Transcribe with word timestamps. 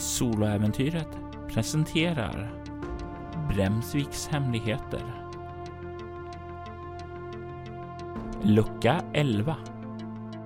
Soloäventyret 0.00 1.18
presenterar 1.48 2.50
Bremsviks 3.48 4.28
hemligheter. 4.28 5.02
Lucka 8.42 9.02
11 9.12 9.56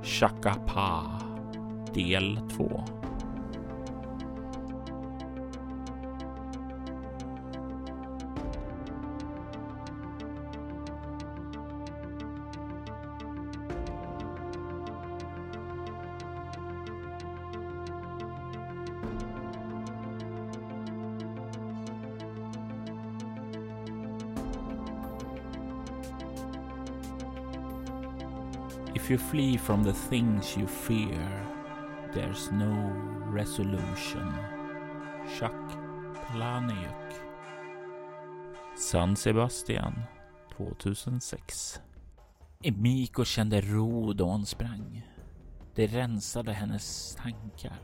Chakapa 0.02 1.20
Del 1.94 2.40
2 2.56 3.03
If 29.04 29.10
you 29.10 29.18
flee 29.18 29.58
from 29.58 29.84
the 29.84 29.92
things 29.92 30.56
you 30.56 30.66
fear, 30.66 31.46
there's 32.14 32.50
no 32.50 32.90
resolution. 33.32 34.34
Chuck 35.38 35.76
Palahniuk. 36.14 37.12
San 38.76 39.16
Sebastian 39.16 40.02
2006. 40.56 41.80
Emiko 42.62 43.24
kände 43.24 43.60
ro 43.60 44.12
då 44.12 44.24
hon 44.24 44.46
sprang. 44.46 45.06
Det 45.74 45.86
rensade 45.86 46.52
hennes 46.52 47.14
tankar. 47.14 47.80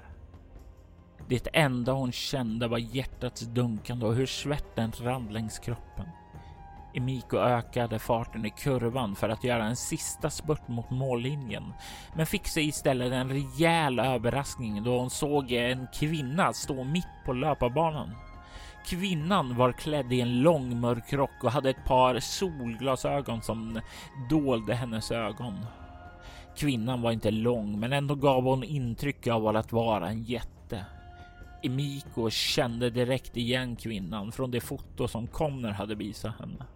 Det 1.29 1.49
enda 1.53 1.93
hon 1.93 2.13
kände 2.13 2.69
var 2.69 2.79
hjärtats 2.79 3.41
dunkande 3.41 4.07
och 4.07 4.15
hur 4.15 4.27
svetten 4.27 4.93
rann 5.01 5.27
längs 5.33 5.59
kroppen. 5.59 6.07
Emiko 6.95 7.37
ökade 7.37 7.99
farten 7.99 8.47
i 8.47 8.51
kurvan 8.51 9.17
för 9.17 9.29
att 9.29 9.45
göra 9.45 9.65
en 9.65 9.77
sista 9.77 10.31
spurt 10.31 10.69
mot 10.69 10.91
mållinjen, 10.91 11.73
men 12.15 12.27
fick 12.27 12.47
sig 12.47 12.69
istället 12.69 13.13
en 13.13 13.29
rejäl 13.29 13.99
överraskning 13.99 14.83
då 14.83 14.99
hon 14.99 15.11
såg 15.11 15.53
en 15.53 15.87
kvinna 15.95 16.53
stå 16.53 16.85
mitt 16.85 17.25
på 17.25 17.33
löparbanan. 17.33 18.11
Kvinnan 18.87 19.57
var 19.57 19.73
klädd 19.73 20.13
i 20.13 20.21
en 20.21 20.43
lång 20.43 20.81
mörk 20.81 21.13
rock 21.13 21.45
och 21.45 21.53
hade 21.53 21.71
ett 21.71 21.85
par 21.85 22.21
solglasögon 22.21 23.43
som 23.43 23.81
dolde 24.31 24.75
hennes 24.75 25.11
ögon. 25.11 25.67
Kvinnan 26.57 27.03
var 27.03 27.13
inte 27.13 27.31
lång, 27.31 27.81
men 27.81 27.93
ändå 27.93 28.15
gav 28.15 28.45
hon 28.45 28.65
intryck 28.65 29.27
av 29.27 29.57
att 29.57 29.73
vara 29.73 30.09
en 30.09 30.23
jätte. 30.23 30.85
Emiko 31.63 32.31
kände 32.31 32.91
direkt 32.91 33.37
igen 33.37 33.77
kvinnan 33.77 34.33
från 34.33 34.51
det 34.51 34.61
foto 34.61 35.09
som 35.09 35.27
Connor 35.27 35.71
hade 35.71 35.95
visat 35.95 36.39
henne. 36.39 36.67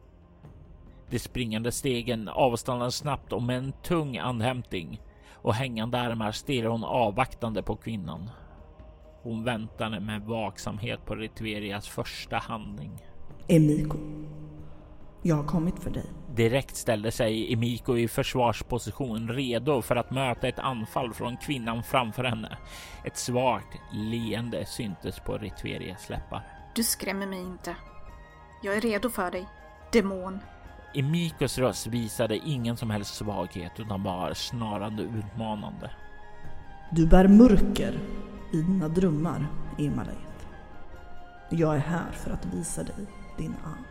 De 1.14 1.20
springande 1.20 1.72
stegen 1.72 2.28
avstannade 2.28 2.92
snabbt 2.92 3.32
och 3.32 3.42
med 3.42 3.58
en 3.58 3.72
tung 3.72 4.18
andhämtning 4.18 5.00
och 5.34 5.54
hängande 5.54 6.00
armar 6.00 6.32
stirrade 6.32 6.68
hon 6.68 6.84
avvaktande 6.84 7.62
på 7.62 7.76
kvinnan. 7.76 8.30
Hon 9.22 9.44
väntade 9.44 10.00
med 10.00 10.22
vaksamhet 10.22 11.06
på 11.06 11.14
Ritverias 11.14 11.88
första 11.88 12.36
handling. 12.36 13.06
Emiko, 13.48 13.98
jag 15.22 15.36
har 15.36 15.44
kommit 15.44 15.78
för 15.78 15.90
dig. 15.90 16.04
Direkt 16.34 16.76
ställde 16.76 17.10
sig 17.10 17.52
Emiko 17.52 17.96
i 17.96 18.08
försvarsposition 18.08 19.28
redo 19.28 19.82
för 19.82 19.96
att 19.96 20.10
möta 20.10 20.48
ett 20.48 20.58
anfall 20.58 21.14
från 21.14 21.36
kvinnan 21.36 21.82
framför 21.82 22.24
henne. 22.24 22.58
Ett 23.04 23.16
svagt 23.16 23.78
leende 23.92 24.66
syntes 24.66 25.20
på 25.20 25.38
Ritverias 25.38 26.08
läppar. 26.08 26.42
Du 26.74 26.82
skrämmer 26.82 27.26
mig 27.26 27.40
inte. 27.40 27.76
Jag 28.62 28.76
är 28.76 28.80
redo 28.80 29.10
för 29.10 29.30
dig, 29.30 29.48
demon. 29.92 30.38
Emikos 30.96 31.58
röst 31.58 31.86
visade 31.86 32.36
ingen 32.36 32.76
som 32.76 32.90
helst 32.90 33.14
svaghet 33.14 33.80
utan 33.80 34.02
var 34.02 34.34
snarare 34.34 35.02
utmanande. 35.02 35.90
Du 36.90 37.06
bär 37.06 37.28
mörker 37.28 37.98
i 38.52 38.56
dina 38.56 38.88
drömmar, 38.88 39.46
Irmaleit. 39.78 40.46
Jag 41.50 41.74
är 41.74 41.78
här 41.78 42.12
för 42.12 42.30
att 42.30 42.46
visa 42.46 42.82
dig 42.82 43.06
din 43.38 43.54
arm. 43.64 43.84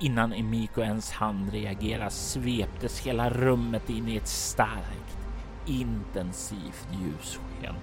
Innan 0.00 0.32
Emiko 0.32 0.80
ens 0.80 1.10
hann 1.10 1.50
reagera 1.50 2.10
sveptes 2.10 3.00
hela 3.00 3.30
rummet 3.30 3.90
in 3.90 4.08
i 4.08 4.16
ett 4.16 4.28
starkt, 4.28 5.18
intensivt 5.66 6.88
ljussken. 6.92 7.74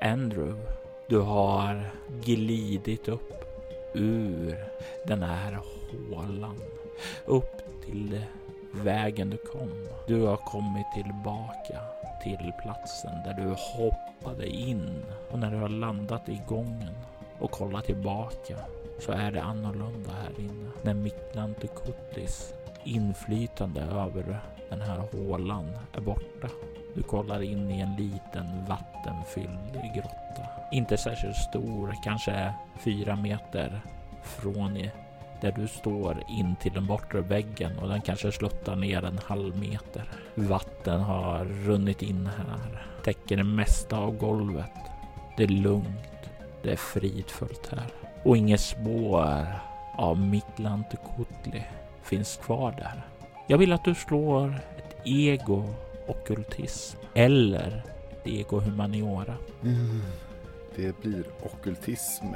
Andrew 0.00 0.81
du 1.08 1.18
har 1.18 1.90
glidit 2.24 3.08
upp 3.08 3.44
ur 3.94 4.64
den 5.06 5.22
här 5.22 5.58
hålan 6.10 6.56
upp 7.26 7.62
till 7.84 8.20
vägen 8.72 9.30
du 9.30 9.36
kom. 9.36 9.70
Du 10.06 10.22
har 10.22 10.36
kommit 10.36 10.86
tillbaka 10.94 11.80
till 12.22 12.52
platsen 12.62 13.12
där 13.24 13.34
du 13.34 13.48
hoppade 13.48 14.46
in 14.46 15.04
och 15.30 15.38
när 15.38 15.50
du 15.50 15.56
har 15.56 15.68
landat 15.68 16.28
i 16.28 16.40
gången 16.48 16.94
och 17.38 17.50
kollat 17.50 17.84
tillbaka 17.84 18.56
så 18.98 19.12
är 19.12 19.30
det 19.32 19.42
annorlunda 19.42 20.10
här 20.10 20.40
inne. 20.44 20.70
När 20.82 20.94
Miklantukutlis 20.94 22.54
inflytande 22.84 23.80
över 23.80 24.40
den 24.68 24.80
här 24.80 25.02
hålan 25.12 25.70
är 25.92 26.00
borta. 26.00 26.48
Du 26.94 27.02
kollar 27.02 27.42
in 27.42 27.70
i 27.70 27.80
en 27.80 27.96
liten 27.96 28.64
vattenfylld 28.64 29.94
grotta. 29.94 30.46
Inte 30.72 30.96
särskilt 30.96 31.36
stor, 31.36 31.94
kanske 32.04 32.54
fyra 32.78 33.16
meter 33.16 33.80
från 34.22 34.78
där 35.40 35.52
du 35.52 35.68
står 35.68 36.22
in 36.28 36.56
till 36.56 36.72
den 36.72 36.86
bortre 36.86 37.20
väggen 37.20 37.78
och 37.78 37.88
den 37.88 38.00
kanske 38.00 38.32
sluttar 38.32 38.76
ner 38.76 39.04
en 39.04 39.18
halv 39.24 39.58
meter. 39.58 40.04
Vatten 40.34 41.00
har 41.00 41.44
runnit 41.44 42.02
in 42.02 42.26
här, 42.26 42.86
täcker 43.04 43.36
det 43.36 43.44
mesta 43.44 43.98
av 43.98 44.16
golvet. 44.16 44.70
Det 45.36 45.42
är 45.42 45.48
lugnt, 45.48 46.30
det 46.62 46.72
är 46.72 46.76
fridfullt 46.76 47.68
här 47.70 47.86
och 48.22 48.36
inget 48.36 48.60
spår 48.60 49.46
av 49.98 50.18
Miklantukutli 50.18 51.64
finns 52.02 52.36
kvar 52.36 52.72
där. 52.72 53.02
Jag 53.46 53.58
vill 53.58 53.72
att 53.72 53.84
du 53.84 53.94
slår 53.94 54.60
ett 54.78 54.96
ego 55.04 55.64
okultism 56.06 56.98
eller 57.14 57.82
ett 58.10 58.26
ego 58.26 58.60
humaniora. 58.60 59.36
Mm. 59.62 60.02
Det 60.76 61.00
blir 61.00 61.24
okultism 61.42 62.26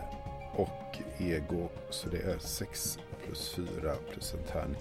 och 0.52 0.98
ego 1.18 1.68
så 1.90 2.08
det 2.08 2.22
är 2.22 2.38
6 2.38 2.98
plus 3.24 3.48
4 3.48 3.66
plus 4.10 4.34
en 4.34 4.52
tärning. 4.52 4.80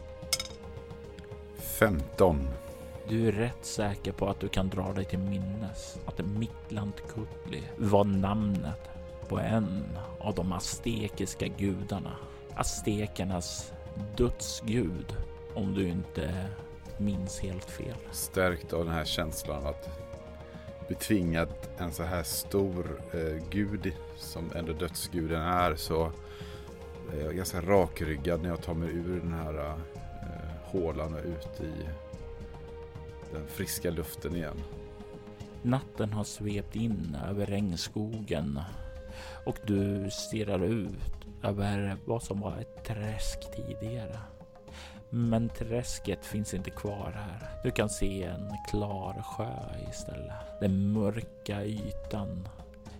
15. 1.57 2.47
Du 3.07 3.27
är 3.27 3.31
rätt 3.31 3.65
säker 3.65 4.11
på 4.11 4.29
att 4.29 4.39
du 4.39 4.47
kan 4.47 4.69
dra 4.69 4.93
dig 4.93 5.05
till 5.05 5.19
minnes 5.19 5.99
att 6.05 6.25
Miklantukutli 6.25 7.63
var 7.77 8.03
namnet 8.03 8.89
på 9.27 9.39
en 9.39 9.83
av 10.19 10.35
de 10.35 10.51
aztekiska 10.51 11.47
gudarna. 11.47 12.15
Aztekernas 12.55 13.73
dödsgud 14.17 15.15
om 15.53 15.73
du 15.73 15.87
inte 15.87 16.47
minns 16.99 17.39
helt 17.39 17.69
fel. 17.69 17.95
Stärkt 18.11 18.73
av 18.73 18.85
den 18.85 18.93
här 18.93 19.05
känslan 19.05 19.65
att 19.65 19.89
betvingat 20.87 21.69
en 21.77 21.91
så 21.91 22.03
här 22.03 22.23
stor 22.23 23.01
eh, 23.13 23.43
gud 23.49 23.93
som 24.17 24.51
ändå 24.55 24.73
dödsguden 24.73 25.41
är 25.41 25.75
så 25.75 26.11
är 27.13 27.25
jag 27.25 27.35
ganska 27.35 27.61
rakryggad 27.61 28.41
när 28.41 28.49
jag 28.49 28.61
tar 28.61 28.73
mig 28.73 28.89
ur 28.89 29.19
den 29.19 29.33
här 29.33 29.65
eh, 29.65 29.75
hålan 30.63 31.13
och 31.13 31.25
ut 31.25 31.61
i 31.61 31.89
den 33.33 33.47
friska 33.47 33.91
luften 33.91 34.35
igen. 34.35 34.57
Natten 35.61 36.13
har 36.13 36.23
svept 36.23 36.75
in 36.75 37.17
över 37.29 37.45
regnskogen 37.45 38.59
och 39.45 39.57
du 39.65 40.09
stirrar 40.11 40.63
ut 40.63 41.25
över 41.43 41.97
vad 42.05 42.23
som 42.23 42.39
var 42.39 42.57
ett 42.57 42.85
träsk 42.85 43.39
tidigare. 43.55 44.19
Men 45.09 45.49
träsket 45.49 46.25
finns 46.25 46.53
inte 46.53 46.69
kvar 46.69 47.11
här. 47.15 47.49
Du 47.63 47.71
kan 47.71 47.89
se 47.89 48.23
en 48.23 48.57
klar 48.69 49.21
sjö 49.21 49.89
istället. 49.89 50.59
Den 50.59 50.91
mörka 50.91 51.63
ytan 51.63 52.47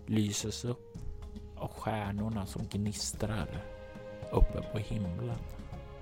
lyses 0.06 0.66
upp 0.66 0.98
av 1.56 1.68
stjärnorna 1.68 2.46
som 2.46 2.68
gnistrar 2.72 3.48
uppe 4.32 4.62
på 4.72 4.78
himlen. 4.78 5.38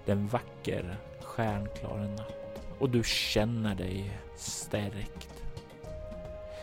Det 0.06 0.12
är 0.12 0.16
en 0.16 0.28
vacker 0.28 0.98
stjärnklar 1.22 1.98
natt 1.98 2.62
och 2.80 2.90
du 2.90 3.04
känner 3.04 3.76
dig 3.76 4.20
stärkt. 4.38 5.44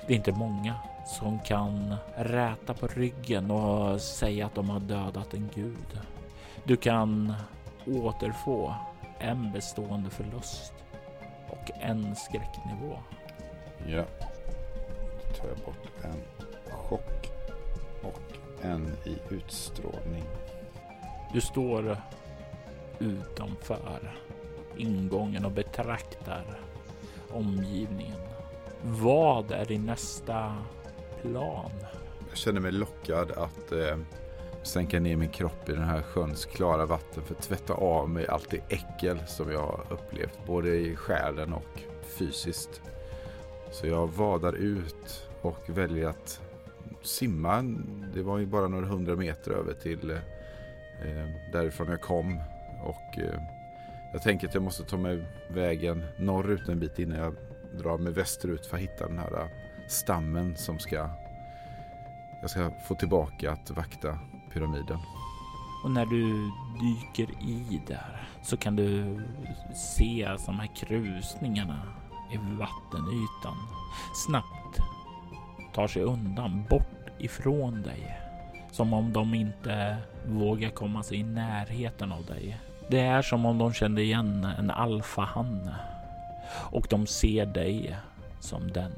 Det 0.06 0.12
är 0.12 0.16
inte 0.16 0.32
många 0.32 0.74
som 1.06 1.38
kan 1.38 1.94
räta 2.16 2.74
på 2.74 2.86
ryggen 2.86 3.50
och 3.50 4.00
säga 4.00 4.46
att 4.46 4.54
de 4.54 4.70
har 4.70 4.80
dödat 4.80 5.34
en 5.34 5.50
gud. 5.54 6.00
Du 6.64 6.76
kan 6.76 7.34
återfå 7.86 8.74
en 9.20 9.52
bestående 9.52 10.10
förlust 10.10 10.72
och 11.48 11.70
en 11.80 12.16
skräcknivå. 12.16 12.98
Ja. 13.86 14.04
Då 15.28 15.34
tar 15.34 15.48
jag 15.48 15.58
bort 15.58 16.04
en 16.04 16.44
chock 16.70 17.30
och 18.02 18.20
en 18.62 18.96
i 19.04 19.18
utstrålning. 19.34 20.24
Du 21.32 21.40
står 21.40 21.96
utanför 22.98 24.12
ingången 24.76 25.44
och 25.44 25.52
betraktar 25.52 26.60
omgivningen. 27.30 28.20
Vad 28.82 29.50
är 29.50 29.64
din 29.64 29.86
nästa 29.86 30.56
plan? 31.22 31.70
Jag 32.28 32.38
känner 32.38 32.60
mig 32.60 32.72
lockad 32.72 33.30
att 33.30 33.72
eh, 33.72 33.96
sänka 34.62 35.00
ner 35.00 35.16
min 35.16 35.28
kropp 35.28 35.68
i 35.68 35.72
den 35.72 35.84
här 35.84 36.02
sjöns 36.02 36.44
klara 36.44 36.86
vatten 36.86 37.22
för 37.22 37.34
att 37.34 37.42
tvätta 37.42 37.74
av 37.74 38.08
mig 38.08 38.26
allt 38.26 38.50
det 38.50 38.60
äckel 38.68 39.18
som 39.26 39.52
jag 39.52 39.60
har 39.60 39.84
upplevt 39.90 40.46
både 40.46 40.76
i 40.76 40.96
själen 40.96 41.52
och 41.52 41.82
fysiskt. 42.02 42.82
Så 43.70 43.86
jag 43.86 44.06
vadar 44.06 44.52
ut 44.52 45.28
och 45.42 45.64
väljer 45.66 46.08
att 46.08 46.40
simma. 47.02 47.62
Det 48.14 48.22
var 48.22 48.38
ju 48.38 48.46
bara 48.46 48.68
några 48.68 48.86
hundra 48.86 49.16
meter 49.16 49.50
över 49.50 49.72
till 49.72 50.10
eh, 50.10 51.28
därifrån 51.52 51.88
jag 51.88 52.00
kom 52.00 52.40
och 52.82 53.18
eh, 53.18 53.40
jag 54.12 54.22
tänker 54.22 54.48
att 54.48 54.54
jag 54.54 54.62
måste 54.62 54.84
ta 54.84 54.96
mig 54.96 55.24
vägen 55.48 56.04
norrut 56.18 56.68
en 56.68 56.80
bit 56.80 56.98
innan 56.98 57.18
jag 57.18 57.34
drar 57.78 57.98
mig 57.98 58.12
västerut 58.12 58.66
för 58.66 58.76
att 58.76 58.82
hitta 58.82 59.08
den 59.08 59.18
här 59.18 59.40
eh, 59.40 59.48
stammen 59.88 60.56
som 60.56 60.78
ska 60.78 61.10
jag 62.40 62.50
ska 62.50 62.70
få 62.84 62.94
tillbaka 62.94 63.52
att 63.52 63.70
vakta 63.70 64.18
pyramiden. 64.52 64.98
Och 65.84 65.90
när 65.90 66.06
du 66.06 66.50
dyker 66.80 67.42
i 67.42 67.80
där 67.86 68.22
så 68.42 68.56
kan 68.56 68.76
du 68.76 69.20
se 69.74 70.28
de 70.46 70.58
här 70.58 70.76
krusningarna 70.76 71.82
i 72.32 72.36
vattenytan 72.36 73.56
snabbt 74.14 74.80
tar 75.74 75.88
sig 75.88 76.02
undan 76.02 76.64
bort 76.70 77.10
ifrån 77.18 77.82
dig. 77.82 78.16
Som 78.70 78.92
om 78.92 79.12
de 79.12 79.34
inte 79.34 79.96
vågar 80.26 80.70
komma 80.70 81.02
sig 81.02 81.18
i 81.18 81.22
närheten 81.22 82.12
av 82.12 82.24
dig. 82.24 82.60
Det 82.90 83.00
är 83.00 83.22
som 83.22 83.46
om 83.46 83.58
de 83.58 83.72
kände 83.72 84.02
igen 84.02 84.44
en 84.58 84.70
alfahanne 84.70 85.74
och 86.70 86.86
de 86.90 87.06
ser 87.06 87.46
dig 87.46 87.96
som 88.40 88.72
den. 88.72 88.92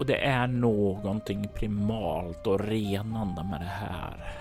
Och 0.00 0.06
det 0.06 0.24
är 0.24 0.46
någonting 0.46 1.48
primalt 1.54 2.46
och 2.46 2.60
renande 2.60 3.44
med 3.44 3.60
det 3.60 3.66
här. 3.66 4.34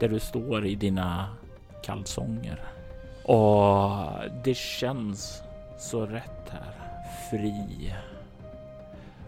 Där 0.00 0.08
du 0.08 0.20
står 0.20 0.66
i 0.66 0.74
dina 0.74 1.28
kalsonger. 1.82 2.60
Och 3.24 4.10
det 4.44 4.56
känns 4.56 5.42
så 5.78 6.06
rätt 6.06 6.50
här. 6.50 6.74
Fri. 7.30 7.94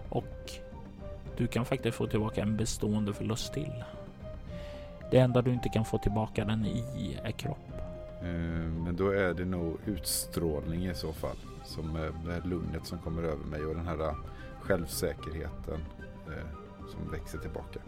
Och 0.09 0.53
du 1.37 1.47
kan 1.47 1.65
faktiskt 1.65 1.97
få 1.97 2.07
tillbaka 2.07 2.43
en 2.43 2.57
bestående 2.57 3.13
förlust 3.13 3.53
till. 3.53 3.85
Det 5.11 5.19
enda 5.19 5.43
du 5.43 5.53
inte 5.53 5.69
kan 5.69 5.85
få 5.85 5.99
tillbaka 5.99 6.45
den 6.45 6.67
i 6.67 7.19
är 7.25 7.31
kropp. 7.31 7.73
Eh, 8.21 8.27
men 8.85 8.97
då 8.97 9.11
är 9.11 9.35
det 9.35 9.45
nog 9.45 9.77
utstrålning 9.87 10.87
i 10.87 10.95
så 10.95 11.13
fall. 11.13 11.37
Som 11.65 11.93
det 12.25 12.33
här 12.33 12.43
lugnet 12.45 12.87
som 12.87 12.99
kommer 12.99 13.23
över 13.23 13.45
mig 13.45 13.65
och 13.65 13.75
den 13.75 13.87
här 13.87 14.15
självsäkerheten 14.71 15.81
eh, 16.27 16.89
som 16.89 17.11
växer 17.13 17.39
tillbaka. 17.39 17.81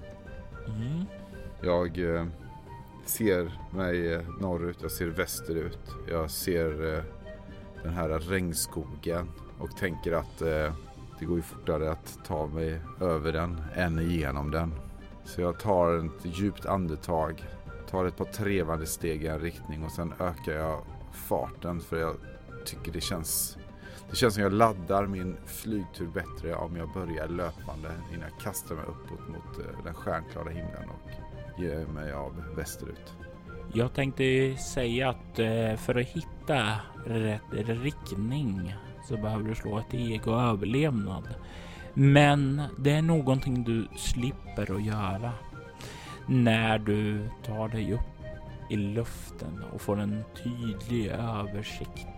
Mm. 0.66 1.04
Jag 1.60 2.16
eh, 2.16 2.26
ser 3.04 3.52
mig 3.74 4.12
eh, 4.12 4.22
norrut, 4.40 4.78
jag 4.82 4.90
ser 4.90 5.06
västerut. 5.06 5.78
Jag 6.08 6.30
ser 6.30 6.94
eh, 6.94 7.04
den 7.82 7.92
här 7.92 8.08
regnskogen 8.08 9.28
och 9.58 9.76
tänker 9.76 10.12
att 10.12 10.42
eh, 10.42 10.74
det 11.18 11.24
går 11.24 11.36
ju 11.36 11.42
fortare 11.42 11.92
att 11.92 12.18
ta 12.26 12.46
mig 12.46 12.80
över 13.00 13.32
den 13.32 13.62
än 13.74 13.98
igenom 13.98 14.50
den. 14.50 14.74
Så 15.24 15.40
jag 15.40 15.58
tar 15.58 16.06
ett 16.06 16.24
djupt 16.38 16.66
andetag, 16.66 17.44
tar 17.90 18.04
ett 18.04 18.16
par 18.16 18.24
trevande 18.24 18.86
steg 18.86 19.24
i 19.24 19.26
en 19.26 19.40
riktning 19.40 19.84
och 19.84 19.92
sen 19.92 20.12
ökar 20.20 20.52
jag 20.52 20.80
farten 21.12 21.80
för 21.80 21.96
jag 21.96 22.16
tycker 22.64 22.92
det 22.92 23.00
känns 23.00 23.58
det 24.12 24.16
känns 24.16 24.34
som 24.34 24.42
jag 24.42 24.52
laddar 24.52 25.06
min 25.06 25.36
flygtur 25.46 26.06
bättre 26.06 26.54
om 26.54 26.76
jag 26.76 26.92
börjar 26.92 27.28
löpande 27.28 27.90
innan 28.12 28.28
jag 28.30 28.40
kastar 28.40 28.74
mig 28.74 28.84
uppåt 28.84 29.28
mot 29.28 29.58
eh, 29.58 29.84
den 29.84 29.94
stjärnklara 29.94 30.48
himlen 30.48 30.88
och 30.88 31.10
ger 31.62 31.86
mig 31.86 32.12
av 32.12 32.44
västerut. 32.56 33.12
Jag 33.72 33.94
tänkte 33.94 34.56
säga 34.56 35.08
att 35.08 35.38
eh, 35.38 35.76
för 35.76 36.00
att 36.00 36.06
hitta 36.06 36.76
rätt 37.06 37.42
riktning 37.52 38.74
så 39.08 39.16
behöver 39.16 39.44
du 39.44 39.54
slå 39.54 39.78
ett 39.78 39.94
ego 39.94 40.30
överlevnad. 40.30 41.28
Men 41.94 42.62
det 42.78 42.90
är 42.90 43.02
någonting 43.02 43.64
du 43.64 43.88
slipper 43.96 44.76
att 44.76 44.84
göra 44.84 45.32
när 46.26 46.78
du 46.78 47.28
tar 47.46 47.68
dig 47.68 47.92
upp 47.92 48.00
i 48.70 48.76
luften 48.76 49.64
och 49.72 49.80
får 49.80 50.00
en 50.00 50.24
tydlig 50.42 51.06
översikt 51.06 52.11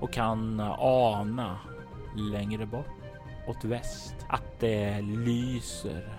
och 0.00 0.12
kan 0.12 0.60
ana 0.78 1.58
längre 2.16 2.66
bort 2.66 2.86
åt 3.46 3.64
väst 3.64 4.14
att 4.28 4.60
det 4.60 5.00
lyser 5.00 6.18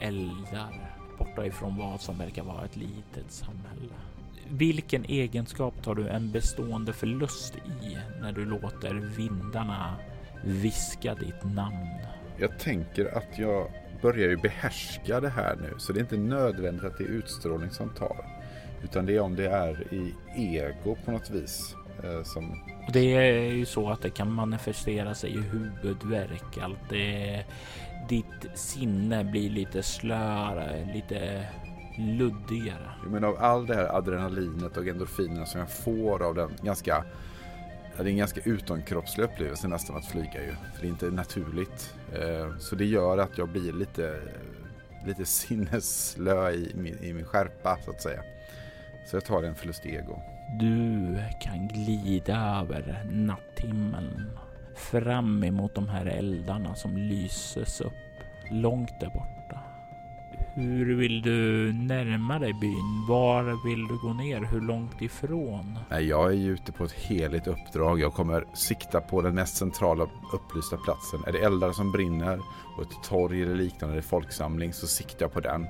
eldar 0.00 0.96
borta 1.18 1.46
ifrån 1.46 1.76
vad 1.76 2.00
som 2.00 2.18
verkar 2.18 2.42
vara 2.42 2.64
ett 2.64 2.76
litet 2.76 3.32
samhälle. 3.32 3.94
Vilken 4.48 5.04
egenskap 5.04 5.82
tar 5.82 5.94
du 5.94 6.08
en 6.08 6.30
bestående 6.30 6.92
förlust 6.92 7.56
i 7.56 7.96
när 8.20 8.32
du 8.32 8.44
låter 8.44 8.94
vindarna 8.94 9.94
viska 10.44 11.14
ditt 11.14 11.44
namn? 11.44 11.88
Jag 12.38 12.58
tänker 12.58 13.16
att 13.18 13.38
jag 13.38 13.70
börjar 14.02 14.28
ju 14.28 14.36
behärska 14.36 15.20
det 15.20 15.28
här 15.28 15.56
nu 15.56 15.74
så 15.78 15.92
det 15.92 15.98
är 15.98 16.02
inte 16.02 16.16
nödvändigt 16.16 16.84
att 16.84 16.98
det 16.98 17.04
är 17.04 17.08
utstrålning 17.08 17.70
som 17.70 17.88
tar. 17.88 18.26
Utan 18.84 19.06
det 19.06 19.16
är 19.16 19.20
om 19.20 19.36
det 19.36 19.48
är 19.48 19.94
i 19.94 20.14
ego 20.36 20.96
på 21.04 21.10
något 21.10 21.30
vis 21.30 21.76
eh, 22.04 22.22
som 22.22 22.62
det 22.92 23.14
är 23.14 23.52
ju 23.52 23.66
så 23.66 23.90
att 23.90 24.02
det 24.02 24.10
kan 24.10 24.32
manifestera 24.32 25.14
sig 25.14 25.30
i 25.30 25.40
huvudvärk. 25.40 26.58
Allt 26.62 26.88
det, 26.88 27.44
ditt 28.08 28.58
sinne 28.58 29.24
blir 29.24 29.50
lite 29.50 29.82
slöare, 29.82 30.88
lite 30.94 31.46
luddigare. 31.98 32.90
Men 33.06 33.24
av 33.24 33.36
all 33.38 33.66
det 33.66 33.74
här 33.74 33.96
adrenalinet 33.96 34.76
och 34.76 34.86
endorfinerna 34.86 35.46
som 35.46 35.60
jag 35.60 35.70
får 35.70 36.22
av 36.22 36.34
den 36.34 36.50
ganska 36.62 37.04
det 37.96 38.02
är 38.02 38.10
en 38.10 38.16
ganska 38.16 38.40
utomkroppslig 38.44 39.24
upplevelse 39.24 39.68
nästan 39.68 39.96
att 39.96 40.06
flyga 40.06 40.42
ju. 40.42 40.54
För 40.74 40.80
det 40.80 40.86
är 40.86 40.90
inte 40.90 41.10
naturligt. 41.10 41.94
Eh, 42.12 42.56
så 42.58 42.76
det 42.76 42.84
gör 42.84 43.18
att 43.18 43.38
jag 43.38 43.48
blir 43.48 43.72
lite, 43.72 44.20
lite 45.06 45.24
sinnesslö 45.24 46.50
i 46.50 46.72
min, 46.74 46.98
i 46.98 47.12
min 47.12 47.24
skärpa 47.24 47.78
så 47.84 47.90
att 47.90 48.02
säga. 48.02 48.22
Så 49.10 49.16
jag 49.16 49.24
tar 49.24 49.42
en 49.42 49.54
förlust 49.54 49.86
i 49.86 49.94
ego. 49.94 50.22
Du 50.58 51.18
kan 51.40 51.68
glida 51.68 52.60
över 52.60 53.04
natthimlen 53.10 54.30
fram 54.76 55.44
emot 55.44 55.74
de 55.74 55.88
här 55.88 56.06
eldarna 56.06 56.74
som 56.74 56.96
lyses 56.96 57.80
upp 57.80 57.92
långt 58.50 59.00
där 59.00 59.06
borta. 59.06 59.60
Hur 60.54 60.94
vill 60.96 61.22
du 61.22 61.72
närma 61.72 62.38
dig 62.38 62.52
byn? 62.52 63.06
Var 63.08 63.68
vill 63.68 63.86
du 63.86 63.98
gå 63.98 64.12
ner? 64.12 64.44
Hur 64.52 64.60
långt 64.60 65.02
ifrån? 65.02 65.78
Nej, 65.90 66.08
jag 66.08 66.30
är 66.30 66.36
ju 66.36 66.52
ute 66.52 66.72
på 66.72 66.84
ett 66.84 66.92
heligt 66.92 67.46
uppdrag. 67.46 68.00
Jag 68.00 68.14
kommer 68.14 68.44
sikta 68.54 69.00
på 69.00 69.22
den 69.22 69.34
mest 69.34 69.56
centrala 69.56 70.06
upplysta 70.32 70.76
platsen. 70.76 71.20
Är 71.26 71.32
det 71.32 71.38
eldar 71.38 71.72
som 71.72 71.92
brinner 71.92 72.40
och 72.76 72.82
ett 72.82 73.02
torg 73.08 73.42
eller 73.42 73.54
liknande 73.54 74.02
folksamling 74.02 74.72
så 74.72 74.86
siktar 74.86 75.24
jag 75.24 75.32
på 75.32 75.40
den. 75.40 75.66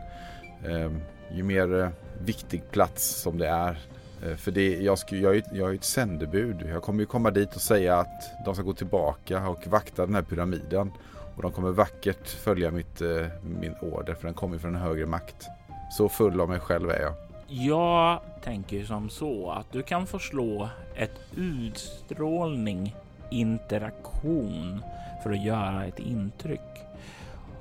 Ehm, 0.67 1.01
ju 1.33 1.43
mer 1.43 1.81
eh, 1.81 1.89
viktig 2.21 2.71
plats 2.71 3.23
som 3.23 3.39
det 3.39 3.49
är 3.49 3.79
Eh, 4.23 4.37
för 4.37 4.51
det, 4.51 4.77
jag, 4.77 4.99
skulle, 4.99 5.21
jag, 5.21 5.37
är, 5.37 5.43
jag 5.53 5.71
är 5.71 5.75
ett 5.75 5.85
sändebud. 5.85 6.57
Jag 6.69 6.83
kommer 6.83 7.01
ju 7.01 7.07
komma 7.07 7.31
dit 7.31 7.55
och 7.55 7.61
säga 7.61 7.97
att 7.97 8.45
de 8.45 8.55
ska 8.55 8.63
gå 8.63 8.75
tillbaka 8.75 9.49
och 9.49 9.67
vakta 9.67 10.07
den 10.07 10.15
här 10.15 10.23
pyramiden. 10.23 10.93
Och 11.37 11.43
de 11.43 11.53
kommer 11.53 11.71
vackert 11.71 12.29
följa 12.29 12.71
mitt, 12.71 13.01
eh, 13.01 13.27
min 13.61 13.75
order 13.81 14.15
för 14.15 14.25
den 14.25 14.35
kommer 14.35 14.59
från 14.59 14.75
en 14.75 14.81
högre 14.81 15.07
makt. 15.07 15.47
Så 15.91 16.09
full 16.09 16.41
av 16.41 16.49
mig 16.49 16.61
själv 16.61 16.91
är 16.91 17.01
jag. 17.01 17.15
Jag 17.49 18.21
tänker 18.43 18.85
som 18.85 19.11
så 19.11 19.51
att 19.51 19.73
du 19.73 19.83
kan 19.83 20.07
få 20.07 20.19
slå 20.19 20.69
ett 20.95 21.21
utstrålning 21.37 22.97
interaktion 23.31 24.83
för 25.23 25.31
att 25.31 25.45
göra 25.45 25.85
ett 25.85 25.99
intryck. 25.99 26.61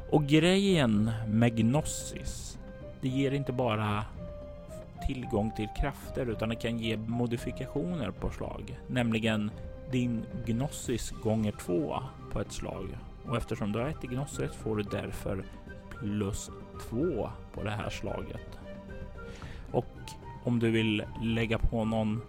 Och 0.10 0.26
grejen 0.26 1.12
med 1.28 1.56
Gnosis, 1.58 2.58
det 3.02 3.08
ger 3.08 3.32
inte 3.32 3.52
bara 3.52 4.06
tillgång 5.08 5.52
till 5.52 5.68
krafter 5.78 6.26
utan 6.26 6.50
det 6.50 6.56
kan 6.56 6.80
ge 6.80 6.98
modifikationer 6.98 8.12
på 8.12 8.30
slag, 8.30 8.80
nämligen 8.88 9.52
din 9.92 10.26
Gnosis 10.46 11.14
gånger 11.24 11.52
två 11.52 11.96
på 12.32 12.42
ett 12.42 12.52
slag. 12.52 12.98
Och 13.26 13.38
eftersom 13.38 13.72
du 13.72 13.80
har 13.80 13.88
ett 13.88 14.04
i 14.04 14.08
Gnosis 14.08 14.56
får 14.56 14.76
du 14.76 14.84
därför 14.84 15.44
plus 15.90 16.50
två 16.90 17.30
på 17.54 17.64
det 17.64 17.72
här 17.72 17.90
slaget. 17.90 18.60
Och 19.72 19.86
om 20.44 20.60
du 20.60 20.72
vill 20.72 21.04
lägga 21.22 21.58
på 21.58 21.86
någon 21.86 22.22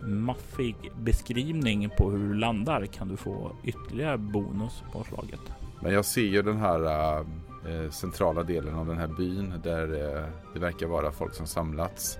maffig 0.00 0.76
beskrivning 1.00 1.90
på 1.98 2.10
hur 2.10 2.28
du 2.28 2.34
landar 2.34 2.86
kan 2.86 3.08
du 3.08 3.16
få 3.16 3.52
ytterligare 3.64 4.18
bonus 4.18 4.82
på 4.92 5.04
slaget. 5.04 5.40
Men 5.80 5.92
jag 5.92 6.04
ser 6.04 6.22
ju 6.22 6.42
den 6.42 6.56
här 6.56 6.84
äh, 7.18 7.26
Eh, 7.66 7.90
centrala 7.90 8.42
delen 8.42 8.74
av 8.74 8.86
den 8.86 8.98
här 8.98 9.06
byn 9.06 9.54
där 9.62 9.82
eh, 9.82 10.24
det 10.54 10.60
verkar 10.60 10.86
vara 10.86 11.12
folk 11.12 11.34
som 11.34 11.46
samlats. 11.46 12.18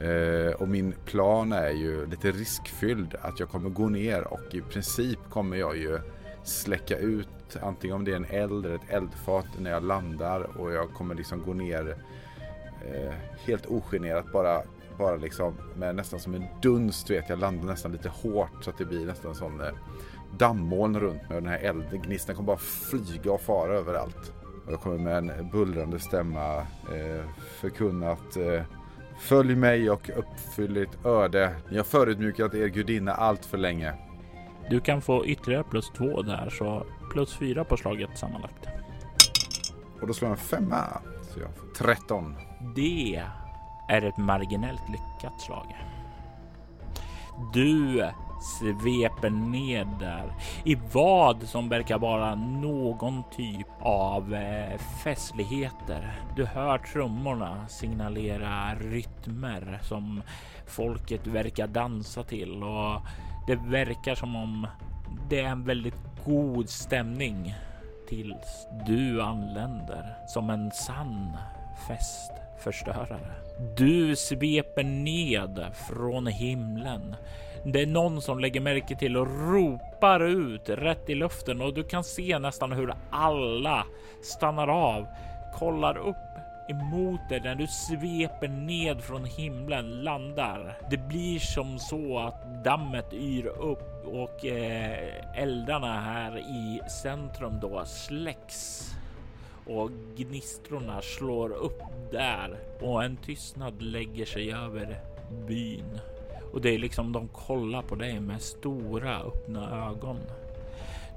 Eh, 0.00 0.52
och 0.52 0.68
min 0.68 0.94
plan 1.04 1.52
är 1.52 1.70
ju 1.70 2.06
lite 2.06 2.30
riskfylld 2.30 3.14
att 3.20 3.40
jag 3.40 3.48
kommer 3.48 3.70
gå 3.70 3.88
ner 3.88 4.32
och 4.32 4.54
i 4.54 4.60
princip 4.60 5.18
kommer 5.30 5.56
jag 5.56 5.76
ju 5.76 5.98
släcka 6.44 6.98
ut 6.98 7.56
antingen 7.62 7.96
om 7.96 8.04
det 8.04 8.12
är 8.12 8.16
en 8.16 8.24
eld 8.24 8.66
eller 8.66 8.74
ett 8.74 8.90
eldfat 8.90 9.46
när 9.58 9.70
jag 9.70 9.82
landar 9.82 10.60
och 10.60 10.72
jag 10.72 10.90
kommer 10.90 11.14
liksom 11.14 11.42
gå 11.42 11.54
ner 11.54 11.96
eh, 12.86 13.14
helt 13.46 13.66
ogenerat 13.66 14.32
bara 14.32 14.62
bara 14.98 15.16
liksom 15.16 15.54
med 15.76 15.94
nästan 15.94 16.20
som 16.20 16.34
en 16.34 16.44
dunst 16.62 17.10
vet 17.10 17.28
jag 17.28 17.38
landar 17.38 17.64
nästan 17.64 17.92
lite 17.92 18.08
hårt 18.08 18.64
så 18.64 18.70
att 18.70 18.78
det 18.78 18.84
blir 18.84 19.06
nästan 19.06 19.34
som 19.34 19.60
eh, 19.60 19.72
dammoln 20.38 21.00
runt 21.00 21.28
mig 21.28 21.36
och 21.36 21.42
den 21.42 21.52
här 21.52 21.58
eldgnistan 21.58 22.36
kommer 22.36 22.46
bara 22.46 22.56
flyga 22.56 23.32
och 23.32 23.40
fara 23.40 23.74
överallt. 23.74 24.32
Och 24.68 24.74
jag 24.74 24.80
kommer 24.80 24.98
med 24.98 25.16
en 25.16 25.50
bullrande 25.50 25.98
stämma 25.98 26.56
eh, 26.58 27.24
förkunna 27.60 28.10
att 28.10 28.36
eh, 28.36 28.62
Följ 29.18 29.54
mig 29.54 29.90
och 29.90 30.10
uppfyll 30.16 30.74
ditt 30.74 31.06
öde. 31.06 31.54
Ni 31.70 31.76
har 31.76 31.84
förutmjukat 31.84 32.54
er 32.54 32.66
gudinna 32.66 33.12
allt 33.12 33.44
för 33.44 33.58
länge. 33.58 33.94
Du 34.70 34.80
kan 34.80 35.02
få 35.02 35.26
ytterligare 35.26 35.64
plus 35.64 35.90
två 35.90 36.22
där, 36.22 36.50
så 36.50 36.86
plus 37.12 37.34
fyra 37.36 37.64
på 37.64 37.76
slaget 37.76 38.18
sammanlagt. 38.18 38.66
Och 40.00 40.06
då 40.06 40.14
slår 40.14 40.30
jag 40.30 40.38
en 40.38 40.44
femma, 40.44 40.84
så 41.22 41.40
jag 41.40 41.50
får 41.56 41.84
13. 41.84 42.34
Det 42.76 43.24
är 43.88 44.02
ett 44.02 44.18
marginellt 44.18 44.82
lyckat 44.88 45.40
slag. 45.40 45.76
Du 47.52 48.02
sveper 48.40 49.30
ned 49.30 49.88
där 50.00 50.32
i 50.64 50.78
vad 50.92 51.42
som 51.42 51.68
verkar 51.68 51.98
vara 51.98 52.34
någon 52.34 53.22
typ 53.36 53.66
av 53.80 54.34
eh, 54.34 54.78
festligheter. 55.04 56.12
Du 56.36 56.44
hör 56.44 56.78
trummorna 56.78 57.68
signalera 57.68 58.74
rytmer 58.74 59.78
som 59.82 60.22
folket 60.66 61.26
verkar 61.26 61.66
dansa 61.66 62.22
till 62.22 62.62
och 62.62 63.00
det 63.46 63.56
verkar 63.56 64.14
som 64.14 64.36
om 64.36 64.66
det 65.30 65.40
är 65.40 65.48
en 65.48 65.64
väldigt 65.64 66.24
god 66.24 66.68
stämning 66.68 67.54
tills 68.08 68.66
du 68.86 69.22
anländer 69.22 70.16
som 70.26 70.50
en 70.50 70.70
sann 70.70 71.36
festförstörare. 71.88 73.32
Du 73.76 74.16
sveper 74.16 74.84
ned 74.84 75.66
från 75.88 76.26
himlen. 76.26 77.14
Det 77.72 77.82
är 77.82 77.86
någon 77.86 78.22
som 78.22 78.38
lägger 78.38 78.60
märke 78.60 78.96
till 78.96 79.16
och 79.16 79.52
ropar 79.52 80.20
ut 80.20 80.68
rätt 80.68 81.10
i 81.10 81.14
luften 81.14 81.60
och 81.60 81.74
du 81.74 81.84
kan 81.84 82.04
se 82.04 82.38
nästan 82.38 82.72
hur 82.72 82.92
alla 83.10 83.84
stannar 84.22 84.68
av, 84.68 85.06
kollar 85.54 85.98
upp 85.98 86.16
emot 86.68 87.28
dig 87.28 87.40
när 87.40 87.54
du 87.54 87.66
sveper 87.66 88.48
ned 88.48 89.00
från 89.00 89.24
himlen 89.24 89.90
landar. 89.90 90.78
Det 90.90 91.08
blir 91.08 91.38
som 91.38 91.78
så 91.78 92.18
att 92.18 92.64
dammet 92.64 93.12
yr 93.12 93.46
upp 93.46 94.06
och 94.06 94.44
eh, 94.44 95.42
eldarna 95.42 96.00
här 96.00 96.38
i 96.38 96.80
centrum 97.02 97.60
då 97.60 97.84
släcks 97.84 98.90
och 99.66 99.90
gnistrorna 100.16 101.00
slår 101.02 101.52
upp 101.52 101.82
där 102.12 102.58
och 102.80 103.04
en 103.04 103.16
tystnad 103.16 103.82
lägger 103.82 104.24
sig 104.24 104.52
över 104.52 105.00
byn. 105.46 106.00
Och 106.52 106.60
det 106.60 106.74
är 106.74 106.78
liksom 106.78 107.12
de 107.12 107.28
kollar 107.28 107.82
på 107.82 107.94
dig 107.94 108.20
med 108.20 108.42
stora 108.42 109.18
öppna 109.18 109.88
ögon. 109.90 110.18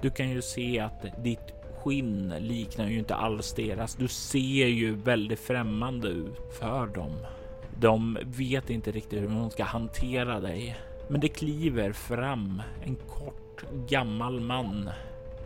Du 0.02 0.10
kan 0.10 0.30
ju 0.30 0.42
se 0.42 0.80
att 0.80 1.24
ditt 1.24 1.54
skinn 1.84 2.34
liknar 2.40 2.88
ju 2.88 3.00
inte 3.00 3.16
alls 3.16 3.54
deras. 3.54 3.96
Du 3.96 4.08
ser 4.08 4.68
ju 4.68 4.96
väldigt 4.96 5.40
främmande 5.40 6.08
ut 6.08 6.54
för 6.60 6.88
dem. 6.88 7.12
De 7.80 8.18
vet 8.24 8.70
inte 8.70 8.92
riktigt 8.92 9.22
hur 9.22 9.28
de 9.28 9.50
ska 9.50 9.64
hantera 9.64 10.40
dig. 10.40 10.76
Men 11.08 11.22
det 11.22 11.28
kliver 11.28 11.92
fram 11.92 12.62
en 12.84 12.96
kort 12.96 13.66
gammal 13.88 14.40
man 14.40 14.90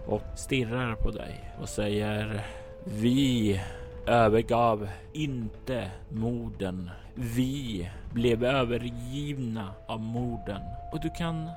och 0.06 0.24
stirrar 0.38 0.96
på 0.96 1.12
dig 1.12 1.54
och 1.62 1.70
säger 1.70 2.46
vi 2.84 3.62
övergav 4.06 4.90
inte 5.14 5.92
morden. 6.10 6.90
Vi 7.16 7.90
blev 8.16 8.44
övergivna 8.44 9.74
av 9.86 10.00
morden. 10.00 10.62
Och 10.92 11.00
du 11.00 11.10
kan 11.10 11.50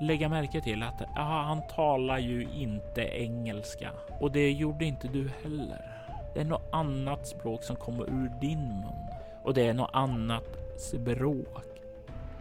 lägga 0.00 0.28
märke 0.28 0.60
till 0.60 0.82
att 0.82 1.02
aha, 1.18 1.42
han 1.42 1.62
talar 1.74 2.18
ju 2.18 2.46
inte 2.54 3.00
engelska 3.00 3.90
och 4.20 4.32
det 4.32 4.52
gjorde 4.52 4.84
inte 4.84 5.08
du 5.08 5.30
heller. 5.42 5.92
Det 6.34 6.40
är 6.40 6.44
något 6.44 6.68
annat 6.72 7.26
språk 7.26 7.62
som 7.62 7.76
kommer 7.76 8.04
ur 8.04 8.32
din 8.40 8.68
mun 8.68 9.06
och 9.42 9.54
det 9.54 9.68
är 9.68 9.74
något 9.74 9.90
annat 9.92 10.44
språk 10.78 11.64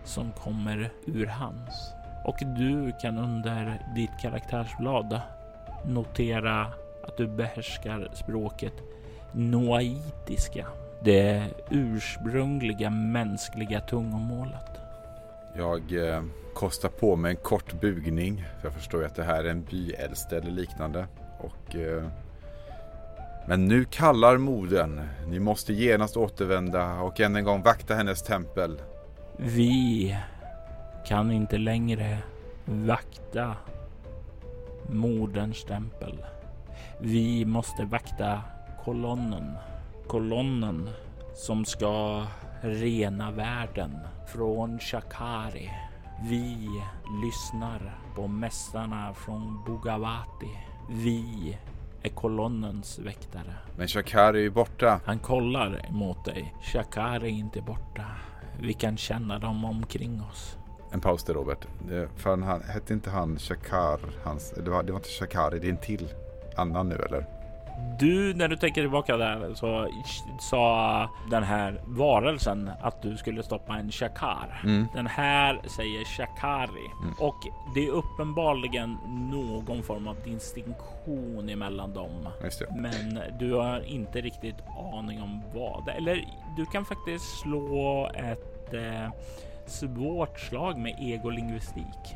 som 0.04 0.32
kommer 0.32 0.90
ur 1.06 1.26
hans. 1.26 1.94
Och 2.26 2.38
du 2.40 2.92
kan 3.02 3.18
under 3.18 3.82
ditt 3.96 4.22
karaktärsblad 4.22 5.22
notera 5.86 6.62
att 7.04 7.18
du 7.18 7.28
behärskar 7.28 8.10
språket 8.14 8.74
noaitiska, 9.32 10.66
det 11.06 11.44
ursprungliga 11.70 12.90
mänskliga 12.90 13.80
tungomålet. 13.80 14.72
Jag 15.58 16.10
eh, 16.10 16.24
kostar 16.54 16.90
på 16.90 17.16
mig 17.16 17.32
en 17.32 17.38
kort 17.38 17.82
bugning. 17.82 18.46
För 18.62 18.68
jag 18.68 18.74
förstår 18.74 19.00
ju 19.02 19.08
att 19.08 19.16
det 19.16 19.24
här 19.24 19.44
är 19.44 19.50
en 19.50 19.64
byäldste 19.64 20.38
eller 20.38 20.52
liknande. 20.52 21.08
Och, 21.40 21.76
eh, 21.76 22.04
men 23.48 23.66
nu 23.66 23.86
kallar 23.86 24.38
moden. 24.38 25.02
Ni 25.28 25.40
måste 25.40 25.74
genast 25.74 26.18
återvända 26.18 27.00
och 27.00 27.20
än 27.20 27.36
en 27.36 27.44
gång 27.44 27.62
vakta 27.62 27.96
hennes 27.96 28.24
tempel. 28.24 28.82
Vi 29.38 30.18
kan 31.08 31.32
inte 31.32 31.58
längre 31.58 32.18
vakta 32.66 33.56
moderns 34.90 35.64
tempel. 35.64 36.26
Vi 37.00 37.46
måste 37.46 37.86
vakta 37.86 38.42
kolonnen. 38.84 39.52
Kolonnen 40.08 40.90
som 41.34 41.66
ska 41.66 42.26
rena 42.62 43.32
världen 43.32 44.00
från 44.28 44.80
Shakari. 44.80 45.72
Vi 46.30 46.70
lyssnar 47.24 48.00
på 48.16 48.28
mästarna 48.28 49.14
från 49.14 49.64
Bugavati. 49.66 50.58
Vi 50.90 51.58
är 52.04 52.10
kolonnens 52.10 53.00
väktare. 53.00 53.54
Men 53.78 53.88
Shakari 53.88 54.46
är 54.46 54.50
borta. 54.50 55.00
Han 55.06 55.20
kollar 55.20 55.86
mot 55.92 56.26
dig. 56.26 56.56
Shakari 56.62 57.28
är 57.28 57.34
inte 57.34 57.62
borta. 57.62 58.06
Vi 58.60 58.74
kan 58.74 58.98
känna 58.98 59.40
dem 59.40 59.66
omkring 59.66 60.22
oss. 60.32 60.58
En 60.92 61.02
paus 61.02 61.24
där 61.24 61.34
Robert. 61.34 61.68
För 62.16 62.38
han, 62.38 62.62
hette 62.62 62.94
inte 62.94 63.10
han 63.10 63.40
Shakar? 63.40 64.00
Hans, 64.24 64.54
det, 64.66 64.72
var, 64.72 64.84
det 64.84 64.92
var 64.92 65.00
inte 65.00 65.10
Shakari, 65.10 65.60
det 65.60 65.68
är 65.68 65.72
en 65.72 65.78
till 65.78 66.08
annan 66.56 66.90
nu 66.90 66.96
eller? 66.96 67.26
Du, 68.00 68.34
när 68.34 68.48
du 68.48 68.58
tänker 68.58 68.82
tillbaka 68.82 69.18
där 69.18 69.54
så 69.54 69.88
sa 70.40 71.10
den 71.32 71.44
här 71.44 71.82
varelsen 71.86 72.72
att 72.82 73.02
du 73.02 73.18
skulle 73.18 73.44
stoppa 73.44 73.74
en 73.78 73.92
shakar. 73.92 74.62
Mm. 74.64 74.88
Den 74.94 75.08
här 75.08 75.62
säger 75.78 76.06
shakari 76.06 76.92
mm. 77.04 77.14
och 77.20 77.36
det 77.76 77.86
är 77.86 77.92
uppenbarligen 77.92 78.98
någon 79.32 79.84
form 79.84 80.08
av 80.08 80.18
distinktion 80.24 81.50
emellan 81.50 81.94
dem. 81.94 82.30
Men 82.76 83.20
du 83.40 83.54
har 83.54 83.80
inte 83.80 84.22
riktigt 84.22 84.56
aning 84.94 85.22
om 85.22 85.42
vad. 85.54 85.90
Eller 85.90 86.26
du 86.58 86.66
kan 86.66 86.86
faktiskt 86.86 87.40
slå 87.40 88.10
ett 88.16 88.74
eh, 88.74 89.10
svårt 89.66 90.40
slag 90.40 90.78
med 90.78 90.96
egolingvistik. 91.00 92.16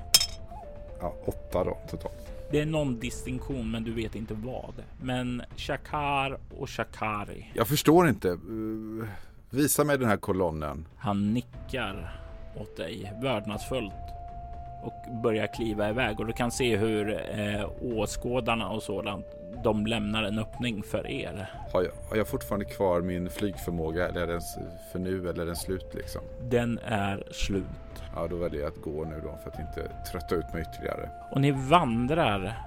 Ja, 1.02 1.14
åtta 1.26 1.64
då 1.64 1.78
totalt. 1.90 2.39
Det 2.52 2.60
är 2.60 2.66
någon 2.66 3.00
distinktion, 3.00 3.72
men 3.72 3.84
du 3.84 3.94
vet 3.94 4.16
inte 4.16 4.34
vad. 4.34 4.74
Men 5.02 5.42
Shakar 5.58 6.38
och 6.58 6.70
Shakari. 6.70 7.46
Jag 7.54 7.68
förstår 7.68 8.08
inte. 8.10 8.38
Visa 9.50 9.84
mig 9.84 9.98
den 9.98 10.08
här 10.08 10.18
kolonnen. 10.18 10.88
Han 10.98 11.34
nickar 11.34 12.16
åt 12.56 12.78
dig 12.78 13.14
vördnadsfullt 13.22 13.94
och 14.84 15.22
börjar 15.24 15.48
kliva 15.56 15.90
iväg 15.90 16.20
och 16.20 16.26
du 16.26 16.34
kan 16.34 16.52
se 16.52 16.78
hur 16.78 17.22
eh, 17.40 17.70
åskådarna 17.82 18.70
och 18.70 18.84
sådant 18.84 19.26
de 19.64 19.86
lämnar 19.86 20.24
en 20.24 20.40
öppning 20.40 20.84
för 20.84 21.08
er. 21.08 21.50
Har 21.74 21.84
jag, 21.84 21.92
har 22.10 22.18
jag 22.18 22.28
fortfarande 22.28 22.66
kvar 22.66 23.02
min 23.02 23.30
flygförmåga 23.30 24.08
eller 24.08 24.22
är 24.22 24.28
den 24.28 24.42
för 24.92 25.00
nu 25.00 25.30
eller 25.30 25.42
är 25.42 25.46
den 25.46 25.56
slut 25.56 25.94
liksom? 25.94 26.22
Den 26.50 26.80
är 26.86 27.24
slut. 27.32 27.66
Ja, 28.16 28.28
då 28.28 28.36
väljer 28.36 28.62
jag 28.62 28.68
att 28.68 28.82
gå 28.82 29.06
nu 29.06 29.22
då 29.24 29.38
för 29.44 29.50
att 29.50 29.60
inte 29.60 29.92
trötta 30.12 30.36
ut 30.36 30.54
mig 30.54 30.62
ytterligare. 30.62 31.10
Och 31.32 31.42
ni 31.42 31.52
vandrar 31.52 32.58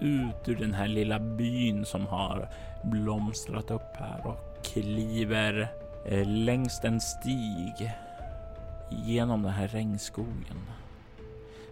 ut 0.00 0.48
ur 0.48 0.56
den 0.56 0.74
här 0.74 0.88
lilla 0.88 1.18
byn 1.18 1.84
som 1.84 2.06
har 2.06 2.48
blomstrat 2.82 3.70
upp 3.70 3.96
här 3.96 4.26
och 4.26 4.64
kliver 4.64 5.68
eh, 6.06 6.26
längs 6.26 6.80
en 6.84 7.00
stig 7.00 7.92
genom 8.90 9.42
den 9.42 9.52
här 9.52 9.68
regnskogen. 9.68 10.70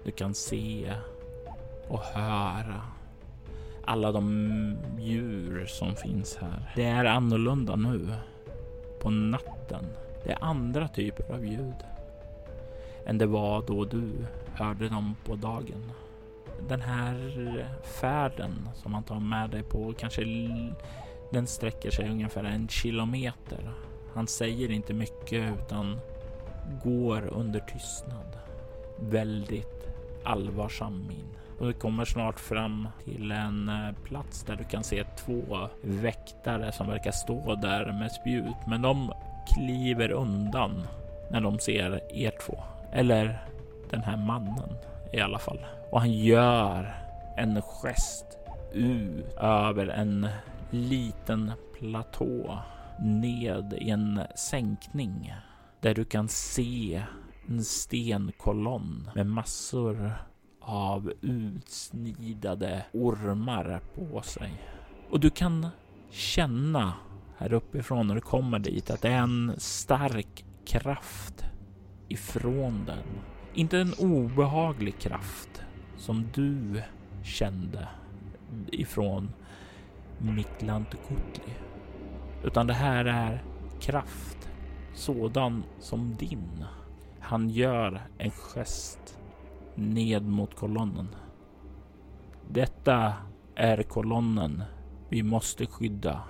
Du 0.05 0.11
kan 0.11 0.35
se 0.35 0.93
och 1.89 2.01
höra 2.01 2.81
alla 3.85 4.13
de 4.13 4.77
djur 4.99 5.67
som 5.67 5.97
finns 5.97 6.37
här. 6.37 6.73
Det 6.77 6.85
är 6.85 7.05
annorlunda 7.05 7.77
nu 7.77 8.09
på 9.01 9.11
natten. 9.11 9.85
Det 10.25 10.33
är 10.33 10.39
andra 10.45 10.89
typer 10.89 11.35
av 11.35 11.47
ljud 11.47 11.75
än 13.07 13.19
det 13.19 13.27
var 13.27 13.63
då 13.67 13.85
du 13.85 14.11
hörde 14.55 14.89
dem 14.89 15.15
på 15.25 15.37
dagen. 15.37 15.93
Den 16.69 16.81
här 16.81 17.67
färden 17.83 18.69
som 18.75 18.93
man 18.93 19.03
tar 19.03 19.21
med 19.21 19.51
dig 19.51 19.63
på 19.63 19.95
kanske 19.99 20.25
den 21.31 21.47
sträcker 21.47 21.91
sig 21.91 22.11
ungefär 22.11 22.45
en 22.45 22.69
kilometer. 22.69 23.73
Han 24.15 24.27
säger 24.27 24.71
inte 24.71 24.95
mycket 24.95 25.59
utan 25.59 25.99
går 26.85 27.27
under 27.27 27.61
tystnad. 27.61 28.37
Väldigt 28.99 29.89
allvarsam 30.25 31.07
min. 31.09 31.42
Och 31.63 31.69
du 31.69 31.75
kommer 31.75 32.05
snart 32.05 32.41
fram 32.41 32.89
till 33.05 33.33
en 33.33 33.69
eh, 33.69 33.93
plats 34.05 34.45
där 34.45 34.57
du 34.57 34.65
kan 34.65 34.85
se 34.85 35.05
två 35.05 35.69
väktare 35.83 36.73
som 36.73 36.87
verkar 36.89 37.11
stå 37.11 37.55
där 37.55 37.93
med 37.93 38.13
spjut. 38.13 38.67
Men 38.67 38.83
de 38.83 39.13
kliver 39.55 40.11
undan 40.11 40.83
när 41.31 41.41
de 41.41 41.59
ser 41.59 42.01
er 42.13 42.33
två. 42.47 42.65
Eller 42.93 43.45
den 43.91 44.03
här 44.03 44.17
mannen 44.17 44.77
i 45.13 45.21
alla 45.21 45.39
fall. 45.39 45.59
Och 45.91 46.01
han 46.01 46.13
gör 46.13 46.95
en 47.37 47.63
gest 47.63 48.39
ut 48.73 49.37
över 49.41 49.87
en 49.87 50.29
liten 50.71 51.53
platå 51.79 52.59
ned 52.99 53.79
i 53.81 53.91
en 53.91 54.21
sänkning 54.35 55.35
där 55.81 55.95
du 55.95 56.05
kan 56.05 56.29
se 56.29 57.03
en 57.49 57.65
stenkolonn 57.65 59.11
med 59.15 59.27
massor 59.27 60.13
av 60.65 61.13
utsnidade 61.21 62.85
ormar 62.93 63.81
på 63.95 64.23
sig. 64.23 64.53
Och 65.11 65.21
du 65.21 65.31
kan 65.31 65.67
känna 66.11 66.93
här 67.37 67.53
uppifrån 67.53 68.07
när 68.07 68.15
du 68.15 68.21
kommer 68.21 68.59
dit 68.59 68.91
att 68.91 69.03
det 69.03 69.09
är 69.09 69.23
en 69.23 69.55
stark 69.59 70.45
kraft 70.65 71.45
ifrån 72.09 72.85
den. 72.87 73.05
Inte 73.55 73.79
en 73.79 73.95
obehaglig 73.99 74.99
kraft 74.99 75.63
som 75.97 76.29
du 76.35 76.83
kände 77.25 77.89
ifrån 78.73 79.33
Miklantukutli. 80.19 81.55
Utan 82.45 82.67
det 82.67 82.75
här 82.75 83.05
är 83.05 83.45
kraft 83.81 84.49
sådan 84.95 85.65
som 85.81 86.15
din. 86.15 86.65
Han 87.21 87.51
gör 87.51 88.01
en 88.19 88.31
gest 88.31 89.19
ned 89.75 90.23
mot 90.23 90.55
kolonnen. 90.55 91.09
Detta 92.49 93.15
är 93.55 93.83
kolonnen 93.83 94.63
vi 95.09 95.23
måste 95.23 95.67
skydda. 95.67 96.21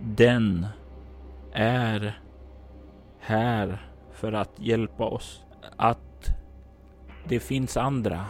Den 0.00 0.66
är 1.52 2.20
här 3.20 3.90
för 4.12 4.32
att 4.32 4.60
hjälpa 4.60 5.04
oss. 5.04 5.44
Att 5.76 6.26
det 7.28 7.40
finns 7.40 7.76
andra. 7.76 8.24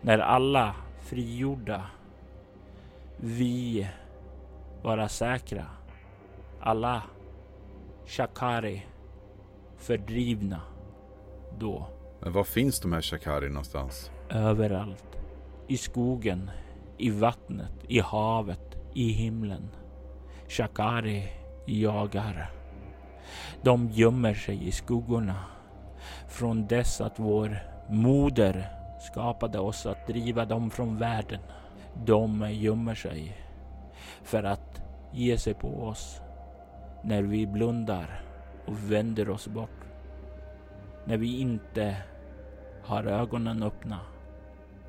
När 0.00 0.18
alla 0.18 0.74
frigjorda. 1.00 1.82
Vi 3.16 3.88
vara 4.82 5.08
säkra. 5.08 5.66
Alla 6.60 7.02
Shakari 8.06 8.86
fördrivna 9.76 10.60
då. 11.58 11.86
Men 12.22 12.32
var 12.32 12.44
finns 12.44 12.80
de 12.80 12.92
här 12.92 13.00
Shakari 13.00 13.48
någonstans? 13.48 14.10
Överallt. 14.30 15.18
I 15.68 15.76
skogen, 15.76 16.50
i 16.98 17.10
vattnet, 17.10 17.72
i 17.88 18.00
havet, 18.00 18.76
i 18.94 19.08
himlen. 19.08 19.68
Shakari 20.48 21.28
jagar. 21.66 22.50
De 23.62 23.88
gömmer 23.88 24.34
sig 24.34 24.68
i 24.68 24.72
skuggorna. 24.72 25.44
Från 26.28 26.66
dess 26.66 27.00
att 27.00 27.18
vår 27.18 27.58
moder 27.88 28.68
skapade 29.00 29.58
oss 29.58 29.86
att 29.86 30.06
driva 30.06 30.44
dem 30.44 30.70
från 30.70 30.98
världen. 30.98 31.40
De 32.04 32.50
gömmer 32.52 32.94
sig 32.94 33.36
för 34.22 34.42
att 34.42 34.82
ge 35.12 35.38
sig 35.38 35.54
på 35.54 35.68
oss 35.68 36.20
när 37.02 37.22
vi 37.22 37.46
blundar 37.46 38.22
och 38.66 38.92
vänder 38.92 39.30
oss 39.30 39.48
bort. 39.48 39.70
När 41.04 41.16
vi 41.16 41.38
inte 41.38 41.96
har 42.82 43.04
ögonen 43.04 43.62
öppna 43.62 44.00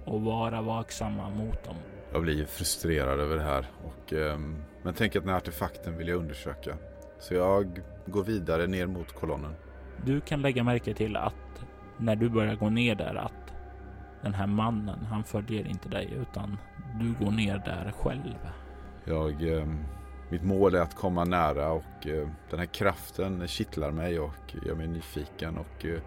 och 0.06 0.22
vara 0.22 0.62
vaksamma 0.62 1.30
mot 1.30 1.64
dem. 1.64 1.76
Jag 2.12 2.22
blir 2.22 2.46
frustrerad 2.46 3.20
över 3.20 3.36
det 3.36 3.44
här. 3.44 3.66
Och, 3.84 4.14
eh, 4.14 4.40
men 4.84 4.94
tänk 4.94 5.16
att 5.16 5.24
den 5.24 5.30
här 5.30 5.38
artefakten 5.38 5.98
vill 5.98 6.08
jag 6.08 6.18
undersöka. 6.18 6.78
Så 7.20 7.34
jag 7.34 7.82
går 8.06 8.24
vidare 8.24 8.68
ner 8.68 8.88
mot 8.88 9.14
kolonnen. 9.14 9.54
Du 10.06 10.22
kan 10.22 10.42
lägga 10.42 10.64
märke 10.64 10.94
till 10.94 11.16
att 11.16 11.66
när 11.98 12.16
du 12.16 12.30
börjar 12.30 12.56
gå 12.56 12.70
ner 12.70 12.96
där 12.96 13.16
att 13.16 13.54
den 14.22 14.34
här 14.34 14.48
mannen, 14.48 15.06
han 15.06 15.24
följer 15.24 15.68
inte 15.68 15.90
dig 15.90 16.10
utan 16.22 16.58
du 17.00 17.26
går 17.26 17.32
ner 17.32 17.62
där 17.66 17.92
själv. 17.92 18.38
Jag, 19.06 19.58
eh, 19.58 19.68
mitt 20.30 20.44
mål 20.44 20.76
är 20.76 20.80
att 20.80 20.96
komma 20.96 21.24
nära 21.24 21.72
och 21.72 22.08
eh, 22.08 22.28
den 22.50 22.60
här 22.60 22.66
kraften 22.66 23.48
kittlar 23.48 23.92
mig 23.92 24.20
och 24.20 24.56
gör 24.66 24.76
mig 24.76 24.88
nyfiken. 24.88 25.58
Och 25.58 25.86
eh, 25.86 26.00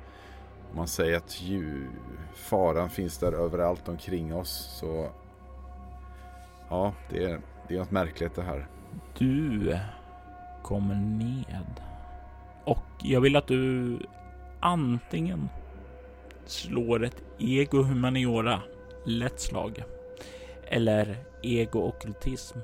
man 0.77 0.89
säger 0.89 1.17
att 1.17 1.43
ju, 1.43 1.89
faran 2.35 2.91
finns 2.91 3.19
där 3.19 3.33
överallt 3.33 3.89
omkring 3.89 4.35
oss. 4.35 4.79
Så 4.81 5.09
ja, 6.69 6.95
det 7.11 7.25
är, 7.25 7.41
det 7.69 7.75
är 7.75 7.79
något 7.79 7.91
märkligt 7.91 8.35
det 8.35 8.43
här. 8.43 8.67
Du 9.19 9.79
kommer 10.63 10.95
ned. 10.95 11.81
Och 12.65 12.87
jag 13.03 13.21
vill 13.21 13.37
att 13.37 13.47
du 13.47 13.99
antingen 14.61 15.49
slår 16.47 17.05
ett 17.05 17.23
ego 17.39 17.83
humaniora 17.83 18.63
lätt 19.05 19.41
slag 19.41 19.85
eller 20.65 21.17
ego 21.43 21.79
ockultism 21.79 22.59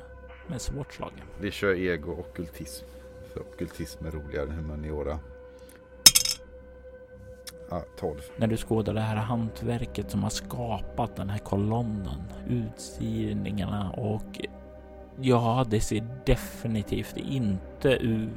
med 0.46 0.60
svårt 0.60 0.92
slag. 0.92 1.12
Vi 1.40 1.50
kör 1.50 1.74
ego 1.74 2.12
ockultism. 2.12 2.86
För 3.32 3.40
ockultism 3.40 4.06
är 4.06 4.10
roligare 4.10 4.44
än 4.44 4.56
humaniora. 4.56 5.18
12. 7.98 8.20
När 8.36 8.46
du 8.46 8.56
skådar 8.56 8.94
det 8.94 9.00
här 9.00 9.16
hantverket 9.16 10.10
som 10.10 10.22
har 10.22 10.30
skapat 10.30 11.16
den 11.16 11.30
här 11.30 11.38
kolonnen, 11.38 12.22
utstigningarna 12.48 13.90
och 13.90 14.40
ja, 15.20 15.66
det 15.70 15.80
ser 15.80 16.06
definitivt 16.26 17.16
inte 17.16 17.88
ut 17.88 18.30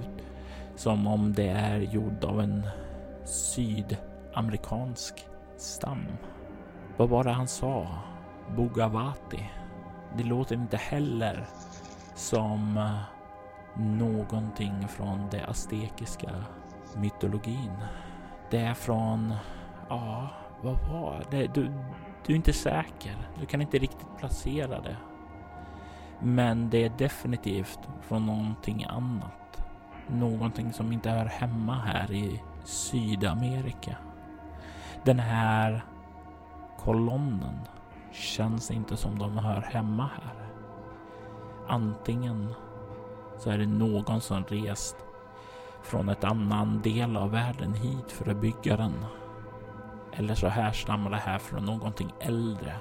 som 0.76 1.08
om 1.08 1.34
det 1.34 1.50
är 1.50 1.80
gjord 1.80 2.24
av 2.24 2.42
en 2.42 2.68
sydamerikansk 3.26 5.28
stam. 5.58 6.06
Vad 6.98 7.10
var 7.10 7.24
det 7.24 7.32
han 7.32 7.48
sa? 7.48 7.88
Bogavati. 8.56 9.50
Det 10.18 10.24
låter 10.24 10.56
inte 10.56 10.78
heller 10.78 11.46
som 12.16 12.78
eh, 12.78 13.82
någonting 13.82 14.88
från 14.88 15.28
det 15.32 15.46
aztekiska 15.46 16.30
mytologin. 16.96 17.72
Det 18.50 18.60
är 18.60 18.74
från, 18.74 19.34
ja, 19.90 20.30
vad 20.62 20.78
var 20.90 21.24
det? 21.32 21.54
Du, 21.54 21.72
du 22.26 22.34
är 22.34 22.36
inte 22.36 22.54
säker. 22.54 23.30
Du 23.40 23.46
kan 23.46 23.62
inte 23.62 23.78
riktigt 23.78 24.18
placera 24.18 24.82
det. 24.82 24.98
Men 26.20 26.70
det 26.70 26.84
är 26.86 26.92
definitivt 26.98 27.80
från 28.02 28.26
någonting 28.26 28.86
annat. 28.90 29.64
Någonting 30.08 30.74
som 30.74 30.92
inte 30.92 31.10
hör 31.10 31.26
hemma 31.26 31.76
här 31.76 32.12
i 32.12 32.42
Sydamerika. 32.64 33.98
Den 35.04 35.20
här 35.20 35.86
kolonnen 36.80 37.60
känns 38.12 38.72
inte 38.72 38.98
som 38.98 39.20
de 39.20 39.38
hör 39.38 39.62
hemma 39.62 40.10
här. 40.24 40.48
Antingen 41.68 42.54
så 43.38 43.50
är 43.50 43.58
det 43.58 43.66
någon 43.66 44.22
som 44.22 44.44
rest 44.44 45.05
från 45.86 46.10
ett 46.10 46.24
annan 46.24 46.82
del 46.82 47.18
av 47.18 47.32
världen 47.32 47.74
hit 47.74 48.12
för 48.12 48.32
att 48.32 48.38
bygga 48.38 48.78
den. 48.78 48.94
Eller 50.14 50.36
så 50.36 50.48
härstammar 50.48 51.10
det 51.10 51.18
här 51.18 51.40
från 51.40 51.66
någonting 51.66 52.14
äldre. 52.20 52.74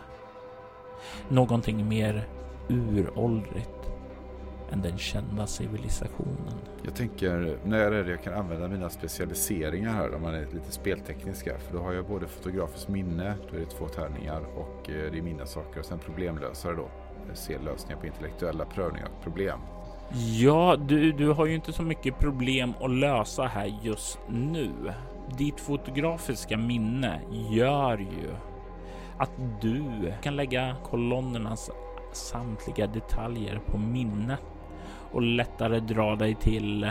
Någonting 1.28 1.88
mer 1.88 2.28
uråldrigt 2.68 3.90
än 4.72 4.82
den 4.82 4.98
kända 4.98 5.46
civilisationen. 5.46 6.54
Jag 6.82 6.94
tänker, 6.94 7.58
när 7.64 7.92
är 7.92 8.04
det 8.04 8.10
jag 8.10 8.22
kan 8.22 8.34
använda 8.34 8.68
mina 8.68 8.90
specialiseringar 8.90 9.92
här 9.92 10.14
om 10.14 10.22
man 10.22 10.34
är 10.34 10.46
lite 10.52 10.72
speltekniska? 10.72 11.58
För 11.58 11.76
då 11.78 11.82
har 11.82 11.92
jag 11.92 12.06
både 12.06 12.26
fotografiskt 12.26 12.88
minne, 12.88 13.34
då 13.50 13.56
är 13.56 13.60
det 13.60 13.66
två 13.66 13.88
tärningar 13.88 14.40
och 14.40 14.90
eh, 14.90 15.12
det 15.12 15.18
är 15.18 15.22
mina 15.22 15.46
saker 15.46 15.80
och 15.80 15.86
sen 15.86 15.98
problemlösare 15.98 16.74
då. 16.74 16.88
Se 17.34 17.58
lösningar 17.58 18.00
på 18.00 18.06
intellektuella 18.06 18.64
prövningar 18.64 19.08
och 19.16 19.22
problem. 19.22 19.58
Ja, 20.12 20.76
du, 20.76 21.12
du 21.12 21.32
har 21.32 21.46
ju 21.46 21.54
inte 21.54 21.72
så 21.72 21.82
mycket 21.82 22.18
problem 22.18 22.74
att 22.80 22.90
lösa 22.90 23.44
här 23.44 23.78
just 23.82 24.18
nu. 24.28 24.70
ditt 25.38 25.60
fotografiska 25.60 26.56
minne 26.56 27.20
gör 27.50 27.98
ju 27.98 28.30
att 29.18 29.30
du 29.60 30.12
kan 30.22 30.36
lägga 30.36 30.76
kolonnernas 30.84 31.70
samtliga 32.12 32.86
detaljer 32.86 33.60
på 33.66 33.78
minnet 33.78 34.40
och 35.12 35.22
lättare 35.22 35.80
dra 35.80 36.16
dig 36.16 36.34
till 36.34 36.90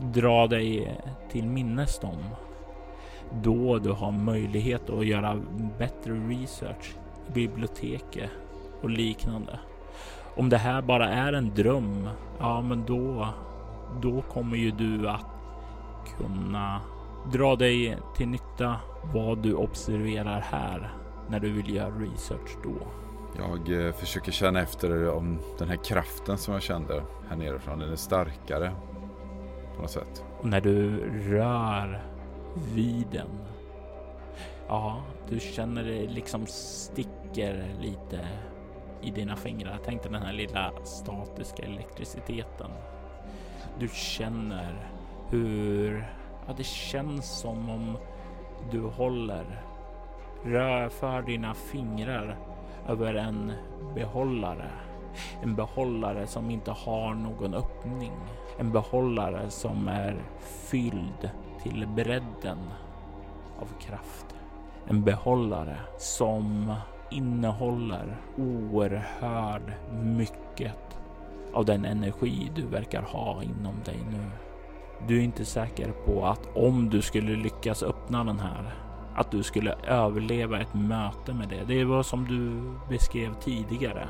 dra 0.00 0.46
dig 0.46 0.98
till 1.30 1.46
minnes 1.46 1.98
dem. 1.98 2.18
Då 3.42 3.78
du 3.78 3.92
har 3.92 4.12
möjlighet 4.12 4.90
att 4.90 5.06
göra 5.06 5.40
bättre 5.78 6.12
research 6.12 6.96
i 7.28 7.32
biblioteket 7.32 8.30
och 8.82 8.90
liknande. 8.90 9.58
Om 10.36 10.48
det 10.48 10.56
här 10.56 10.82
bara 10.82 11.08
är 11.08 11.32
en 11.32 11.54
dröm, 11.54 12.08
ja 12.38 12.60
men 12.60 12.84
då, 12.86 13.28
då 14.00 14.22
kommer 14.22 14.56
ju 14.56 14.70
du 14.70 15.08
att 15.08 15.26
kunna 16.18 16.80
dra 17.32 17.56
dig 17.56 17.98
till 18.16 18.28
nytta 18.28 18.76
vad 19.14 19.38
du 19.38 19.54
observerar 19.54 20.40
här 20.40 20.92
när 21.28 21.40
du 21.40 21.52
vill 21.52 21.74
göra 21.74 21.90
research 21.90 22.56
då. 22.62 22.86
Jag 23.38 23.86
eh, 23.86 23.92
försöker 23.92 24.32
känna 24.32 24.60
efter 24.60 25.08
om 25.08 25.38
den 25.58 25.68
här 25.68 25.84
kraften 25.84 26.38
som 26.38 26.54
jag 26.54 26.62
kände 26.62 27.02
här 27.28 27.36
nerifrån, 27.36 27.78
den 27.78 27.92
är 27.92 27.96
starkare 27.96 28.72
på 29.76 29.82
något 29.82 29.90
sätt. 29.90 30.24
Och 30.40 30.48
när 30.48 30.60
du 30.60 31.00
rör 31.30 32.02
vid 32.74 33.06
den, 33.12 33.28
ja, 34.68 35.02
du 35.28 35.40
känner 35.40 35.84
det 35.84 36.06
liksom 36.06 36.46
sticker 36.46 37.64
lite 37.80 38.28
i 39.02 39.10
dina 39.10 39.36
fingrar. 39.36 39.78
Tänk 39.84 40.02
dig 40.02 40.12
den 40.12 40.22
här 40.22 40.32
lilla 40.32 40.72
statiska 40.84 41.62
elektriciteten. 41.62 42.70
Du 43.78 43.88
känner 43.88 44.88
hur, 45.28 46.04
ja, 46.46 46.54
det 46.56 46.66
känns 46.66 47.38
som 47.40 47.70
om 47.70 47.96
du 48.70 48.80
håller, 48.80 49.62
rör 50.44 50.88
för 50.88 51.22
dina 51.22 51.54
fingrar 51.54 52.36
över 52.88 53.14
en 53.14 53.52
behållare. 53.94 54.70
En 55.42 55.54
behållare 55.54 56.26
som 56.26 56.50
inte 56.50 56.70
har 56.70 57.14
någon 57.14 57.54
öppning. 57.54 58.12
En 58.58 58.72
behållare 58.72 59.50
som 59.50 59.88
är 59.88 60.16
fylld 60.40 61.30
till 61.62 61.86
bredden 61.86 62.58
av 63.60 63.68
kraft. 63.80 64.26
En 64.86 65.04
behållare 65.04 65.76
som 65.98 66.74
innehåller 67.16 68.16
oerhört 68.36 69.92
mycket 70.02 70.98
av 71.52 71.64
den 71.64 71.84
energi 71.84 72.50
du 72.54 72.66
verkar 72.66 73.02
ha 73.02 73.42
inom 73.42 73.74
dig 73.84 73.98
nu. 74.10 74.30
Du 75.08 75.18
är 75.18 75.22
inte 75.22 75.44
säker 75.44 75.92
på 76.06 76.26
att 76.26 76.56
om 76.56 76.90
du 76.90 77.02
skulle 77.02 77.36
lyckas 77.36 77.82
öppna 77.82 78.24
den 78.24 78.40
här, 78.40 78.74
att 79.14 79.30
du 79.30 79.42
skulle 79.42 79.74
överleva 79.86 80.60
ett 80.60 80.74
möte 80.74 81.34
med 81.34 81.48
det. 81.48 81.64
Det 81.64 81.84
var 81.84 82.02
som 82.02 82.24
du 82.24 82.72
beskrev 82.88 83.34
tidigare. 83.34 84.08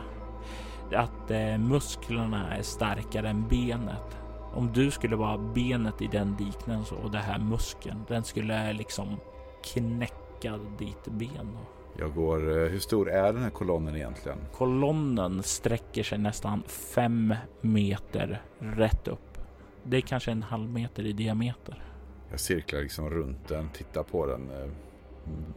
Att 0.95 1.31
eh, 1.31 1.59
musklerna 1.59 2.57
är 2.57 2.63
starkare 2.63 3.29
än 3.29 3.49
benet. 3.49 4.19
Om 4.55 4.73
du 4.73 4.91
skulle 4.91 5.17
vara 5.17 5.39
benet 5.39 6.03
i 6.03 6.07
den 6.07 6.37
liknelsen 6.39 6.99
och 6.99 7.11
det 7.11 7.19
här 7.19 7.39
muskeln, 7.39 8.05
den 8.09 8.25
skulle 8.25 8.73
liksom 8.73 9.17
knäcka 9.65 10.59
ditt 10.79 11.05
ben. 11.05 11.57
Jag 11.99 12.15
går, 12.15 12.51
eh, 12.51 12.69
hur 12.69 12.79
stor 12.79 13.11
är 13.11 13.33
den 13.33 13.43
här 13.43 13.51
kolonnen 13.51 13.97
egentligen? 13.97 14.39
Kolonnen 14.53 15.43
sträcker 15.43 16.03
sig 16.03 16.19
nästan 16.19 16.63
fem 16.67 17.35
meter 17.61 18.43
rätt 18.59 19.09
upp. 19.09 19.39
Det 19.85 19.97
är 19.97 20.01
kanske 20.01 20.31
en 20.31 20.43
halv 20.43 20.69
meter 20.71 21.07
i 21.07 21.13
diameter. 21.13 21.85
Jag 22.31 22.41
cirklar 22.41 22.81
liksom 22.81 23.11
runt 23.11 23.49
den, 23.49 23.69
tittar 23.69 24.03
på 24.03 24.27
den. 24.27 24.51
eh, 24.51 24.69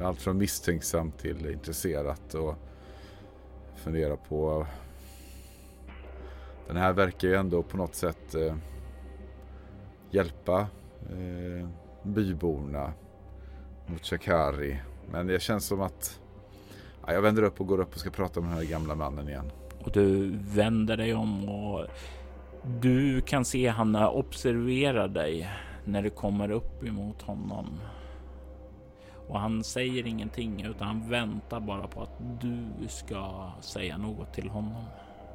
Allt 0.08 0.22
från 0.22 0.38
misstänksam 0.38 1.12
till 1.12 1.46
intresserat 1.46 2.34
och 2.34 2.56
funderar 3.76 4.16
på... 4.16 4.68
Den 6.68 6.78
här 6.78 6.94
verkar 6.94 7.28
ju 7.28 7.36
ändå 7.36 7.64
på 7.64 7.78
något 7.78 7.96
sätt 7.96 8.36
eh, 8.36 8.56
hjälpa 10.12 10.68
byborna 12.04 12.94
mot 13.88 14.06
Shakari. 14.06 14.80
Men 15.12 15.28
det 15.28 15.40
känns 15.42 15.66
som 15.66 15.82
att 15.82 16.22
ja, 17.08 17.14
jag 17.14 17.22
vänder 17.22 17.44
upp 17.44 17.62
och 17.62 17.68
går 17.68 17.80
upp 17.80 17.94
och 17.94 18.00
ska 18.00 18.10
prata 18.10 18.42
med 18.42 18.50
den 18.50 18.58
här 18.58 18.66
gamla 18.66 18.96
mannen 18.96 19.30
igen. 19.30 19.52
Och 19.84 19.92
du 19.92 20.38
vänder 20.38 20.98
dig 20.98 21.14
om 21.14 21.50
och 21.50 21.86
du 22.82 23.22
kan 23.22 23.46
se 23.46 23.68
han 23.68 23.96
observerar 23.96 25.08
dig 25.08 25.50
när 25.86 26.02
du 26.02 26.10
kommer 26.10 26.52
upp 26.52 26.84
emot 26.84 27.22
honom. 27.22 27.80
Och 29.28 29.40
han 29.40 29.64
säger 29.64 30.08
ingenting 30.08 30.66
utan 30.66 30.88
han 30.88 31.10
väntar 31.10 31.60
bara 31.60 31.88
på 31.88 32.02
att 32.02 32.42
du 32.42 32.68
ska 32.88 33.52
säga 33.62 33.98
något 33.98 34.34
till 34.34 34.50
honom. 34.50 34.84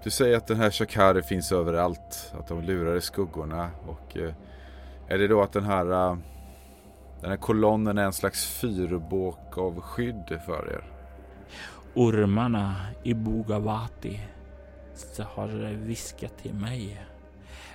Du 0.05 0.11
säger 0.11 0.37
att 0.37 0.47
den 0.47 0.57
här 0.57 0.71
Shakari 0.71 1.23
finns 1.23 1.53
överallt, 1.53 2.33
att 2.39 2.49
de 2.49 2.63
lurar 2.63 2.97
i 2.97 3.01
skuggorna 3.01 3.71
och 3.87 4.17
eh, 4.17 4.35
är 5.09 5.19
det 5.19 5.29
då 5.29 5.43
att 5.43 5.53
den 5.53 5.65
här 5.65 5.91
eh, 5.93 6.17
den 7.21 7.31
här 7.31 7.37
kolonnen 7.37 7.99
är 7.99 8.05
en 8.05 8.13
slags 8.13 8.47
fyrbåk 8.47 9.59
av 9.59 9.81
skydd 9.81 10.41
för 10.47 10.73
er? 10.73 11.00
Ormarna 11.95 12.77
i 13.03 13.15
Bogavati 13.15 14.21
har 15.19 15.75
viskat 15.75 16.39
till 16.39 16.55
mig 16.55 17.07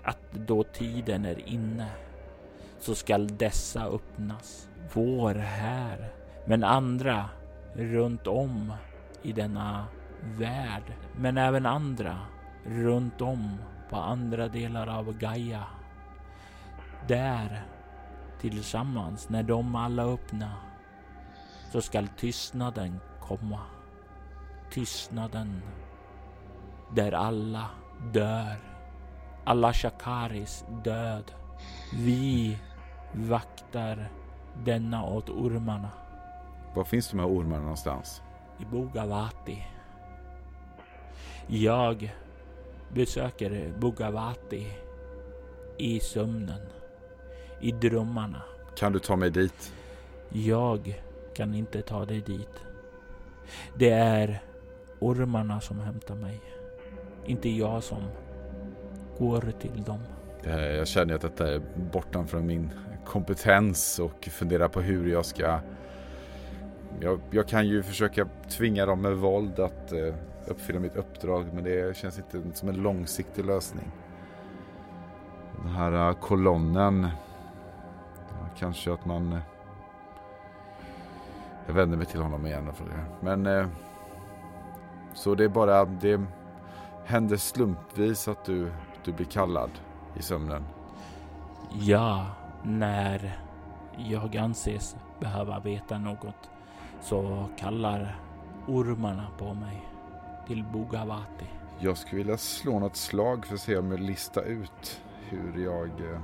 att 0.04 0.34
då 0.34 0.64
tiden 0.64 1.26
är 1.26 1.50
inne 1.50 1.88
så 2.80 2.96
skall 2.96 3.38
dessa 3.38 3.86
öppnas. 3.86 4.70
Vår 4.94 5.36
här, 5.36 6.10
men 6.46 6.64
andra 6.64 7.30
runt 7.74 8.28
om 8.28 8.74
i 9.22 9.32
denna 9.32 9.86
värld, 10.22 10.94
men 11.16 11.38
även 11.38 11.66
andra 11.66 12.20
runt 12.66 13.22
om 13.22 13.58
på 13.90 13.96
andra 13.96 14.48
delar 14.48 14.88
av 14.88 15.18
Gaia. 15.18 15.64
Där 17.08 17.66
tillsammans, 18.42 19.30
när 19.30 19.44
de 19.44 19.76
alla 19.76 20.04
öppna, 20.04 20.52
så 21.72 21.82
skall 21.82 22.08
tystnaden 22.08 23.00
komma. 23.20 23.60
Tystnaden 24.76 25.62
där 26.96 27.12
alla 27.12 27.70
dör. 28.14 28.56
Alla 29.44 29.74
Shakaris 29.74 30.66
död. 30.84 31.32
Vi 31.94 32.58
vaktar 33.14 34.12
denna 34.66 35.06
åt 35.06 35.30
ormarna 35.30 35.90
Var 36.76 36.84
finns 36.84 37.10
de 37.10 37.20
här 37.20 37.28
ormarna 37.28 37.62
någonstans? 37.62 38.22
i 38.60 38.66
Bogavati. 38.66 39.66
Jag 41.48 42.16
besöker 42.94 43.74
Bogavati 43.80 44.68
i 45.78 46.00
sömnen, 46.00 46.62
i 47.62 47.72
drömmarna. 47.72 48.42
Kan 48.78 48.94
du 48.94 49.00
ta 49.00 49.16
mig 49.16 49.30
dit? 49.32 49.74
Jag 50.30 51.02
kan 51.36 51.54
inte 51.54 51.82
ta 51.82 52.06
dig 52.06 52.22
dit. 52.22 52.60
Det 53.78 53.90
är 53.90 54.42
ormarna 55.06 55.62
som 55.62 55.80
hämtar 55.80 56.16
mig. 56.16 56.42
Inte 57.26 57.50
jag 57.50 57.84
som 57.84 58.04
går 59.18 59.54
till 59.60 59.84
dem. 59.84 60.00
Eh, 60.44 60.60
jag 60.60 60.88
känner 60.88 61.16
att 61.16 61.22
detta 61.22 61.54
är 61.54 61.62
bortanför 61.92 62.40
min 62.40 62.72
kompetens 63.06 64.00
och 64.00 64.26
funderar 64.32 64.68
på 64.68 64.82
hur 64.82 65.12
jag 65.12 65.26
ska... 65.26 65.60
Jag, 67.00 67.20
jag 67.32 67.48
kan 67.48 67.68
ju 67.68 67.84
försöka 67.84 68.28
tvinga 68.50 68.86
dem 68.86 69.02
med 69.02 69.18
våld 69.18 69.60
att 69.60 69.92
eh, 69.92 70.14
uppfylla 70.48 70.80
mitt 70.80 70.96
uppdrag 70.96 71.54
men 71.54 71.64
det 71.64 71.98
känns 71.98 72.18
inte 72.18 72.42
som 72.54 72.70
en 72.70 72.76
långsiktig 72.76 73.46
lösning. 73.46 73.92
Den 75.62 75.72
här 75.72 76.10
eh, 76.10 76.14
kolonnen. 76.14 77.08
Kanske 78.58 78.94
att 78.94 79.06
man... 79.06 79.40
Jag 81.68 81.74
vänder 81.74 81.98
mig 81.98 82.06
till 82.06 82.22
honom 82.22 82.48
igen 82.48 82.68
och 82.68 82.76
frågar. 82.76 83.06
Men... 83.22 83.70
Så 85.16 85.36
det 85.36 85.44
är 85.44 85.50
bara... 85.50 85.86
Det 85.86 86.22
händer 87.06 87.38
slumpvis 87.38 88.28
att 88.28 88.46
du, 88.46 88.72
du 89.04 89.14
blir 89.14 89.26
kallad 89.26 89.70
i 90.16 90.22
sömnen. 90.22 90.64
Ja, 91.80 92.26
när 92.64 93.40
jag 93.98 94.38
anses 94.38 94.96
behöva 95.20 95.60
veta 95.60 95.98
något 95.98 96.50
så 97.02 97.46
kallar 97.58 98.20
ormarna 98.68 99.28
på 99.38 99.54
mig 99.54 99.88
till 100.48 100.64
Bogavati. 100.64 101.46
Jag 101.80 101.98
skulle 101.98 102.18
vilja 102.18 102.38
slå 102.38 102.80
något 102.80 102.96
slag 102.96 103.46
för 103.46 103.54
att 103.54 103.62
se 103.62 103.78
om 103.78 103.92
jag 103.92 104.00
listar 104.00 104.44
ut 104.44 105.02
hur 105.30 105.64
jag 105.64 105.90
eh, 105.90 106.20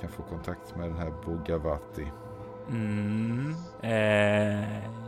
kan 0.00 0.10
få 0.10 0.22
kontakt 0.22 0.76
med 0.76 0.88
den 0.88 0.98
här 0.98 1.12
Bogavati. 1.24 2.06
Mm. 2.70 3.54
Eh, 3.80 5.07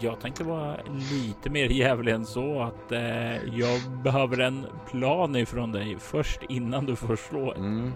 jag 0.00 0.20
tänkte 0.20 0.44
vara 0.44 0.76
lite 1.12 1.50
mer 1.50 1.68
jävlig 1.68 2.12
än 2.12 2.26
så 2.26 2.62
att 2.62 2.92
eh, 2.92 3.58
jag 3.58 3.80
behöver 4.04 4.38
en 4.38 4.66
plan 4.90 5.36
ifrån 5.36 5.72
dig 5.72 5.96
först 5.98 6.40
innan 6.48 6.86
du 6.86 6.96
får 6.96 7.16
slå. 7.16 7.54
Mm. 7.54 7.92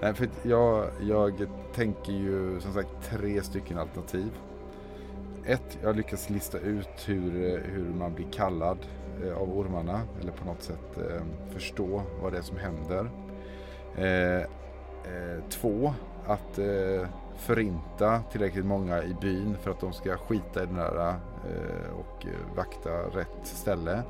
Nej, 0.00 0.14
för 0.14 0.28
jag, 0.42 0.90
jag 1.00 1.46
tänker 1.74 2.12
ju 2.12 2.60
som 2.60 2.72
sagt 2.72 3.10
tre 3.10 3.42
stycken 3.42 3.78
alternativ. 3.78 4.30
Ett, 5.46 5.78
jag 5.82 5.96
lyckas 5.96 6.30
lista 6.30 6.58
ut 6.58 7.04
hur, 7.06 7.54
eh, 7.54 7.60
hur 7.60 7.94
man 7.98 8.14
blir 8.14 8.26
kallad 8.32 8.78
eh, 9.24 9.36
av 9.36 9.58
ormarna 9.58 10.00
eller 10.20 10.32
på 10.32 10.44
något 10.44 10.62
sätt 10.62 10.96
eh, 10.96 11.22
förstå 11.52 12.02
vad 12.22 12.32
det 12.32 12.38
är 12.38 12.42
som 12.42 12.56
händer. 12.56 13.10
Eh, 13.96 14.42
eh, 15.14 15.44
två, 15.50 15.94
att 16.26 16.58
eh, 16.58 17.08
förinta 17.36 18.22
tillräckligt 18.32 18.66
många 18.66 19.02
i 19.02 19.14
byn 19.20 19.56
för 19.62 19.70
att 19.70 19.80
de 19.80 19.92
ska 19.92 20.16
skita 20.16 20.62
i 20.62 20.66
den 20.66 20.74
där 20.74 21.08
eh, 21.08 21.14
och 21.98 22.26
vakta 22.56 22.90
rätt 22.90 23.40
ställe. 23.42 24.02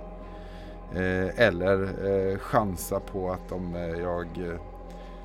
Eh, 0.93 1.41
eller 1.41 1.83
eh, 1.83 2.39
chansa 2.39 3.01
på 3.01 3.31
att 3.31 3.53
om 3.53 3.75
jag 4.01 4.59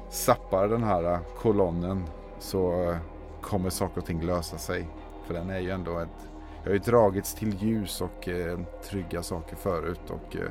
sappar 0.10 0.68
den 0.68 0.84
här 0.84 1.20
kolonnen 1.38 2.04
så 2.40 2.96
kommer 3.42 3.70
saker 3.70 4.02
och 4.02 4.06
ting 4.06 4.22
lösa 4.22 4.58
sig. 4.58 4.88
För 5.26 5.34
den 5.34 5.50
är 5.50 5.60
ju 5.60 5.70
ändå 5.70 6.00
ett... 6.00 6.30
Jag 6.64 6.70
har 6.70 6.74
ju 6.74 6.80
dragits 6.80 7.34
till 7.34 7.64
ljus 7.64 8.02
och 8.02 8.30
eh, 8.30 8.60
trygga 8.90 9.24
saker 9.24 9.56
förut 9.56 10.10
och 10.10 10.36
eh, 10.36 10.50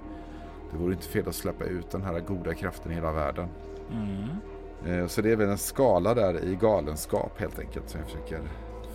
det 0.73 0.79
vore 0.79 0.93
inte 0.93 1.07
fel 1.07 1.29
att 1.29 1.35
släppa 1.35 1.65
ut 1.65 1.91
den 1.91 2.03
här 2.03 2.21
goda 2.21 2.55
kraften 2.55 2.93
i 2.93 2.95
hela 2.95 3.13
världen. 3.13 3.49
Mm. 3.93 4.29
Eh, 4.87 5.07
så 5.07 5.23
det 5.23 5.33
är 5.33 5.37
väl 5.37 5.49
en 5.49 5.59
skala 5.59 6.15
där 6.15 6.45
i 6.45 6.57
galenskap 6.57 7.41
helt 7.41 7.59
enkelt 7.59 7.89
som 7.89 8.01
jag 8.01 8.09
försöker 8.11 8.41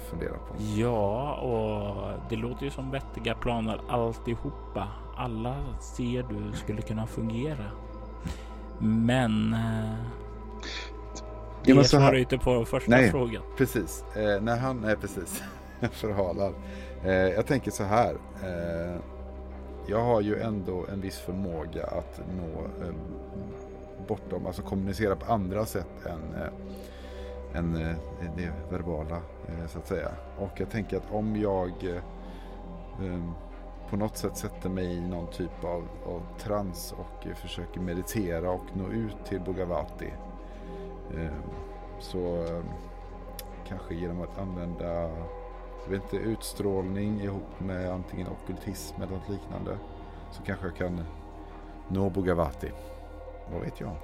fundera 0.10 0.34
på. 0.34 0.56
Ja, 0.76 1.34
och 1.36 2.12
det 2.30 2.36
låter 2.36 2.64
ju 2.64 2.72
som 2.72 2.92
vettiga 2.92 3.36
planer 3.36 3.82
alltihopa. 3.88 4.88
Alla 5.16 5.56
ser 5.80 6.24
du 6.24 6.58
skulle 6.58 6.82
kunna 6.82 7.08
fungera. 7.08 7.66
Men... 8.80 9.54
Eh, 9.54 9.96
det 11.64 11.72
ja, 11.72 11.84
svarar 11.84 12.14
ju 12.14 12.20
inte 12.20 12.38
på 12.38 12.66
första 12.66 12.92
nej, 12.92 13.12
frågan. 13.12 13.44
Precis. 13.58 14.04
Eh, 14.16 14.42
när 14.42 14.58
han... 14.58 14.82
Nej, 14.82 14.96
precis. 14.96 15.44
förhalar. 15.92 16.54
Eh, 17.04 17.12
jag 17.12 17.46
tänker 17.46 17.72
så 17.72 17.84
här. 17.84 18.16
Eh, 18.44 19.02
jag 19.88 20.04
har 20.04 20.22
ju 20.22 20.40
ändå 20.40 20.86
en 20.94 21.02
viss 21.02 21.18
förmåga 21.18 21.86
att 21.86 22.22
nå 22.38 22.62
eh, 22.86 22.94
bortom, 24.08 24.46
alltså 24.46 24.62
kommunicera 24.62 25.16
på 25.16 25.34
andra 25.34 25.66
sätt 25.66 26.06
än, 26.06 26.42
eh, 26.42 26.50
än 27.54 27.76
eh, 27.76 27.96
det 28.36 28.52
verbala 28.70 29.16
eh, 29.48 29.68
så 29.68 29.80
att 29.80 29.88
säga. 29.88 30.12
Och 30.38 30.52
jag 30.60 30.70
tänker 30.70 30.98
att 30.98 31.12
om 31.12 31.36
jag 31.36 31.72
eh, 31.84 32.04
ehm, 33.06 33.32
på 33.90 33.98
något 33.98 34.18
sätt 34.18 34.38
sätter 34.38 34.70
mig 34.70 34.98
i 34.98 35.02
någon 35.02 35.28
typ 35.28 35.64
av, 35.64 35.88
av 36.06 36.22
trans 36.40 36.94
och 36.98 37.38
försöker 37.38 37.82
meditera 37.82 38.52
och 38.52 38.66
nå 38.74 38.88
ut 38.88 39.26
till 39.26 39.42
Bugavati 39.42 40.14
ehm, 41.18 41.32
Så 42.00 42.46
kanske 43.68 43.96
genom 43.96 44.22
att 44.22 44.40
använda 44.40 45.10
jag 45.84 45.92
vet 45.92 46.14
inte, 46.14 46.18
utstrålning 46.18 47.22
ihop 47.22 47.60
med 47.60 47.92
antingen 47.92 48.28
okultism 48.28 49.02
eller 49.02 49.14
något 49.14 49.30
liknande. 49.30 49.78
Så 50.32 50.44
kanske 50.44 50.66
jag 50.66 50.76
kan 50.76 51.04
nå 51.88 52.10
Bugavati. 52.10 52.72
Vad 53.52 53.62
vet 53.62 53.80
jag? 53.80 53.96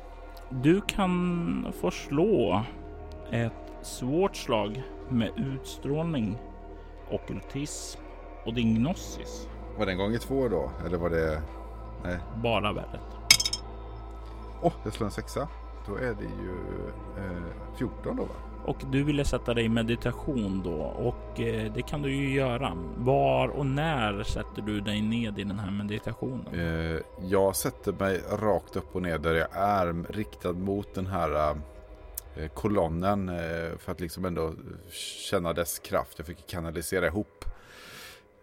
Du 0.50 0.82
kan 0.82 1.74
få 1.82 1.92
slå 1.92 2.64
ett 3.32 3.74
svårt 3.82 4.36
slag 4.36 4.84
med 5.10 5.32
utstrålning, 5.38 6.38
okultism 7.12 8.00
och 8.46 8.54
din 8.54 8.76
gnosis. 8.76 9.48
Var 9.78 9.86
det 9.86 9.96
gånger 9.96 10.18
två 10.18 10.48
då? 10.48 10.72
Eller 10.86 10.98
var 10.98 11.10
det... 11.10 11.42
Nej. 12.04 12.18
Bara 12.44 12.74
värdet. 12.74 13.02
Åh, 14.62 14.68
oh, 14.68 14.74
jag 14.84 14.94
slår 14.94 15.06
en 15.06 15.12
sexa. 15.12 15.48
Då 15.88 15.96
är 15.96 16.14
det 16.14 16.24
ju 16.44 16.56
eh, 17.18 17.78
14 17.78 18.16
då 18.16 18.24
va? 18.24 18.36
Och 18.66 18.78
du 18.92 19.04
ville 19.04 19.26
sätta 19.26 19.54
dig 19.54 19.66
i 19.66 19.70
meditation 19.70 20.62
då 20.64 20.82
och 20.82 21.40
eh, 21.40 21.74
det 21.74 21.82
kan 21.82 22.02
du 22.02 22.16
ju 22.16 22.34
göra. 22.34 22.78
Var 22.98 23.48
och 23.48 23.66
när 23.66 24.24
sätter 24.24 24.62
du 24.62 24.82
dig 24.82 25.02
ned 25.02 25.40
i 25.40 25.44
den 25.44 25.60
här 25.60 25.72
meditationen? 25.72 26.48
Eh, 26.54 27.02
jag 27.22 27.56
sätter 27.56 27.94
mig 27.94 28.22
rakt 28.32 28.76
upp 28.76 28.96
och 28.96 29.02
ner 29.02 29.18
där 29.18 29.34
jag 29.34 29.48
är 29.52 30.14
riktad 30.14 30.54
mot 30.54 30.94
den 30.94 31.08
här 31.08 31.50
eh, 31.50 31.56
Eh, 32.36 32.48
kolonnen 32.48 33.30
eh, 33.30 33.78
för 33.78 33.92
att 33.92 34.00
liksom 34.00 34.26
ändå 34.26 34.54
känna 35.30 35.54
dess 35.54 35.80
kraft. 35.80 36.14
Jag 36.18 36.28
fick 36.28 36.48
kanalisera 36.48 37.08
ihop 37.08 37.46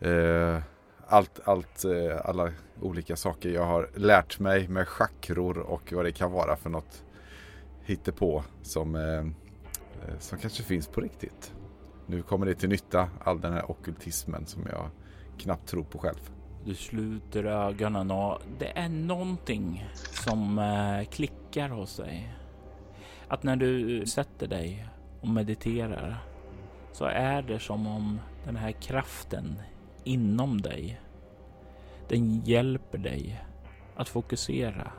eh, 0.00 0.58
allt, 1.06 1.40
allt, 1.44 1.84
alla 2.24 2.52
olika 2.80 3.16
saker 3.16 3.50
jag 3.50 3.66
har 3.66 3.90
lärt 3.94 4.38
mig 4.38 4.68
med 4.68 4.88
chakror 4.88 5.58
och 5.58 5.92
vad 5.92 6.04
det 6.04 6.12
kan 6.12 6.32
vara 6.32 6.56
för 6.56 6.70
något 6.70 7.04
hittepå 7.84 8.44
som 8.62 9.34
som 10.18 10.38
kanske 10.38 10.62
finns 10.62 10.88
på 10.88 11.00
riktigt. 11.00 11.54
Nu 12.06 12.22
kommer 12.22 12.46
det 12.46 12.54
till 12.54 12.68
nytta, 12.68 13.08
all 13.24 13.40
den 13.40 13.52
här 13.52 13.70
okultismen 13.70 14.46
som 14.46 14.62
jag 14.70 14.90
knappt 15.38 15.68
tror 15.68 15.84
på 15.84 15.98
själv. 15.98 16.30
Du 16.64 16.74
sluter 16.74 17.44
ögonen 17.44 18.10
och 18.10 18.38
det 18.58 18.78
är 18.78 18.88
någonting 18.88 19.88
som 20.24 20.60
klickar 21.10 21.68
hos 21.68 21.96
dig. 21.96 22.41
Att 23.32 23.42
när 23.42 23.56
du 23.56 24.06
sätter 24.06 24.46
dig 24.46 24.86
och 25.20 25.28
mediterar 25.28 26.24
så 26.92 27.04
är 27.04 27.42
det 27.42 27.58
som 27.58 27.86
om 27.86 28.20
den 28.44 28.56
här 28.56 28.72
kraften 28.72 29.58
inom 30.04 30.60
dig, 30.60 31.00
den 32.08 32.40
hjälper 32.40 32.98
dig 32.98 33.44
att 33.96 34.08
fokusera, 34.08 34.92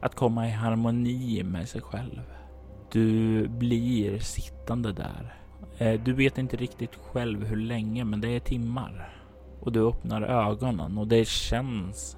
att 0.00 0.14
komma 0.14 0.48
i 0.48 0.50
harmoni 0.50 1.42
med 1.42 1.68
sig 1.68 1.80
själv. 1.80 2.22
Du 2.92 3.48
blir 3.48 4.18
sittande 4.18 4.92
där. 4.92 5.34
Eh, 5.78 6.00
du 6.00 6.12
vet 6.12 6.38
inte 6.38 6.56
riktigt 6.56 6.96
själv 6.96 7.44
hur 7.44 7.56
länge, 7.56 8.04
men 8.04 8.20
det 8.20 8.28
är 8.28 8.40
timmar. 8.40 9.22
Och 9.60 9.72
du 9.72 9.88
öppnar 9.88 10.22
ögonen 10.22 10.98
och 10.98 11.08
det 11.08 11.28
känns 11.28 12.16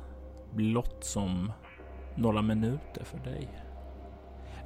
blott 0.55 1.05
som 1.05 1.53
några 2.15 2.43
minuter 2.43 3.05
för 3.05 3.19
dig. 3.19 3.49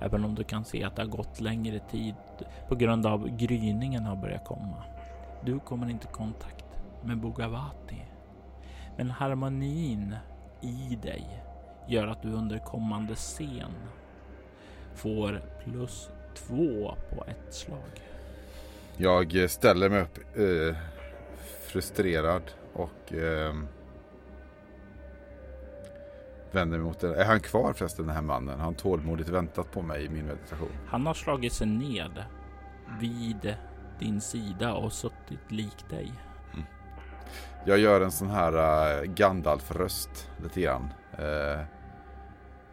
Även 0.01 0.25
om 0.25 0.35
du 0.35 0.45
kan 0.45 0.65
se 0.65 0.85
att 0.85 0.97
det 0.97 1.03
har 1.03 1.09
gått 1.09 1.41
längre 1.41 1.79
tid 1.79 2.15
på 2.69 2.75
grund 2.75 3.07
av 3.07 3.37
gryningen 3.37 4.05
har 4.05 4.17
börjat 4.17 4.45
komma. 4.45 4.83
Du 5.45 5.61
kommer 5.61 5.91
inte 5.91 6.09
i 6.09 6.13
kontakt 6.13 6.65
med 7.03 7.19
Bogavati. 7.19 8.03
Men 8.97 9.11
harmonin 9.11 10.17
i 10.61 10.99
dig 11.03 11.43
gör 11.89 12.07
att 12.07 12.23
du 12.23 12.33
under 12.33 12.59
kommande 12.59 13.15
scen 13.15 13.73
får 14.95 15.43
plus 15.65 16.09
två 16.35 16.95
på 17.11 17.25
ett 17.25 17.55
slag. 17.55 18.03
Jag 18.97 19.51
ställer 19.51 19.91
mig 19.91 20.03
upp 20.03 20.19
eh, 20.39 20.77
frustrerad 21.67 22.43
och 22.73 23.15
eh, 23.15 23.55
vänder 26.55 26.79
mig 26.79 26.87
mot 26.87 27.01
den. 27.01 27.15
Är 27.15 27.25
han 27.25 27.41
kvar 27.41 27.73
förresten 27.73 28.07
den 28.07 28.15
här 28.15 28.23
mannen? 28.23 28.59
Har 28.59 28.65
han 28.65 28.75
tålmodigt 28.75 29.29
väntat 29.29 29.73
på 29.73 29.83
mig 29.83 30.05
i 30.05 30.09
min 30.09 30.27
meditation? 30.27 30.69
Han 30.87 31.07
har 31.07 31.15
slagit 31.15 31.53
sig 31.53 31.67
ned 31.67 32.25
vid 33.01 33.57
din 33.99 34.21
sida 34.21 34.75
och 34.75 34.93
suttit 34.93 35.51
lik 35.53 35.89
dig. 35.91 36.13
Mm. 36.53 36.65
Jag 37.65 37.79
gör 37.79 38.01
en 38.01 38.11
sån 38.11 38.31
här 38.31 38.53
uh, 38.53 39.05
Gandalf-röst 39.15 40.31
lite 40.43 40.61
grann. 40.61 40.93
Uh, 41.19 41.65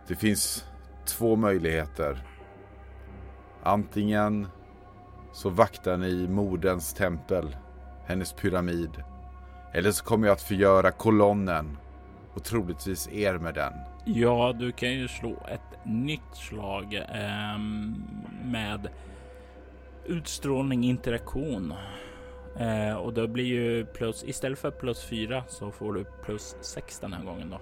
det 0.07 0.15
finns 0.15 0.65
två 1.05 1.35
möjligheter. 1.35 2.23
Antingen 3.63 4.47
så 5.33 5.49
vaktar 5.49 5.97
ni 5.97 6.27
moderns 6.27 6.93
tempel, 6.93 7.57
hennes 8.05 8.33
pyramid. 8.33 9.03
Eller 9.73 9.91
så 9.91 10.03
kommer 10.03 10.27
jag 10.27 10.33
att 10.33 10.41
förgöra 10.41 10.91
kolonnen 10.91 11.77
och 12.33 12.43
troligtvis 12.43 13.07
er 13.07 13.37
med 13.37 13.53
den. 13.53 13.73
Ja, 14.05 14.53
du 14.59 14.71
kan 14.71 14.91
ju 14.93 15.07
slå 15.07 15.47
ett 15.47 15.85
nytt 15.85 16.35
slag 16.35 16.93
eh, 16.93 17.59
med 18.43 18.89
utstrålning 20.05 20.83
interaktion. 20.83 21.73
Eh, 22.59 22.93
och 22.93 23.13
det 23.13 23.27
blir 23.27 23.45
ju 23.45 23.85
plus 23.85 24.23
istället 24.23 24.59
för 24.59 24.71
plus 24.71 25.03
fyra 25.03 25.43
så 25.47 25.71
får 25.71 25.93
du 25.93 26.05
plus 26.25 26.55
sex 26.61 26.99
den 26.99 27.13
här 27.13 27.23
gången 27.23 27.49
då. 27.49 27.59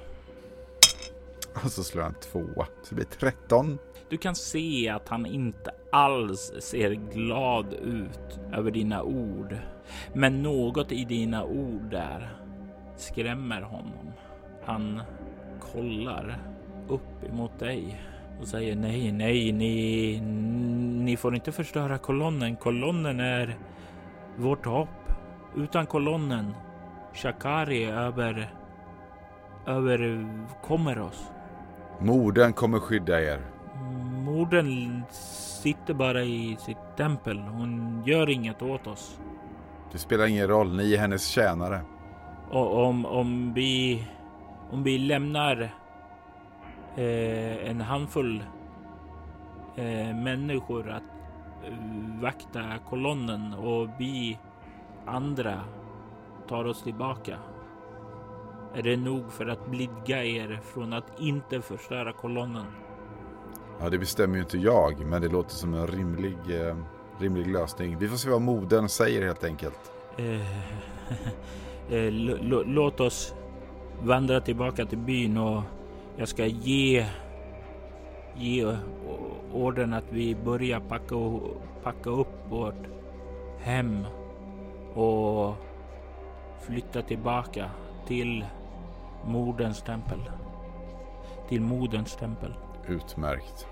Och 1.63 1.71
så 1.71 1.83
slår 1.83 2.03
han 2.03 2.13
två, 2.13 2.45
så 2.83 2.89
det 2.89 2.95
blir 2.95 3.05
13. 3.05 3.77
Du 4.09 4.17
kan 4.17 4.35
se 4.35 4.89
att 4.89 5.09
han 5.09 5.25
inte 5.25 5.71
alls 5.91 6.51
ser 6.59 6.91
glad 6.91 7.73
ut 7.73 8.39
över 8.53 8.71
dina 8.71 9.03
ord. 9.03 9.57
Men 10.13 10.43
något 10.43 10.91
i 10.91 11.05
dina 11.05 11.43
ord 11.43 11.91
där 11.91 12.29
skrämmer 12.97 13.61
honom. 13.61 14.13
Han 14.69 15.01
kollar 15.73 16.37
upp 16.87 17.23
emot 17.29 17.59
dig 17.59 18.01
och 18.41 18.47
säger 18.47 18.75
nej, 18.75 19.11
nej, 19.11 19.51
ni, 19.51 20.19
ni 21.03 21.17
får 21.17 21.35
inte 21.35 21.51
förstöra 21.51 21.97
kolonnen. 21.97 22.55
Kolonnen 22.55 23.19
är 23.19 23.57
vårt 24.35 24.65
hopp. 24.65 25.11
Utan 25.55 25.85
kolonnen 25.85 26.53
Shakari 27.13 27.85
över... 27.85 28.53
överkommer 29.67 30.99
oss. 30.99 31.31
Morden 31.99 32.53
kommer 32.53 32.79
skydda 32.79 33.21
er. 33.21 33.39
Morden 34.25 35.03
sitter 35.63 35.93
bara 35.93 36.23
i 36.23 36.57
sitt 36.59 36.97
tempel. 36.97 37.37
Hon 37.39 38.03
gör 38.05 38.29
inget 38.29 38.61
åt 38.61 38.87
oss. 38.87 39.19
Det 39.91 39.97
spelar 39.97 40.27
ingen 40.27 40.47
roll, 40.47 40.75
ni 40.75 40.93
är 40.93 40.97
hennes 40.97 41.27
tjänare. 41.27 41.81
Och 42.49 42.85
om, 42.85 43.05
om 43.05 43.53
vi... 43.53 44.03
Om 44.71 44.83
vi 44.83 44.97
lämnar 44.97 45.61
eh, 46.95 47.69
en 47.69 47.81
handfull 47.81 48.43
eh, 49.75 50.15
människor 50.15 50.89
att 50.89 51.03
eh, 51.63 51.73
vakta 52.21 52.77
kolonnen 52.89 53.53
och 53.53 53.89
vi 53.97 54.39
andra 55.05 55.61
tar 56.47 56.65
oss 56.65 56.83
tillbaka. 56.83 57.37
Är 58.75 58.83
det 58.83 58.97
nog 58.97 59.31
för 59.31 59.47
att 59.47 59.67
blidga 59.67 60.23
er 60.23 60.59
från 60.63 60.93
att 60.93 61.19
inte 61.19 61.61
förstöra 61.61 62.13
kolonnen? 62.13 62.65
Ja, 63.79 63.89
det 63.89 63.97
bestämmer 63.97 64.35
ju 64.35 64.41
inte 64.41 64.57
jag, 64.57 65.05
men 65.05 65.21
det 65.21 65.27
låter 65.27 65.55
som 65.55 65.73
en 65.73 65.87
rimlig, 65.87 66.37
eh, 66.49 66.75
rimlig 67.19 67.47
lösning. 67.47 67.97
Vi 67.97 68.07
får 68.07 68.17
se 68.17 68.29
vad 68.29 68.41
moden 68.41 68.89
säger 68.89 69.25
helt 69.25 69.43
enkelt. 69.43 69.91
Eh, 70.17 70.41
eh, 71.95 72.11
låt 72.65 72.99
oss 72.99 73.33
vandra 74.03 74.41
tillbaka 74.41 74.85
till 74.85 74.97
byn 74.97 75.37
och 75.37 75.61
jag 76.17 76.27
ska 76.27 76.45
ge, 76.45 77.05
ge 78.35 78.77
orden 79.53 79.93
att 79.93 80.05
vi 80.09 80.35
börjar 80.35 80.79
packa, 80.79 81.15
packa 81.83 82.09
upp 82.09 82.49
vårt 82.49 82.87
hem 83.59 84.05
och 84.93 85.55
flytta 86.61 87.01
tillbaka 87.01 87.69
till 88.07 88.45
moderns 89.25 89.81
tempel. 89.81 90.19
Till 91.49 91.61
moderns 91.61 92.15
tempel. 92.15 92.53
Utmärkt. 92.87 93.67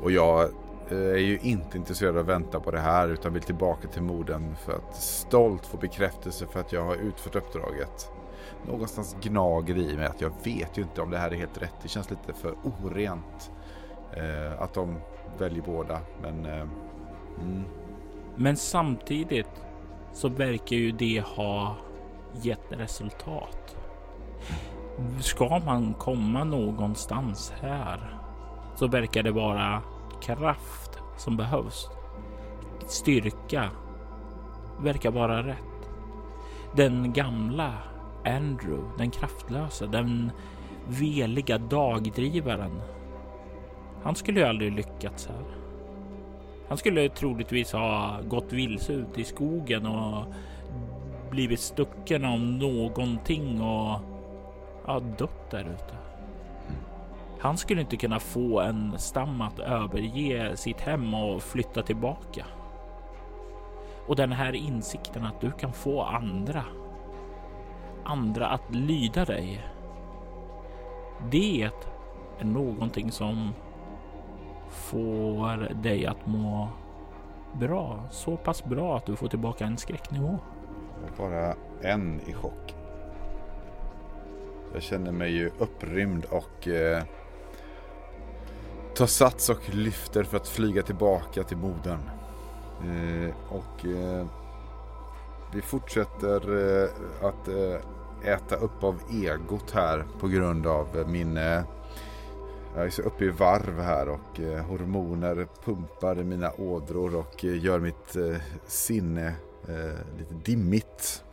Och 0.00 0.10
jag 0.10 0.42
eh, 0.90 0.98
är 0.98 1.16
ju 1.16 1.38
inte 1.42 1.78
intresserad 1.78 2.14
av 2.14 2.20
att 2.20 2.28
vänta 2.28 2.60
på 2.60 2.70
det 2.70 2.80
här 2.80 3.08
utan 3.08 3.32
vill 3.32 3.42
tillbaka 3.42 3.88
till 3.88 4.02
moden 4.02 4.56
för 4.56 4.72
att 4.72 4.96
stolt 4.96 5.66
få 5.66 5.76
bekräftelse 5.76 6.46
för 6.46 6.60
att 6.60 6.72
jag 6.72 6.84
har 6.84 6.94
utfört 6.94 7.36
uppdraget. 7.36 8.12
Någonstans 8.66 9.16
gnager 9.22 9.78
i 9.78 9.96
mig 9.96 10.06
att 10.06 10.20
jag 10.20 10.32
vet 10.44 10.78
ju 10.78 10.82
inte 10.82 11.00
om 11.00 11.10
det 11.10 11.18
här 11.18 11.30
är 11.30 11.36
helt 11.36 11.62
rätt. 11.62 11.74
Det 11.82 11.88
känns 11.88 12.10
lite 12.10 12.32
för 12.32 12.54
orent 12.62 13.52
eh, 14.12 14.62
att 14.62 14.74
de 14.74 14.98
väljer 15.38 15.62
båda. 15.62 16.00
Men, 16.22 16.46
eh, 16.46 16.66
mm. 17.40 17.64
men 18.36 18.56
samtidigt 18.56 19.64
så 20.12 20.28
verkar 20.28 20.76
ju 20.76 20.92
det 20.92 21.24
ha 21.26 21.76
gett 22.42 22.72
resultat. 22.72 23.76
Ska 25.20 25.58
man 25.64 25.94
komma 25.94 26.44
någonstans 26.44 27.52
här 27.60 28.20
så 28.76 28.86
verkar 28.86 29.22
det 29.22 29.30
vara 29.30 29.82
kraft 30.20 30.98
som 31.16 31.36
behövs. 31.36 31.88
Styrka 32.86 33.70
verkar 34.80 35.10
vara 35.10 35.46
rätt. 35.46 35.90
Den 36.76 37.12
gamla 37.12 37.72
Andrew, 38.24 38.82
den 38.98 39.10
kraftlösa, 39.10 39.86
den 39.86 40.30
veliga 40.88 41.58
dagdrivaren. 41.58 42.82
Han 44.02 44.14
skulle 44.14 44.40
ju 44.40 44.46
aldrig 44.46 44.72
lyckats 44.72 45.26
här. 45.26 45.44
Han 46.68 46.78
skulle 46.78 47.08
troligtvis 47.08 47.72
ha 47.72 48.20
gått 48.28 48.52
vilse 48.52 48.92
ut 48.92 49.18
i 49.18 49.24
skogen 49.24 49.86
och 49.86 50.24
blivit 51.30 51.60
stucken 51.60 52.24
av 52.24 52.40
någonting 52.40 53.60
och 53.60 54.00
ja, 54.86 55.00
dött 55.18 55.50
där 55.50 55.60
ute. 55.60 55.94
Han 57.40 57.56
skulle 57.56 57.80
inte 57.80 57.96
kunna 57.96 58.20
få 58.20 58.60
en 58.60 58.98
stam 58.98 59.40
att 59.40 59.58
överge 59.58 60.56
sitt 60.56 60.80
hem 60.80 61.14
och 61.14 61.42
flytta 61.42 61.82
tillbaka. 61.82 62.46
Och 64.06 64.16
den 64.16 64.32
här 64.32 64.52
insikten 64.52 65.24
att 65.24 65.40
du 65.40 65.50
kan 65.50 65.72
få 65.72 66.02
andra, 66.02 66.64
andra 68.04 68.48
att 68.48 68.74
lyda 68.74 69.24
dig. 69.24 69.66
Det 71.30 71.70
är 72.38 72.44
någonting 72.44 73.12
som 73.12 73.54
får 74.68 75.74
dig 75.74 76.06
att 76.06 76.26
må 76.26 76.68
bra. 77.52 78.04
Så 78.10 78.36
pass 78.36 78.64
bra 78.64 78.96
att 78.96 79.06
du 79.06 79.16
får 79.16 79.28
tillbaka 79.28 79.64
en 79.64 79.76
skräcknivå. 79.76 80.38
Bara 81.18 81.54
en 81.82 82.20
i 82.26 82.32
chock. 82.32 82.74
Jag 84.74 84.82
känner 84.82 85.12
mig 85.12 85.30
ju 85.30 85.50
upprymd 85.58 86.24
och 86.24 86.68
eh, 86.68 87.02
tar 88.94 89.06
sats 89.06 89.48
och 89.48 89.74
lyfter 89.74 90.24
för 90.24 90.36
att 90.36 90.48
flyga 90.48 90.82
tillbaka 90.82 91.42
till 91.42 91.56
modern. 91.56 92.10
Eh, 92.84 93.34
och 93.48 93.86
eh, 93.86 94.26
vi 95.54 95.62
fortsätter 95.62 96.40
eh, 96.82 96.90
att 97.28 97.48
eh, 97.48 98.32
äta 98.32 98.56
upp 98.56 98.84
av 98.84 99.00
egot 99.10 99.70
här 99.70 100.04
på 100.20 100.28
grund 100.28 100.66
av 100.66 100.98
eh, 100.98 101.06
min 101.06 101.36
eh, 101.36 101.62
jag 102.74 102.86
är 102.86 102.90
så 102.90 103.02
uppe 103.02 103.24
i 103.24 103.30
varv 103.30 103.80
här 103.80 104.08
och 104.08 104.40
eh, 104.40 104.64
hormoner 104.64 105.46
pumpar 105.64 106.20
i 106.20 106.24
mina 106.24 106.52
ådror 106.52 107.16
och 107.16 107.44
eh, 107.44 107.64
gör 107.64 107.80
mitt 107.80 108.16
eh, 108.16 108.40
sinne 108.66 109.26
eh, 109.68 110.18
lite 110.18 110.34
dimmigt. 110.44 111.24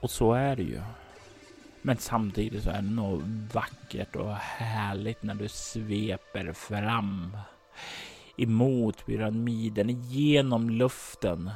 Och 0.00 0.10
så 0.10 0.32
är 0.32 0.56
det 0.56 0.62
ju. 0.62 0.80
Men 1.82 1.96
samtidigt 1.96 2.62
så 2.62 2.70
är 2.70 2.82
det 2.82 2.90
nog 2.90 3.22
vackert 3.52 4.16
och 4.16 4.34
härligt 4.34 5.22
när 5.22 5.34
du 5.34 5.48
sveper 5.48 6.52
fram 6.52 7.36
emot 8.36 9.06
pyramiden 9.06 10.02
genom 10.02 10.70
luften. 10.70 11.50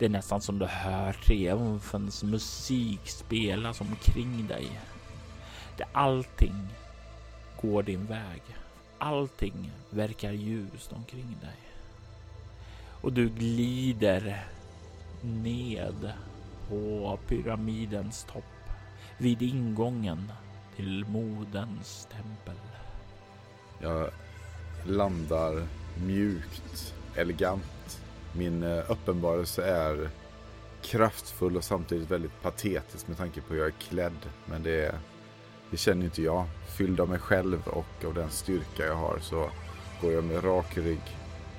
Det 0.00 0.06
är 0.06 0.10
nästan 0.10 0.40
som 0.40 0.58
du 0.58 0.66
hör 0.66 1.12
triumfens 1.12 2.22
musik 2.22 3.00
spelas 3.04 3.66
alltså 3.66 3.84
omkring 3.84 4.46
dig. 4.46 4.80
Det 5.76 5.84
allting 5.92 6.68
går 7.60 7.82
din 7.82 8.06
väg. 8.06 8.42
Allting 8.98 9.70
verkar 9.90 10.32
ljust 10.32 10.92
omkring 10.92 11.36
dig. 11.40 11.58
Och 13.00 13.12
du 13.12 13.28
glider 13.28 14.44
ned 15.22 16.12
på 16.68 17.18
pyramidens 17.28 18.24
topp 18.32 18.70
vid 19.18 19.42
ingången 19.42 20.32
till 20.76 21.04
modens 21.08 22.08
tempel. 22.12 22.60
Jag 23.80 24.10
landar 24.86 25.66
mjukt, 26.06 26.94
elegant. 27.16 28.00
Min 28.32 28.62
eh, 28.62 28.90
uppenbarelse 28.90 29.62
är 29.64 30.10
kraftfull 30.82 31.56
och 31.56 31.64
samtidigt 31.64 32.10
väldigt 32.10 32.42
patetisk 32.42 33.08
med 33.08 33.16
tanke 33.16 33.40
på 33.40 33.54
hur 33.54 33.60
jag 33.60 33.68
är 33.68 33.88
klädd. 33.88 34.28
Men 34.46 34.62
det, 34.62 34.94
det 35.70 35.76
känner 35.76 36.04
inte 36.04 36.22
jag. 36.22 36.44
Fylld 36.76 37.00
av 37.00 37.08
mig 37.08 37.18
själv 37.18 37.68
och 37.68 38.04
av 38.04 38.14
den 38.14 38.30
styrka 38.30 38.86
jag 38.86 38.94
har 38.94 39.18
så 39.20 39.50
går 40.00 40.12
jag 40.12 40.24
med 40.24 40.44
rak 40.44 40.76
rygg 40.78 41.16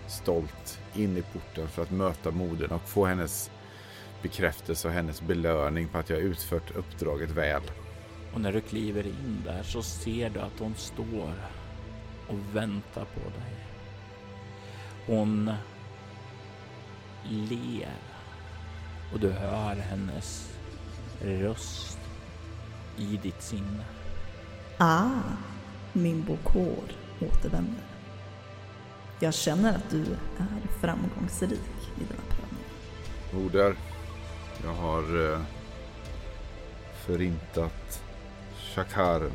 stolt 0.08 0.80
in 0.96 1.18
i 1.18 1.22
porten 1.22 1.68
för 1.68 1.82
att 1.82 1.92
möta 1.92 2.32
modern 2.32 2.72
och 2.72 2.90
få 2.90 3.06
hennes 3.06 3.52
bekräftelse 4.22 4.88
och 4.88 4.94
hennes 4.94 5.22
belöning 5.22 5.88
på 5.88 5.98
att 5.98 6.10
jag 6.10 6.20
utfört 6.20 6.76
uppdraget 6.76 7.30
väl. 7.30 7.62
Och 8.34 8.42
när 8.42 8.54
du 8.54 8.62
kliver 8.62 9.08
in 9.08 9.42
där 9.46 9.64
så 9.64 9.82
ser 9.82 10.30
du 10.30 10.40
att 10.40 10.60
hon 10.60 10.76
står 10.76 11.34
och 12.28 12.56
väntar 12.56 13.06
på 13.06 13.20
dig. 13.20 13.56
Hon 15.06 15.52
ler 17.30 17.96
och 19.14 19.20
du 19.20 19.32
hör 19.32 19.76
hennes 19.76 20.54
röst 21.22 22.00
i 22.98 23.20
ditt 23.24 23.42
sinne. 23.42 23.86
Ah, 24.78 25.10
min 25.94 26.24
bokår 26.24 26.84
återvänder. 27.20 27.84
Jag 29.20 29.34
känner 29.34 29.76
att 29.76 29.90
du 29.90 30.02
är 30.38 30.80
framgångsrik 30.80 31.60
i 31.98 32.04
denna 32.04 32.22
prövning. 32.30 32.66
Moder, 33.34 33.76
jag 34.64 34.74
har 34.74 35.34
eh, 35.34 35.42
förintat 37.06 38.04
Shakaren. 38.76 39.32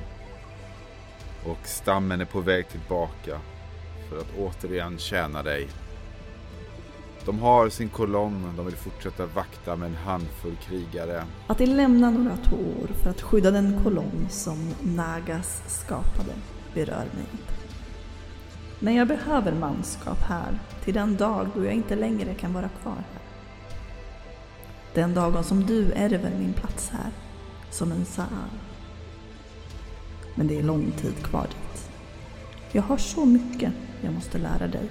Och 1.44 1.66
stammen 1.66 2.20
är 2.20 2.24
på 2.24 2.40
väg 2.40 2.68
tillbaka 2.68 3.40
för 4.08 4.18
att 4.18 4.38
återigen 4.38 4.98
tjäna 4.98 5.42
dig. 5.42 5.68
De 7.26 7.38
har 7.38 7.68
sin 7.68 7.88
kolonn, 7.88 8.52
de 8.56 8.66
vill 8.66 8.76
fortsätta 8.76 9.26
vakta 9.26 9.76
med 9.76 9.88
en 9.88 9.94
handfull 9.94 10.56
krigare. 10.56 11.24
Att 11.46 11.58
de 11.58 11.66
lämnar 11.66 12.10
några 12.10 12.36
tår 12.36 12.94
för 13.02 13.10
att 13.10 13.22
skydda 13.22 13.50
den 13.50 13.80
kolonn 13.84 14.26
som 14.30 14.74
Nagas 14.82 15.62
skapade 15.66 16.32
berör 16.74 17.04
mig 17.14 17.24
inte. 17.32 17.52
Men 18.78 18.94
jag 18.94 19.08
behöver 19.08 19.52
manskap 19.52 20.18
här 20.18 20.58
till 20.84 20.94
den 20.94 21.16
dag 21.16 21.48
då 21.54 21.64
jag 21.64 21.74
inte 21.74 21.96
längre 21.96 22.34
kan 22.34 22.52
vara 22.52 22.68
kvar 22.68 23.04
här. 23.12 23.22
Den 24.94 25.14
dagen 25.14 25.44
som 25.44 25.66
du 25.66 25.92
ärver 25.92 26.32
min 26.38 26.52
plats 26.52 26.90
här 26.90 27.10
som 27.70 27.92
en 27.92 28.04
Saar. 28.04 28.50
Men 30.34 30.46
det 30.46 30.58
är 30.58 30.62
lång 30.62 30.90
tid 30.90 31.16
kvar 31.22 31.46
dit. 31.46 31.90
Jag 32.72 32.82
har 32.82 32.96
så 32.96 33.24
mycket 33.24 33.72
jag 34.02 34.14
måste 34.14 34.38
lära 34.38 34.66
dig 34.66 34.88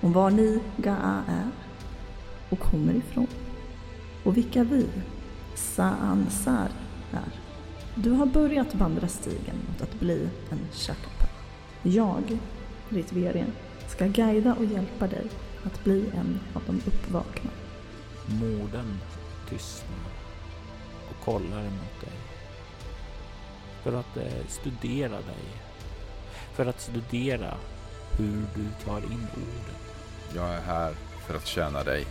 om 0.00 0.12
var 0.12 0.30
ni 0.30 0.60
Gaa 0.76 1.24
är 1.28 1.65
och 2.50 2.58
kommer 2.58 2.94
ifrån. 2.94 3.26
Och 4.24 4.36
vilka 4.36 4.64
vi, 4.64 4.88
Saansar, 5.54 6.68
är. 7.12 7.32
Du 7.94 8.10
har 8.10 8.26
börjat 8.26 8.74
vandra 8.74 9.08
stigen 9.08 9.56
mot 9.68 9.82
att 9.82 10.00
bli 10.00 10.28
en 10.50 10.58
Shakapa. 10.72 11.26
Jag, 11.82 12.38
Ritverien, 12.88 13.52
ska 13.88 14.06
guida 14.06 14.54
och 14.54 14.64
hjälpa 14.64 15.06
dig 15.06 15.26
att 15.64 15.84
bli 15.84 16.04
en 16.14 16.40
av 16.54 16.62
de 16.66 16.76
uppvakna. 16.86 17.50
Morden 18.26 18.98
tystnar 19.48 20.10
och 21.10 21.24
kollar 21.24 21.62
mot 21.62 22.00
dig. 22.00 22.18
För 23.82 23.92
att 23.92 24.16
eh, 24.16 24.46
studera 24.48 25.16
dig. 25.16 25.46
För 26.54 26.66
att 26.66 26.80
studera 26.80 27.54
hur 28.18 28.44
du 28.54 28.84
tar 28.84 28.98
in 28.98 29.26
orden. 29.32 29.76
Jag 30.34 30.54
är 30.54 30.60
här 30.60 30.94
för 31.26 31.34
att 31.34 31.46
tjäna 31.46 31.84
dig. 31.84 32.06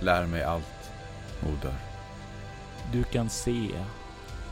Lär 0.00 0.26
mig 0.26 0.42
allt, 0.42 0.90
moder. 1.40 1.74
Du 2.92 3.04
kan 3.04 3.30
se 3.30 3.70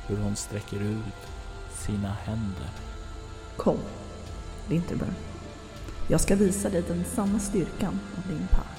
hur 0.07 0.16
hon 0.16 0.36
sträcker 0.36 0.80
ut 0.80 1.28
sina 1.72 2.16
händer. 2.24 2.70
Kom, 3.57 3.78
Winterburn. 4.68 5.14
Jag 6.09 6.20
ska 6.20 6.36
visa 6.36 6.70
dig 6.70 6.82
den 6.88 7.05
sanna 7.05 7.38
styrkan 7.38 8.01
av 8.16 8.28
din 8.28 8.47
par. 8.51 8.71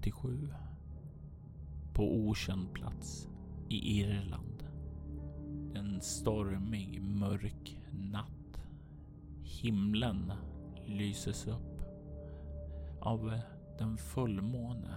1987 0.00 0.54
På 1.94 2.14
okänd 2.14 2.72
plats 2.72 3.28
i 3.68 4.00
Irland. 4.00 4.64
En 5.74 6.00
stormig, 6.00 7.02
mörk 7.02 7.78
natt. 7.90 8.62
Himlen 9.42 10.32
lyses 10.86 11.46
upp 11.46 11.82
av 13.00 13.40
den 13.78 13.96
fullmåne 13.96 14.96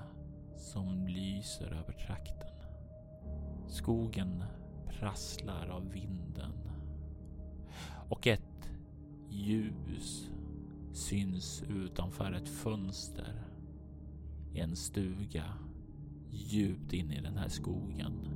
som 0.55 1.07
lyser 1.07 1.67
över 1.67 1.93
trakten. 1.93 2.49
Skogen 3.67 4.43
prasslar 4.89 5.67
av 5.69 5.89
vinden 5.91 6.53
och 8.09 8.27
ett 8.27 8.69
ljus 9.29 10.29
syns 10.93 11.63
utanför 11.69 12.31
ett 12.31 12.49
fönster 12.49 13.42
en 14.55 14.75
stuga 14.75 15.43
djupt 16.29 16.93
inne 16.93 17.15
i 17.15 17.21
den 17.21 17.37
här 17.37 17.49
skogen. 17.49 18.27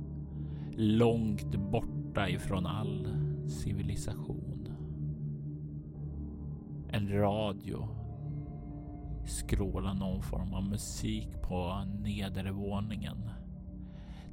Långt 0.76 1.56
borta 1.56 2.28
ifrån 2.28 2.66
all 2.66 3.08
civilisation. 3.48 4.68
En 6.90 7.08
radio 7.08 7.88
skrålar 9.26 9.94
någon 9.94 10.22
form 10.22 10.54
av 10.54 10.68
musik 10.68 11.28
på 11.42 11.84
nedervåningen. 12.04 13.30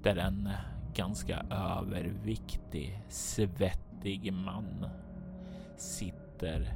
Där 0.03 0.15
en 0.15 0.49
ganska 0.95 1.45
överviktig, 1.49 3.01
svettig 3.09 4.33
man 4.33 4.85
sitter 5.77 6.73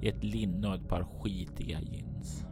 i 0.00 0.08
ett 0.08 0.24
linne 0.24 0.68
och 0.68 0.74
ett 0.74 0.88
par 0.88 1.04
skitiga 1.04 1.80
jeans. 1.80 2.46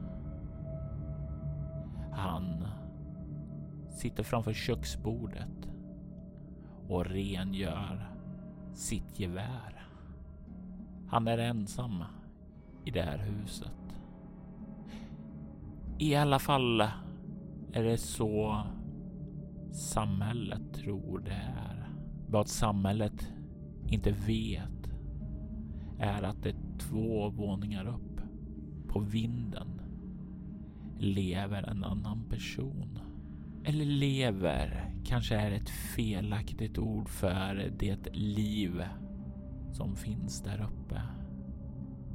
Han 2.21 2.67
sitter 3.91 4.23
framför 4.23 4.53
köksbordet 4.53 5.71
och 6.89 7.07
rengör 7.07 8.11
sitt 8.75 9.21
gevär. 9.21 9.87
Han 11.09 11.29
är 11.29 11.39
ensam 11.39 12.05
i 12.85 12.91
det 12.91 13.03
här 13.03 13.19
huset. 13.19 13.97
I 15.99 16.15
alla 16.15 16.39
fall 16.39 16.81
är 17.73 17.85
det 17.85 17.99
så 17.99 18.63
samhället 19.73 20.75
tror 20.75 21.19
det 21.19 21.43
är. 21.57 21.89
Vad 22.29 22.49
samhället 22.49 23.33
inte 23.87 24.11
vet 24.11 24.91
är 25.99 26.23
att 26.23 26.43
det 26.43 26.49
är 26.49 26.79
två 26.79 27.29
våningar 27.29 27.87
upp 27.89 28.21
på 28.89 29.01
vinden 29.01 29.80
lever 31.01 31.63
en 31.63 31.85
annan 31.85 32.29
person. 32.29 32.99
Eller 33.65 33.85
lever 33.85 34.95
kanske 35.05 35.37
är 35.37 35.51
ett 35.51 35.71
felaktigt 35.71 36.79
ord 36.79 37.09
för 37.09 37.73
det 37.79 38.17
liv 38.17 38.83
som 39.73 39.97
finns 39.97 40.43
där 40.43 40.63
uppe. 40.63 41.03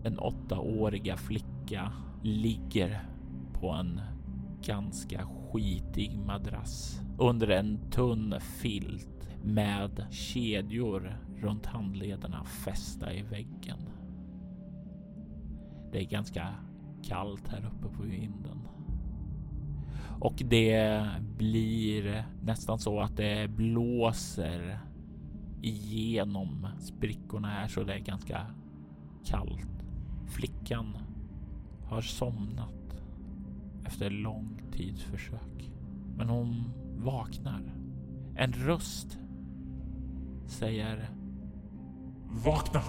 Den 0.04 0.20
åttaåriga 0.20 1.18
flicka 1.18 1.92
ligger 2.24 3.00
på 3.54 3.70
en 3.70 4.02
ganska 4.62 5.26
skitig 5.26 6.20
madrass 6.20 7.02
under 7.20 7.48
en 7.48 7.92
tunn 7.92 8.36
filt 8.40 9.30
med 9.44 10.06
kedjor 10.12 11.18
runt 11.38 11.66
handlederna 11.66 12.44
fästa 12.44 13.14
i 13.14 13.22
väggen. 13.22 13.80
Det 15.92 16.00
är 16.00 16.10
ganska 16.10 16.48
kallt 17.04 17.48
här 17.48 17.66
uppe 17.66 17.96
på 17.98 18.04
vinden. 18.04 18.68
Och 20.20 20.42
det 20.46 21.02
blir 21.38 22.26
nästan 22.44 22.80
så 22.80 23.00
att 23.00 23.18
det 23.18 23.52
blåser 23.52 24.80
igenom 25.62 26.68
sprickorna 26.80 27.48
här 27.48 27.68
så 27.68 27.84
det 27.84 27.94
är 27.94 28.00
ganska 28.00 28.48
kallt. 29.26 29.86
Flickan 30.28 30.98
har 31.86 32.02
somnat 32.02 33.02
efter 33.86 34.10
lång 34.10 34.62
tids 34.72 35.04
försök. 35.04 35.72
Men 36.18 36.30
hon 36.30 36.72
vaknar. 36.98 37.62
En 38.36 38.54
röst 38.54 39.18
säger 40.48 41.10
Vakna! 42.44 42.82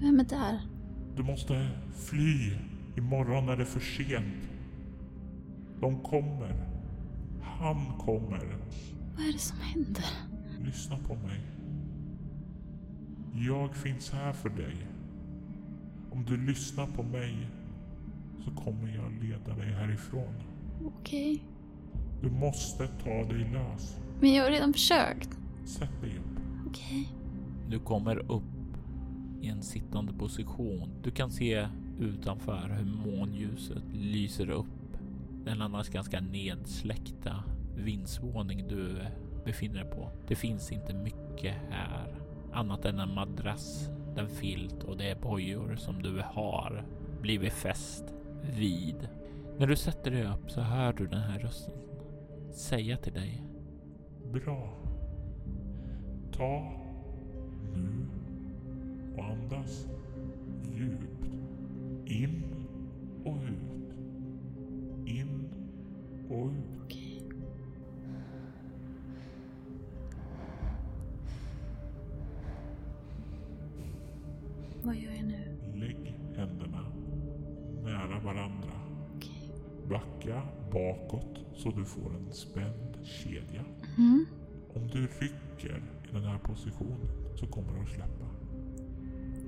Vem 0.00 0.20
är 0.20 0.24
där? 0.24 0.60
Du 1.16 1.22
måste 1.22 1.68
fly. 1.94 2.52
Imorgon 2.96 3.48
är 3.48 3.56
det 3.56 3.64
för 3.64 3.80
sent. 3.80 4.53
De 5.84 5.98
kommer. 6.02 6.54
Han 7.42 7.98
kommer. 7.98 8.56
Vad 9.16 9.26
är 9.26 9.32
det 9.32 9.38
som 9.38 9.58
händer? 9.58 10.04
Lyssna 10.64 10.98
på 10.98 11.14
mig. 11.14 11.40
Jag 13.32 13.76
finns 13.76 14.10
här 14.10 14.32
för 14.32 14.48
dig. 14.48 14.86
Om 16.12 16.24
du 16.24 16.46
lyssnar 16.46 16.86
på 16.86 17.02
mig 17.02 17.48
så 18.44 18.50
kommer 18.50 18.94
jag 18.94 19.24
leda 19.24 19.56
dig 19.56 19.72
härifrån. 19.72 20.34
Okej. 20.84 21.42
Du 22.22 22.30
måste 22.30 22.86
ta 22.86 23.10
dig 23.10 23.52
lös. 23.52 23.96
Men 24.20 24.34
jag 24.34 24.44
har 24.44 24.50
redan 24.50 24.72
försökt. 24.72 25.38
Sätt 25.64 26.00
dig 26.00 26.18
upp. 26.18 26.40
Okej. 26.66 27.08
Du 27.70 27.78
kommer 27.78 28.32
upp 28.32 28.42
i 29.40 29.48
en 29.48 29.62
sittande 29.62 30.12
position. 30.12 30.88
Du 31.02 31.10
kan 31.10 31.30
se 31.30 31.68
utanför 32.00 32.76
hur 32.78 33.10
månljuset 33.10 33.82
lyser 33.92 34.50
upp 34.50 34.66
den 35.44 35.62
annars 35.62 35.88
ganska 35.88 36.20
nedsläckta 36.20 37.44
vindsvåning 37.76 38.68
du 38.68 39.06
befinner 39.44 39.84
dig 39.84 39.90
på. 39.90 40.10
Det 40.28 40.34
finns 40.34 40.72
inte 40.72 40.94
mycket 40.94 41.54
här 41.70 42.14
annat 42.52 42.84
än 42.84 42.98
en 42.98 43.14
madrass, 43.14 43.90
en 44.16 44.28
filt 44.28 44.82
och 44.82 44.96
det 44.96 45.10
är 45.10 45.20
bojor 45.20 45.76
som 45.76 46.02
du 46.02 46.22
har 46.24 46.84
blivit 47.20 47.52
fäst 47.52 48.04
vid. 48.56 49.08
När 49.58 49.66
du 49.66 49.76
sätter 49.76 50.10
dig 50.10 50.26
upp 50.26 50.50
så 50.50 50.60
hör 50.60 50.92
du 50.92 51.06
den 51.06 51.20
här 51.20 51.38
rösten 51.38 51.74
säga 52.54 52.96
till 52.96 53.12
dig. 53.12 53.42
Bra. 54.32 54.74
Ta 56.32 56.72
nu 57.74 58.06
och 59.16 59.24
andas 59.24 59.86
djupt. 60.72 61.24
In 62.06 62.42
och 63.24 63.36
ut. 63.36 63.73
In 65.06 65.48
och 66.30 66.46
ut. 66.46 66.80
Okej. 66.84 67.22
Vad 74.82 74.96
gör 74.96 75.12
jag 75.12 75.24
nu? 75.24 75.56
Lägg 75.74 76.14
händerna 76.36 76.86
nära 77.84 78.20
varandra. 78.20 78.70
Okej. 79.16 79.50
Backa 79.88 80.42
bakåt 80.72 81.40
så 81.54 81.70
du 81.70 81.84
får 81.84 82.14
en 82.16 82.32
spänd 82.32 82.98
kedja. 83.02 83.64
Mm. 83.98 84.26
Om 84.74 84.86
du 84.88 85.06
rycker 85.06 85.82
i 86.08 86.12
den 86.12 86.24
här 86.24 86.38
positionen 86.38 87.08
så 87.34 87.46
kommer 87.46 87.74
du 87.74 87.80
att 87.80 87.88
släppa. 87.88 88.26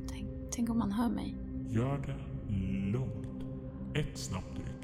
Tänk, 0.08 0.28
tänk 0.50 0.70
om 0.70 0.78
man 0.78 0.92
hör 0.92 1.08
mig. 1.08 1.34
Gör 1.68 1.98
det 1.98 2.16
lugnt. 2.92 3.44
Ett 3.94 4.18
snabbt 4.18 4.58
ryck. 4.58 4.75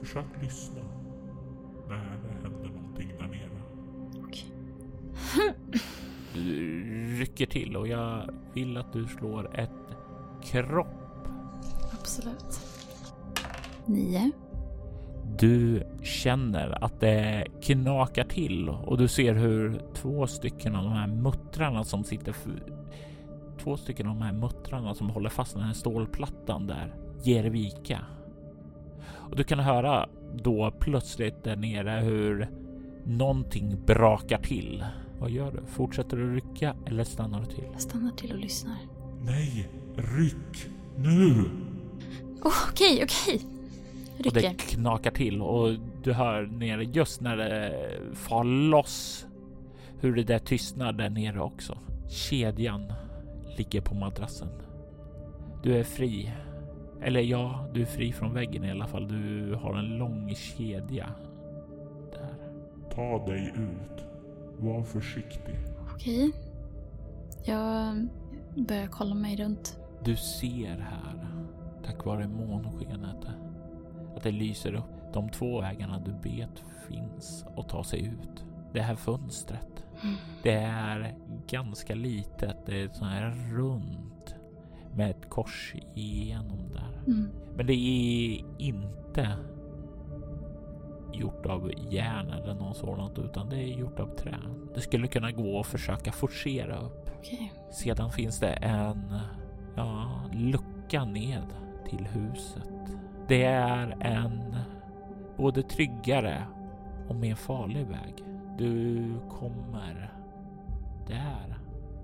Försök 0.00 0.24
lyssna 0.42 0.80
när 1.88 2.18
det 2.22 2.42
händer 2.42 2.68
någonting 2.68 3.12
där 3.18 3.26
nere. 3.26 3.62
Okej. 4.24 4.52
Du 6.34 7.20
rycker 7.20 7.46
till 7.46 7.76
och 7.76 7.88
jag 7.88 8.30
vill 8.54 8.76
att 8.76 8.92
du 8.92 9.06
slår 9.06 9.56
ett 9.60 9.70
kropp. 10.42 11.28
Absolut. 11.92 12.60
Nio. 13.86 14.30
Du 15.38 15.82
känner 16.02 16.84
att 16.84 17.00
det 17.00 17.46
knakar 17.62 18.24
till 18.24 18.68
och 18.68 18.98
du 18.98 19.08
ser 19.08 19.34
hur 19.34 19.82
två 19.94 20.26
stycken 20.26 20.76
av 20.76 20.84
de 20.84 20.92
här 20.92 21.06
muttrarna 21.06 21.84
som 21.84 22.04
sitter 22.04 22.34
Två 23.62 23.76
stycken 23.76 24.06
av 24.06 24.14
de 24.14 24.22
här 24.22 24.32
muttrarna 24.32 24.94
som 24.94 25.10
håller 25.10 25.30
fast 25.30 25.54
den 25.54 25.62
här 25.62 25.72
stålplattan 25.72 26.66
där 26.66 26.94
ger 27.22 27.44
vika. 27.44 28.00
Och 29.08 29.36
du 29.36 29.44
kan 29.44 29.58
höra 29.58 30.08
då 30.34 30.70
plötsligt 30.80 31.44
där 31.44 31.56
nere 31.56 31.90
hur 31.90 32.48
någonting 33.04 33.76
brakar 33.86 34.38
till. 34.38 34.84
Vad 35.20 35.30
gör 35.30 35.52
du? 35.52 35.60
Fortsätter 35.66 36.16
du 36.16 36.34
rycka 36.34 36.74
eller 36.86 37.04
stannar 37.04 37.40
du 37.40 37.46
till? 37.46 37.64
Jag 37.72 37.80
stannar 37.80 38.10
till 38.10 38.32
och 38.32 38.38
lyssnar. 38.38 38.76
Nej, 39.22 39.68
ryck 39.96 40.66
nu! 40.96 41.44
Oh, 42.42 42.52
okej, 42.70 43.04
okej. 43.04 43.40
Och 44.18 44.22
det 44.22 44.30
Rycker. 44.30 44.54
knakar 44.54 45.10
till 45.10 45.42
och 45.42 45.70
du 46.02 46.12
hör 46.12 46.46
nere 46.46 46.84
just 46.84 47.20
när 47.20 47.36
det 47.36 47.74
far 48.14 48.44
loss 48.44 49.26
hur 50.00 50.14
det 50.16 50.22
där 50.22 50.38
tystnar 50.38 50.92
där 50.92 51.10
nere 51.10 51.40
också. 51.40 51.78
Kedjan 52.10 52.92
ligger 53.56 53.80
på 53.80 53.94
madrassen. 53.94 54.48
Du 55.62 55.76
är 55.76 55.84
fri. 55.84 56.32
Eller 57.02 57.20
ja, 57.20 57.68
du 57.74 57.82
är 57.82 57.86
fri 57.86 58.12
från 58.12 58.34
väggen 58.34 58.64
i 58.64 58.70
alla 58.70 58.86
fall. 58.86 59.08
Du 59.08 59.54
har 59.54 59.74
en 59.74 59.98
lång 59.98 60.34
kedja 60.34 61.10
där. 62.12 62.34
Ta 62.94 63.26
dig 63.26 63.52
ut. 63.56 64.04
Var 64.58 64.82
försiktig. 64.82 65.54
Okej. 65.94 66.32
Jag 67.44 68.08
börjar 68.56 68.86
kolla 68.86 69.14
mig 69.14 69.36
runt. 69.36 69.78
Du 70.04 70.16
ser 70.16 70.78
här, 70.78 71.28
tack 71.84 72.04
vare 72.04 72.28
månskenet, 72.28 73.26
att 74.16 74.22
det 74.22 74.30
lyser 74.30 74.74
upp 74.74 75.12
de 75.12 75.28
två 75.28 75.60
vägarna 75.60 75.98
du 75.98 76.30
vet 76.30 76.62
finns 76.88 77.44
att 77.56 77.68
ta 77.68 77.84
sig 77.84 78.06
ut. 78.06 78.44
Det 78.72 78.80
här 78.80 78.96
fönstret. 78.96 79.84
Det 80.42 80.54
är 80.54 81.14
ganska 81.46 81.94
litet. 81.94 82.56
Det 82.66 82.82
är 82.82 82.88
så 82.88 83.04
här 83.04 83.30
runt 83.30 84.15
med 84.96 85.10
ett 85.10 85.30
kors 85.30 85.74
igenom 85.94 86.72
där. 86.72 87.12
Mm. 87.12 87.30
Men 87.56 87.66
det 87.66 87.74
är 87.74 88.44
inte 88.58 89.36
gjort 91.12 91.46
av 91.46 91.70
järn 91.90 92.30
eller 92.30 92.54
något 92.54 92.76
sådant 92.76 93.18
utan 93.18 93.48
det 93.48 93.56
är 93.56 93.78
gjort 93.78 94.00
av 94.00 94.16
trä. 94.16 94.38
Det 94.74 94.80
skulle 94.80 95.06
kunna 95.06 95.32
gå 95.32 95.60
att 95.60 95.66
försöka 95.66 96.12
forcera 96.12 96.78
upp. 96.78 97.10
Okej. 97.18 97.52
Sedan 97.70 98.10
finns 98.10 98.40
det 98.40 98.52
en 98.52 99.14
ja, 99.76 100.20
lucka 100.32 101.04
ned 101.04 101.54
till 101.88 102.06
huset. 102.06 102.98
Det 103.28 103.44
är 103.44 103.96
en 104.00 104.56
både 105.36 105.62
tryggare 105.62 106.42
och 107.08 107.16
mer 107.16 107.34
farlig 107.34 107.86
väg. 107.86 108.24
Du 108.58 109.04
kommer 109.30 110.12
där 111.08 111.58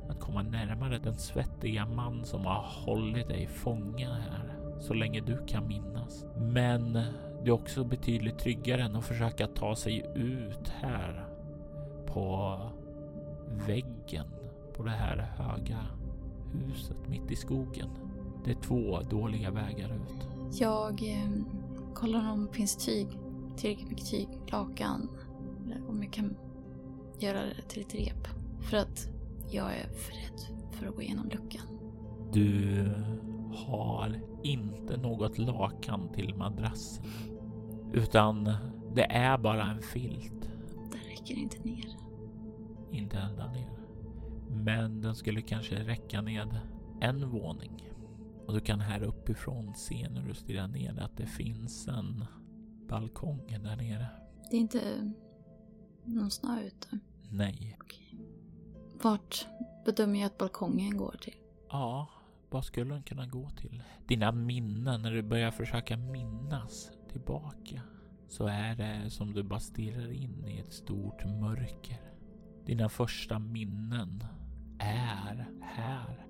att 0.09 0.21
komma 0.21 0.43
närmare 0.43 0.99
den 0.99 1.15
svettiga 1.15 1.87
man 1.87 2.25
som 2.25 2.47
har 2.47 2.63
hållit 2.63 3.29
dig 3.29 3.47
fången 3.47 4.11
här 4.11 4.59
så 4.81 4.95
länge 4.95 5.21
du 5.21 5.47
kan 5.47 5.69
minnas. 5.69 6.25
Men 6.37 6.93
det 7.43 7.49
är 7.49 7.51
också 7.51 7.85
betydligt 7.85 8.39
tryggare 8.39 8.83
än 8.83 8.97
att 8.97 9.05
försöka 9.05 9.47
ta 9.47 9.77
sig 9.77 10.07
ut 10.15 10.69
här 10.69 11.29
på 12.07 12.59
väggen 13.67 14.27
på 14.77 14.83
det 14.83 14.91
här 14.91 15.17
höga 15.17 15.79
huset 16.53 17.09
mitt 17.09 17.31
i 17.31 17.37
skogen. 17.37 17.89
Det 18.45 18.51
är 18.51 18.55
två 18.55 19.01
dåliga 19.11 19.51
vägar 19.51 19.95
ut. 19.95 20.29
Jag 20.61 21.03
eh, 21.03 21.31
kollar 21.95 22.33
om 22.33 22.47
det 22.47 22.53
finns 22.53 22.77
tyg. 22.77 23.07
Tillräckligt 23.57 23.91
mycket 23.91 24.11
tyg. 24.11 24.29
Lakan. 24.47 25.09
Eller 25.67 25.89
om 25.89 26.03
jag 26.03 26.13
kan 26.13 26.37
göra 27.19 27.39
det 27.39 27.63
till 27.69 27.83
ett 27.83 27.95
rep. 27.95 28.29
För 28.61 28.77
att 28.77 29.09
jag 29.55 29.77
är 29.77 29.89
för 29.89 30.13
rädd 30.13 30.41
för 30.73 30.87
att 30.87 30.95
gå 30.95 31.03
igenom 31.03 31.29
luckan. 31.29 31.67
Du 32.33 32.85
har 33.55 34.21
inte 34.43 34.97
något 34.97 35.39
lakan 35.39 36.13
till 36.13 36.35
madrassen. 36.35 37.05
Utan 37.93 38.45
det 38.95 39.05
är 39.05 39.39
bara 39.39 39.71
en 39.71 39.83
filt. 39.83 40.51
Den 40.91 41.01
räcker 41.11 41.35
inte 41.35 41.59
ner. 41.63 41.97
Inte 42.91 43.19
ända 43.19 43.53
ner. 43.53 43.71
Men 44.51 45.01
den 45.01 45.15
skulle 45.15 45.43
kanske 45.43 45.75
räcka 45.75 46.23
ned 46.23 46.61
en 47.01 47.31
våning. 47.31 47.91
Och 48.47 48.55
du 48.55 48.61
kan 48.61 48.81
här 48.81 49.03
uppifrån 49.03 49.75
se 49.75 50.09
när 50.11 50.23
du 50.23 50.35
stirrar 50.35 50.69
ner 50.69 51.01
att 51.01 51.17
det 51.17 51.27
finns 51.27 51.89
en 51.89 52.25
balkong 52.89 53.47
där 53.47 53.77
nere. 53.77 54.07
Det 54.51 54.57
är 54.57 54.61
inte 54.61 55.13
någon 56.05 56.31
snö 56.31 56.63
ute. 56.63 56.99
Nej. 57.31 57.79
Vart 59.03 59.47
bedömer 59.85 60.19
jag 60.19 60.27
att 60.27 60.39
balkongen 60.39 60.97
går 60.97 61.17
till? 61.23 61.37
Ja, 61.71 62.09
vad 62.51 62.65
skulle 62.65 62.95
den 62.95 63.03
kunna 63.03 63.27
gå 63.27 63.51
till? 63.51 63.83
Dina 64.07 64.33
minnen, 64.33 65.03
när 65.03 65.11
du 65.11 65.23
börjar 65.23 65.51
försöka 65.51 65.97
minnas 65.97 66.91
tillbaka 67.13 67.83
så 68.29 68.47
är 68.47 68.77
det 68.77 69.11
som 69.11 69.33
du 69.33 69.43
bara 69.43 69.61
stirrar 69.61 70.13
in 70.13 70.45
i 70.47 70.59
ett 70.59 70.73
stort 70.73 71.25
mörker. 71.25 72.01
Dina 72.67 72.89
första 72.89 73.39
minnen 73.39 74.25
är 74.79 75.49
här. 75.63 76.27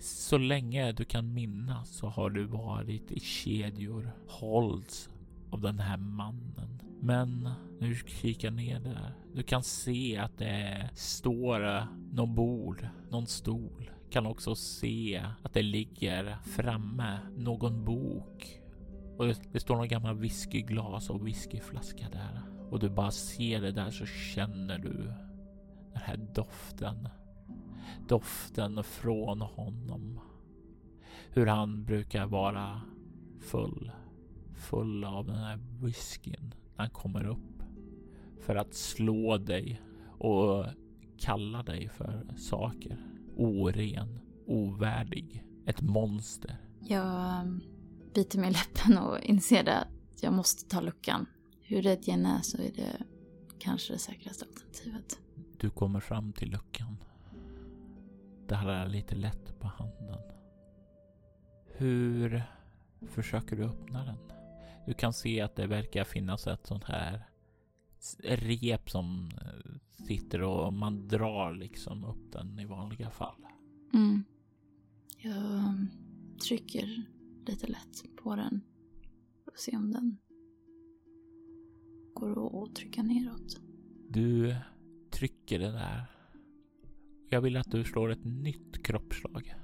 Så 0.00 0.38
länge 0.38 0.92
du 0.92 1.04
kan 1.04 1.34
minnas 1.34 1.96
så 1.96 2.06
har 2.06 2.30
du 2.30 2.44
varit 2.44 3.12
i 3.12 3.20
kedjor, 3.20 4.12
hålls 4.28 5.08
av 5.50 5.60
den 5.60 5.78
här 5.78 5.96
mannen. 5.96 6.82
Men 7.02 7.48
nu 7.80 7.94
kikar 7.94 8.50
ner 8.50 8.80
där, 8.80 9.14
du 9.34 9.42
kan 9.42 9.62
se 9.62 10.16
att 10.16 10.38
det 10.38 10.90
står 10.94 11.76
eh, 11.76 11.84
något 12.12 12.36
bord, 12.36 12.88
någon 13.10 13.26
stol. 13.26 13.90
Kan 14.10 14.26
också 14.26 14.54
se 14.54 15.24
att 15.42 15.52
det 15.52 15.62
ligger 15.62 16.36
framme 16.44 17.18
någon 17.36 17.84
bok. 17.84 18.60
Och 19.16 19.26
det, 19.52 19.60
står 19.60 19.76
någon 19.76 19.88
gammal 19.88 20.18
whiskyglas 20.18 21.10
och 21.10 21.26
whiskyflaska 21.26 22.08
där. 22.12 22.42
Och 22.70 22.78
du 22.78 22.90
bara 22.90 23.10
ser 23.10 23.60
det 23.60 23.72
där 23.72 23.90
så 23.90 24.06
känner 24.06 24.78
du 24.78 25.12
den 25.92 26.02
här 26.02 26.16
doften. 26.16 27.08
Doften 28.08 28.84
från 28.84 29.40
honom. 29.40 30.20
Hur 31.30 31.46
han 31.46 31.84
brukar 31.84 32.26
vara 32.26 32.80
full. 33.40 33.90
Full 34.54 35.04
av 35.04 35.26
den 35.26 35.36
här 35.36 35.58
whiskyn 35.82 36.54
han 36.80 36.90
kommer 36.90 37.26
upp. 37.26 37.62
För 38.40 38.56
att 38.56 38.74
slå 38.74 39.38
dig 39.38 39.82
och 40.18 40.66
kalla 41.18 41.62
dig 41.62 41.88
för 41.88 42.26
saker. 42.36 42.98
Oren, 43.36 44.20
ovärdig, 44.46 45.44
ett 45.66 45.82
monster. 45.82 46.56
Jag 46.80 47.40
um, 47.42 47.60
biter 48.14 48.38
mig 48.38 48.50
i 48.50 48.52
läppen 48.52 48.98
och 48.98 49.20
inser 49.20 49.64
det 49.64 49.78
att 49.78 50.22
jag 50.22 50.32
måste 50.32 50.68
ta 50.68 50.80
luckan. 50.80 51.26
Hur 51.60 51.82
rädd 51.82 51.98
jag 52.04 52.14
än 52.14 52.26
är 52.26 52.40
så 52.40 52.58
är 52.58 52.72
det 52.76 53.02
kanske 53.58 53.92
det 53.92 53.98
säkraste 53.98 54.44
alternativet. 54.44 55.18
Du 55.58 55.70
kommer 55.70 56.00
fram 56.00 56.32
till 56.32 56.50
luckan. 56.50 56.96
Darrar 58.48 58.88
lite 58.88 59.14
lätt 59.14 59.60
på 59.60 59.66
handen. 59.66 60.18
Hur 61.66 62.42
försöker 63.08 63.56
du 63.56 63.64
öppna 63.64 64.04
den? 64.04 64.39
Du 64.86 64.94
kan 64.94 65.12
se 65.12 65.40
att 65.40 65.56
det 65.56 65.66
verkar 65.66 66.04
finnas 66.04 66.46
ett 66.46 66.66
sånt 66.66 66.84
här 66.84 67.24
rep 68.22 68.90
som 68.90 69.30
eh, 69.34 70.04
sitter 70.06 70.42
och 70.42 70.72
man 70.72 71.08
drar 71.08 71.54
liksom 71.54 72.04
upp 72.04 72.32
den 72.32 72.58
i 72.58 72.64
vanliga 72.64 73.10
fall. 73.10 73.46
Mm. 73.94 74.24
Jag 75.16 75.36
um, 75.36 75.90
trycker 76.48 77.02
lite 77.46 77.66
lätt 77.66 78.16
på 78.22 78.36
den. 78.36 78.60
För 79.44 79.52
att 79.52 79.58
se 79.58 79.76
om 79.76 79.92
den 79.92 80.16
går 82.14 82.64
att 82.64 82.74
trycka 82.74 83.02
neråt. 83.02 83.60
Du 84.08 84.56
trycker 85.10 85.58
det 85.58 85.72
där. 85.72 86.04
Jag 87.30 87.40
vill 87.40 87.56
att 87.56 87.70
du 87.70 87.84
slår 87.84 88.10
ett 88.10 88.24
nytt 88.24 88.84
kroppsslag. 88.86 89.54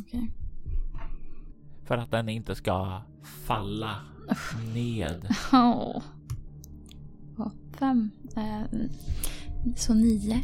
Okej. 0.00 0.30
För 1.90 1.98
att 1.98 2.10
den 2.10 2.28
inte 2.28 2.54
ska 2.54 3.02
falla 3.46 3.96
ned. 4.74 5.28
Åh. 5.52 6.02
fem. 7.78 8.10
Eh, 8.36 8.78
så 9.76 9.94
nio. 9.94 10.42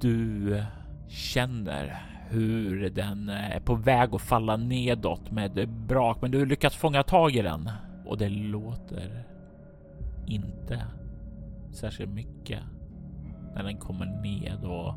Du 0.00 0.64
känner 1.08 2.02
hur 2.28 2.90
den 2.90 3.28
är 3.28 3.60
på 3.60 3.74
väg 3.74 4.14
att 4.14 4.22
falla 4.22 4.56
nedåt 4.56 5.30
med 5.30 5.68
brak, 5.68 6.18
men 6.22 6.30
du 6.30 6.46
lyckas 6.46 6.74
fånga 6.74 7.02
tag 7.02 7.36
i 7.36 7.42
den 7.42 7.70
och 8.06 8.18
det 8.18 8.28
låter 8.28 9.24
inte 10.26 10.84
särskilt 11.72 12.10
mycket 12.10 12.60
när 13.54 13.62
den 13.62 13.76
kommer 13.76 14.06
ned 14.06 14.64
och 14.64 14.94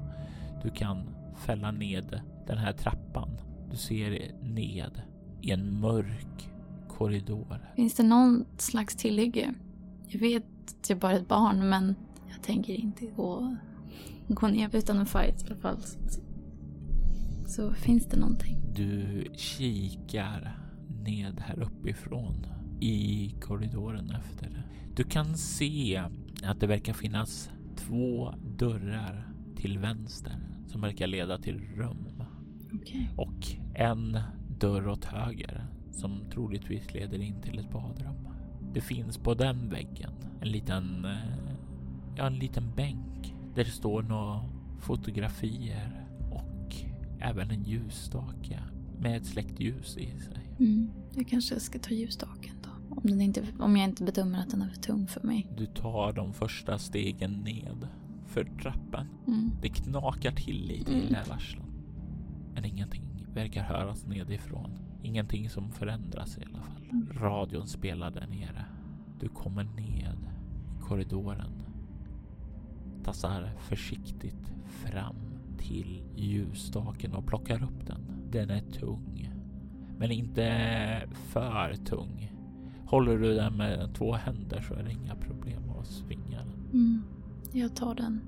du 0.63 0.69
kan 0.69 1.09
fälla 1.37 1.71
ned 1.71 2.21
den 2.47 2.57
här 2.57 2.73
trappan. 2.73 3.39
Du 3.71 3.77
ser 3.77 4.31
ned 4.41 5.01
i 5.43 5.51
en 5.51 5.79
mörk 5.79 6.49
korridor. 6.87 7.71
Finns 7.75 7.93
det 7.93 8.03
någon 8.03 8.45
slags 8.57 8.95
tillhygge? 8.95 9.53
Jag 10.07 10.19
vet 10.19 10.43
att 10.81 10.89
jag 10.89 10.99
bara 10.99 11.11
är 11.11 11.19
ett 11.19 11.27
barn 11.27 11.69
men 11.69 11.95
jag 12.29 12.41
tänker 12.41 12.73
inte 12.73 13.05
gå, 13.05 13.57
gå 14.27 14.47
ner 14.47 14.75
utan 14.75 14.97
en 14.97 15.05
fight 15.05 15.43
i 15.43 15.45
alla 15.45 15.55
fall. 15.55 15.77
Så, 17.47 17.73
finns 17.73 18.05
det 18.05 18.17
någonting? 18.17 18.57
Du 18.75 19.25
kikar 19.35 20.57
ned 21.03 21.39
här 21.39 21.59
uppifrån 21.59 22.45
i 22.79 23.29
korridoren 23.41 24.11
efter 24.11 24.49
det. 24.49 24.63
Du 24.95 25.03
kan 25.03 25.37
se 25.37 26.03
att 26.43 26.59
det 26.59 26.67
verkar 26.67 26.93
finnas 26.93 27.49
två 27.75 28.33
dörrar 28.57 29.27
till 29.55 29.79
vänster 29.79 30.35
som 30.67 30.81
verkar 30.81 31.07
leda 31.07 31.37
till 31.37 31.59
rum 31.59 32.23
Okej. 32.73 33.09
och 33.17 33.47
en 33.75 34.19
dörr 34.64 34.88
åt 34.88 35.05
höger 35.05 35.66
som 35.91 36.26
troligtvis 36.34 36.93
leder 36.93 37.22
in 37.22 37.41
till 37.41 37.59
ett 37.59 37.72
badrum. 37.72 38.28
Det 38.74 38.82
finns 38.82 39.18
på 39.18 39.34
den 39.34 39.70
väggen 39.70 40.11
en 40.41 40.47
liten, 40.47 41.05
eh, 41.05 41.53
ja, 42.16 42.28
en 42.28 42.36
liten 42.36 42.72
bänk 42.76 43.36
där 43.55 43.64
det 43.64 43.72
står 43.72 44.01
några 44.03 44.41
fotografier 44.80 46.07
och 46.32 46.76
även 47.20 47.51
en 47.51 47.64
ljusstake 47.64 48.59
med 48.99 49.18
ett 49.18 49.26
släckt 49.26 49.59
ljus 49.59 49.97
i 49.97 50.20
sig. 50.20 50.55
Mm. 50.59 50.89
Jag 51.16 51.28
kanske 51.28 51.59
ska 51.59 51.80
ta 51.80 51.89
ljusstaken 51.89 52.55
då. 52.64 52.70
Om, 52.95 53.01
den 53.03 53.22
inte, 53.22 53.43
om 53.59 53.78
jag 53.78 53.89
inte 53.89 54.03
bedömer 54.03 54.39
att 54.39 54.49
den 54.49 54.61
är 54.61 54.70
för 54.70 54.82
tung 54.82 55.07
för 55.07 55.28
mig. 55.28 55.47
Du 55.57 55.66
tar 55.66 56.14
de 56.14 56.34
första 56.34 56.78
stegen 56.78 57.32
ned 57.34 57.88
för 58.26 58.43
trappan. 58.43 59.07
Mm. 59.28 59.51
Det 59.61 59.70
knakar 59.70 60.32
till 60.32 60.68
lite 60.68 60.91
i 60.91 60.99
Mm. 61.01 61.14
lävarslan. 61.14 61.66
Men 62.53 62.66
ingenting 62.66 63.12
verkar 63.34 63.63
höras 63.63 64.05
nedifrån. 64.05 64.79
Ingenting 65.03 65.49
som 65.49 65.71
förändras 65.71 66.38
i 66.38 66.43
alla 66.45 66.63
fall. 66.63 67.05
Radion 67.11 67.67
spelar 67.67 68.11
där 68.11 68.27
nere. 68.27 68.65
Du 69.19 69.29
kommer 69.29 69.63
ned 69.63 70.17
i 70.79 70.81
korridoren. 70.81 71.51
Tassar 73.03 73.51
försiktigt 73.59 74.53
fram 74.67 75.15
till 75.57 76.03
ljusstaken 76.15 77.13
och 77.13 77.27
plockar 77.27 77.63
upp 77.63 77.88
den. 77.88 78.01
Den 78.31 78.49
är 78.49 78.61
tung. 78.61 79.29
Men 79.97 80.11
inte 80.11 81.07
för 81.13 81.75
tung. 81.86 82.31
Håller 82.86 83.17
du 83.17 83.36
den 83.36 83.57
med 83.57 83.95
två 83.95 84.13
händer 84.13 84.61
så 84.61 84.73
är 84.73 84.84
det 84.84 84.91
inga 84.91 85.15
problem 85.15 85.69
att 85.79 85.88
svinga 85.88 86.38
den. 86.38 86.69
Mm. 86.73 87.03
Jag 87.51 87.75
tar 87.75 87.95
den. 87.95 88.21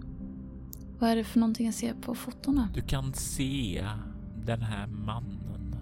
Vad 1.00 1.10
är 1.10 1.16
det 1.16 1.24
för 1.24 1.40
någonting 1.40 1.66
jag 1.66 1.76
ser 1.76 1.94
på 1.94 2.16
fotona? 2.16 2.70
Du 2.74 2.82
kan 2.82 3.14
se 3.14 3.86
den 4.46 4.62
här 4.62 4.88
mannen 4.88 5.76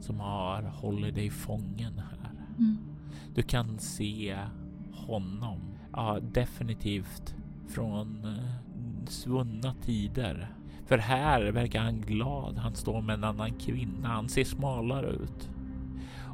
som 0.00 0.20
har 0.20 0.62
hållit 0.62 1.14
dig 1.14 1.30
fången 1.30 1.98
här. 1.98 2.30
Mm. 2.58 2.76
Du 3.34 3.42
kan 3.42 3.78
se 3.78 4.38
honom. 4.92 5.60
Ja, 5.92 6.18
definitivt 6.32 7.34
från 7.68 8.24
eh, 8.24 9.06
svunna 9.06 9.74
tider. 9.74 10.54
För 10.86 10.98
här 10.98 11.42
verkar 11.52 11.80
han 11.82 12.00
glad. 12.00 12.58
Han 12.58 12.74
står 12.74 13.02
med 13.02 13.14
en 13.14 13.24
annan 13.24 13.52
kvinna. 13.54 14.08
Han 14.08 14.28
ser 14.28 14.44
smalare 14.44 15.10
ut. 15.10 15.50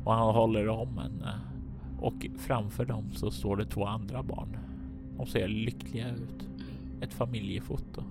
Och 0.04 0.14
han 0.14 0.34
håller 0.34 0.68
om 0.68 0.98
henne. 0.98 1.40
Och 2.00 2.26
framför 2.38 2.84
dem 2.84 3.10
så 3.12 3.30
står 3.30 3.56
det 3.56 3.64
två 3.64 3.86
andra 3.86 4.22
barn. 4.22 4.56
De 5.16 5.26
ser 5.26 5.48
lyckliga 5.48 6.10
ut. 6.10 6.48
Ett 7.00 7.12
familjefoto. 7.12 8.04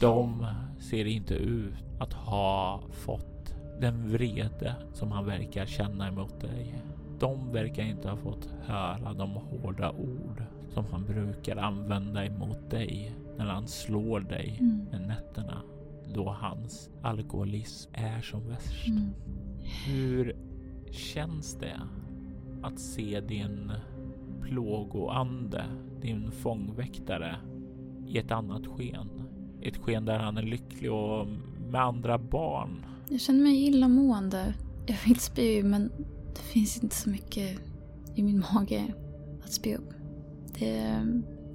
De 0.00 0.46
ser 0.78 1.04
inte 1.04 1.34
ut 1.34 1.74
att 2.00 2.12
ha 2.12 2.80
fått 2.90 3.54
den 3.80 4.10
vrede 4.12 4.74
som 4.92 5.12
han 5.12 5.26
verkar 5.26 5.66
känna 5.66 6.08
emot 6.08 6.40
dig. 6.40 6.82
De 7.18 7.52
verkar 7.52 7.82
inte 7.82 8.08
ha 8.10 8.16
fått 8.16 8.48
höra 8.66 9.12
de 9.14 9.30
hårda 9.30 9.90
ord 9.90 10.42
som 10.70 10.84
han 10.90 11.04
brukar 11.04 11.56
använda 11.56 12.26
emot 12.26 12.70
dig 12.70 13.14
när 13.36 13.46
han 13.46 13.66
slår 13.68 14.20
dig 14.20 14.56
Mm. 14.60 14.84
med 14.90 15.00
nätterna 15.08 15.62
då 16.14 16.30
hans 16.30 16.90
alkoholism 17.02 17.90
är 17.94 18.20
som 18.20 18.48
värst. 18.48 18.88
Mm. 18.88 19.10
Hur 19.86 20.36
känns 20.90 21.54
det 21.54 21.80
att 22.62 22.78
se 22.78 23.20
din 23.20 23.72
plågoande, 24.42 25.64
din 26.00 26.30
fångväktare 26.30 27.36
i 28.06 28.18
ett 28.18 28.30
annat 28.30 28.66
sken? 28.66 29.23
Ett 29.64 29.76
sken 29.76 30.04
där 30.04 30.18
han 30.18 30.36
är 30.36 30.42
lycklig 30.42 30.92
och 30.92 31.26
med 31.70 31.80
andra 31.80 32.18
barn. 32.18 32.86
Jag 33.08 33.20
känner 33.20 33.42
mig 33.42 33.66
illamående. 33.66 34.54
Jag 34.86 34.96
vill 35.06 35.20
spy 35.20 35.62
men 35.62 35.92
det 36.34 36.40
finns 36.40 36.82
inte 36.82 36.94
så 36.94 37.10
mycket 37.10 37.58
i 38.14 38.22
min 38.22 38.44
mage 38.54 38.94
att 39.44 39.52
spy 39.52 39.74
upp. 39.74 39.90
Det, 40.58 40.70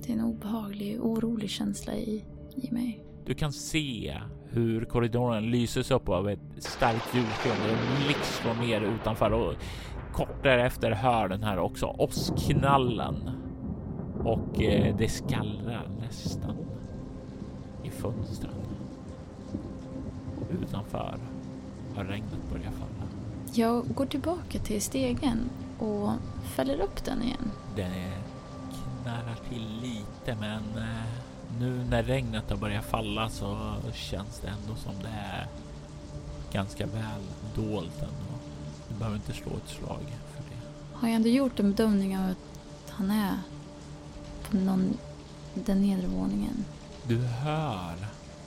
det 0.03 0.09
är 0.09 0.13
en 0.13 0.23
obehaglig, 0.23 1.01
orolig 1.01 1.49
känsla 1.49 1.95
i, 1.95 2.25
i 2.55 2.71
mig. 2.71 3.03
Du 3.25 3.33
kan 3.33 3.53
se 3.53 4.17
hur 4.49 4.85
korridoren 4.85 5.51
lyses 5.51 5.91
upp 5.91 6.09
av 6.09 6.29
ett 6.29 6.39
starkt 6.57 7.15
ljussken. 7.15 7.55
Det 7.67 8.05
blixtrar 8.05 8.55
ner 8.55 8.81
utanför 8.81 9.31
och 9.31 9.53
kort 10.13 10.43
därefter 10.43 10.91
hör 10.91 11.29
den 11.29 11.43
här 11.43 11.59
också 11.59 11.85
åskknallen. 11.85 13.29
Och 14.25 14.61
eh, 14.61 14.95
det 14.97 15.07
skallrar 15.07 15.89
nästan 15.99 16.55
i 17.83 17.89
fönstren. 17.89 18.53
Utanför 20.49 21.19
har 21.95 22.03
regnet 22.03 22.49
börjat 22.51 22.73
falla. 22.73 23.09
Jag 23.53 23.95
går 23.95 24.05
tillbaka 24.05 24.59
till 24.59 24.81
stegen 24.81 25.49
och 25.79 26.11
fäller 26.43 26.81
upp 26.81 27.05
den 27.05 27.23
igen. 27.23 27.51
Den 27.75 27.91
knarrar 29.03 29.39
till 29.49 29.79
lite 29.81 30.37
men 30.39 30.83
eh, 30.83 31.03
nu 31.59 31.85
när 31.89 32.03
regnet 32.03 32.49
har 32.49 32.57
börjat 32.57 32.85
falla 32.85 33.29
så 33.29 33.75
känns 33.93 34.39
det 34.39 34.47
ändå 34.47 34.75
som 34.75 34.93
det 35.01 35.09
är 35.09 35.47
ganska 36.51 36.85
väl 36.85 37.21
dolt 37.55 37.99
ändå. 37.99 38.33
Du 38.89 38.95
behöver 38.95 39.17
inte 39.17 39.33
slå 39.33 39.51
ett 39.51 39.69
slag 39.69 40.15
för 40.33 40.43
det. 40.43 40.59
Har 40.93 41.07
jag 41.07 41.15
ändå 41.15 41.29
gjort 41.29 41.59
en 41.59 41.71
bedömning 41.71 42.17
av 42.17 42.29
att 42.29 42.89
han 42.89 43.11
är 43.11 43.37
på 44.49 44.57
någon, 44.57 44.97
den 45.53 45.81
nedre 45.81 46.07
våningen? 46.07 46.65
Du 47.07 47.17
hör 47.17 47.95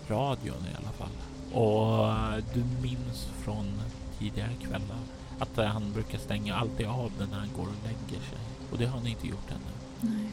radion 0.08 0.66
i 0.72 0.76
alla 0.76 0.92
fall 0.92 1.12
och 1.52 2.42
du 2.54 2.64
minns 2.82 3.26
från 3.44 3.80
tidigare 4.18 4.54
kvällar 4.60 4.98
att 5.38 5.58
eh, 5.58 5.64
han 5.64 5.92
brukar 5.92 6.18
stänga 6.18 6.56
alltid 6.56 6.86
av 6.86 7.12
den 7.18 7.30
när 7.30 7.38
han 7.38 7.50
går 7.56 7.62
och 7.62 7.84
lägger 7.84 8.22
sig 8.24 8.38
och 8.72 8.78
det 8.78 8.86
har 8.86 8.98
han 8.98 9.06
inte 9.06 9.26
gjort 9.26 9.50
ännu. 9.50 10.12
Nej. 10.14 10.32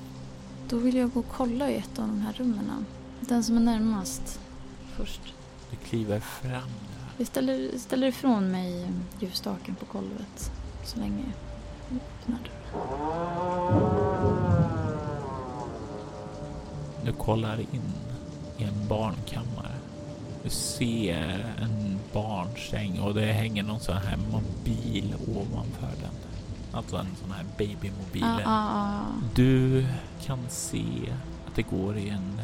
Då 0.70 0.78
vill 0.78 0.96
jag 0.96 1.12
gå 1.12 1.20
och 1.20 1.30
kolla 1.32 1.70
i 1.70 1.78
ett 1.78 2.00
av 2.00 2.08
de 2.08 2.22
här 2.22 2.34
rummen. 2.34 2.86
Den 3.20 3.44
som 3.44 3.58
är 3.58 3.62
närmast 3.62 4.40
först. 4.96 5.22
Du 5.72 5.76
kliver 5.76 6.20
fram 6.20 6.52
där. 6.52 7.10
Jag 7.18 7.28
ställer, 7.28 7.78
ställer 7.78 8.08
ifrån 8.08 8.52
mig 8.52 8.92
ljusstaken 9.20 9.76
på 9.76 9.86
golvet 9.98 10.52
så 10.86 11.00
länge 11.00 11.24
jag 11.90 11.98
öppnar 11.98 12.40
dörren. 12.40 12.60
Du 17.06 17.14
kollar 17.14 17.60
in 17.60 17.82
i 18.60 18.64
en 18.64 18.88
barnkammare. 18.88 19.72
Du 20.44 20.50
ser 20.50 21.56
en 21.62 22.00
barnsäng 22.14 23.00
och 23.00 23.14
det 23.14 23.26
hänger 23.26 23.64
någon 23.64 23.80
sån 23.80 23.98
här 23.98 24.18
mobil 24.32 25.16
ovanför 25.28 26.02
den. 26.02 26.14
Alltså 26.72 26.98
en 26.98 27.16
sån 27.22 27.32
här 27.32 27.46
babymobil. 27.58 28.24
Ah, 28.24 28.40
ah, 28.46 28.70
ah. 28.74 29.06
Du 29.36 29.86
kan 30.26 30.40
se 30.50 30.86
att 31.48 31.56
det 31.56 31.62
går 31.62 31.98
i 31.98 32.10
en 32.10 32.42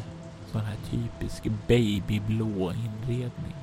sån 0.52 0.60
här 0.60 0.76
typisk 0.90 1.42
babyblå 1.66 2.72
inredning. 2.72 3.54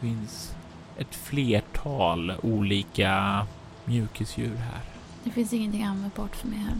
finns 0.00 0.54
ett 0.98 1.14
flertal 1.14 2.32
olika 2.42 3.46
mjukisdjur 3.84 4.56
här. 4.56 4.80
Det 5.24 5.30
finns 5.30 5.52
ingenting 5.52 5.84
användbart 5.84 6.36
för 6.36 6.48
mig 6.48 6.58
här. 6.58 6.76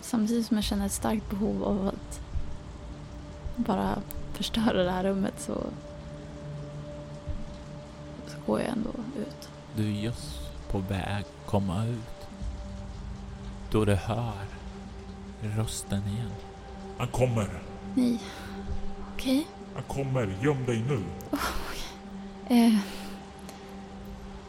Samtidigt 0.00 0.46
som 0.46 0.56
jag 0.56 0.64
känner 0.64 0.86
ett 0.86 0.92
starkt 0.92 1.30
behov 1.30 1.64
av 1.64 1.88
att 1.88 2.20
bara 3.56 3.98
förstöra 4.36 4.82
det 4.84 4.90
här 4.90 5.04
rummet 5.04 5.34
så, 5.38 5.52
så 8.26 8.36
går 8.46 8.60
jag 8.60 8.68
ändå 8.68 8.90
ut. 9.18 9.48
Du 9.76 9.82
är 9.86 10.00
just 10.00 10.40
på 10.70 10.78
väg 10.78 11.24
att 11.24 11.46
komma 11.50 11.84
ut. 11.86 12.28
Då 13.70 13.84
du 13.84 13.94
hör 13.94 14.32
rösten 15.42 16.02
igen. 16.08 16.30
Han 16.98 17.08
kommer. 17.08 17.48
Nej. 17.94 18.22
Okej. 19.14 19.46
Han 19.74 19.82
kommer. 19.82 20.36
Göm 20.42 20.64
dig 20.66 20.84
nu. 20.88 21.02
Eh, 22.48 22.78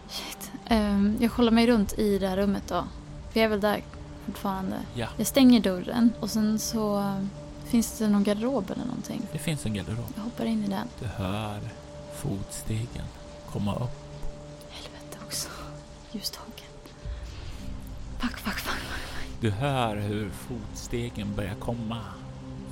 shit. 0.09 0.51
Eh, 0.65 1.11
jag 1.19 1.31
kollar 1.31 1.51
mig 1.51 1.67
runt 1.67 1.93
i 1.99 2.19
det 2.19 2.27
här 2.27 2.37
rummet 2.37 2.63
då. 2.67 2.83
För 3.31 3.39
jag 3.39 3.45
är 3.45 3.49
väl 3.49 3.61
där 3.61 3.83
fortfarande. 4.25 4.75
Ja, 4.93 5.07
Jag 5.17 5.27
stänger 5.27 5.59
dörren 5.59 6.13
och 6.19 6.29
sen 6.29 6.59
så 6.59 7.13
finns 7.67 7.99
det 7.99 8.09
någon 8.09 8.23
garderob 8.23 8.71
eller 8.71 8.85
någonting. 8.85 9.21
det 9.31 9.37
finns 9.37 9.65
en 9.65 9.73
garderob. 9.73 10.13
Jag 10.15 10.23
hoppar 10.23 10.45
in 10.45 10.63
i 10.63 10.67
den. 10.67 10.87
Du 10.99 11.05
hör 11.07 11.59
fotstegen 12.15 13.05
komma 13.51 13.75
upp. 13.75 14.21
Helvete 14.69 15.17
också. 15.25 15.49
Ljusstaken. 16.11 16.67
Fuck, 18.19 18.37
fuck, 18.37 18.59
fuck. 18.59 18.83
Du 19.39 19.49
hör 19.51 19.95
hur 19.95 20.29
fotstegen 20.29 21.35
börjar 21.35 21.55
komma. 21.55 22.01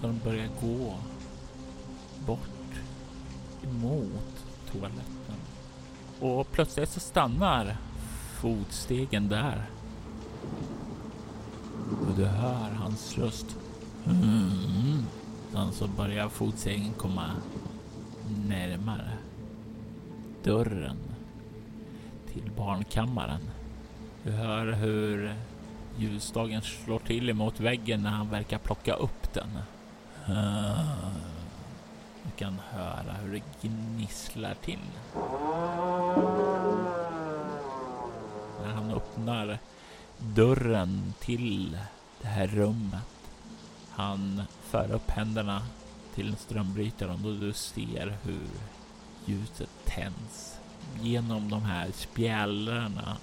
Så 0.02 0.08
de 0.08 0.20
börjar 0.24 0.50
gå 0.62 0.96
bort 2.26 2.40
emot 3.64 4.46
toaletten. 4.72 5.36
Och 6.20 6.52
plötsligt 6.52 6.90
så 6.90 7.00
stannar 7.00 7.78
fotstegen 8.42 9.30
där. 9.30 9.66
Och 12.08 12.16
du 12.18 12.26
hör 12.26 12.70
hans 12.70 13.18
röst. 13.18 13.46
Mm. 14.06 15.06
Sen 15.52 15.72
så 15.72 15.88
börjar 15.88 16.30
fotstegen 16.30 16.94
komma 16.94 17.32
närmare 18.48 19.12
dörren 20.44 20.98
till 22.34 22.52
barnkammaren. 22.58 23.42
Du 24.24 24.32
hör 24.32 24.72
hur 24.72 25.36
ljusstagen 25.98 26.62
slår 26.62 27.00
till 27.00 27.30
emot 27.30 27.60
väggen 27.60 28.04
när 28.04 28.10
han 28.10 28.30
verkar 28.30 28.58
plocka 28.58 28.94
upp 28.94 29.34
den. 29.34 29.50
Du 32.24 32.32
kan 32.36 32.60
höra 32.72 33.14
hur 33.22 33.34
det 33.34 33.68
gnisslar 33.68 34.54
till. 34.54 34.80
När 38.62 38.74
han 38.74 38.92
öppnar 38.92 39.60
dörren 40.20 41.14
till 41.20 41.78
det 42.22 42.28
här 42.28 42.48
rummet. 42.48 43.15
Han 43.96 44.42
för 44.62 44.92
upp 44.92 45.10
händerna 45.10 45.62
till 46.16 46.36
strömbrytaren 46.36 47.26
och 47.26 47.36
du 47.36 47.54
ser 47.54 48.18
hur 48.24 48.48
ljuset 49.26 49.70
tänds 49.86 50.60
genom 51.02 51.50
de 51.50 51.64
här 51.64 51.92
spjällrorna 51.92 53.18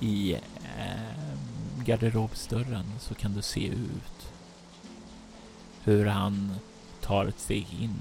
i 0.00 0.34
eh, 0.78 1.36
garderobsdörren 1.84 2.84
så 3.00 3.14
kan 3.14 3.34
du 3.34 3.42
se 3.42 3.66
ut 3.66 4.32
hur 5.82 6.06
han 6.06 6.54
tar 7.00 7.26
ett 7.26 7.40
steg 7.40 7.66
in 7.80 8.00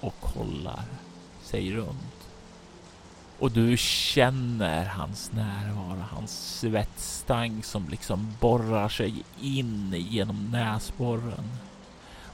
och 0.00 0.20
kollar 0.20 0.84
sig 1.42 1.72
runt. 1.72 2.13
Och 3.38 3.50
du 3.50 3.76
känner 3.76 4.84
hans 4.84 5.32
närvaro, 5.32 6.04
hans 6.10 6.58
svettstank 6.60 7.64
som 7.64 7.88
liksom 7.88 8.34
borrar 8.40 8.88
sig 8.88 9.24
in 9.40 9.94
genom 9.96 10.50
näsborren. 10.50 11.50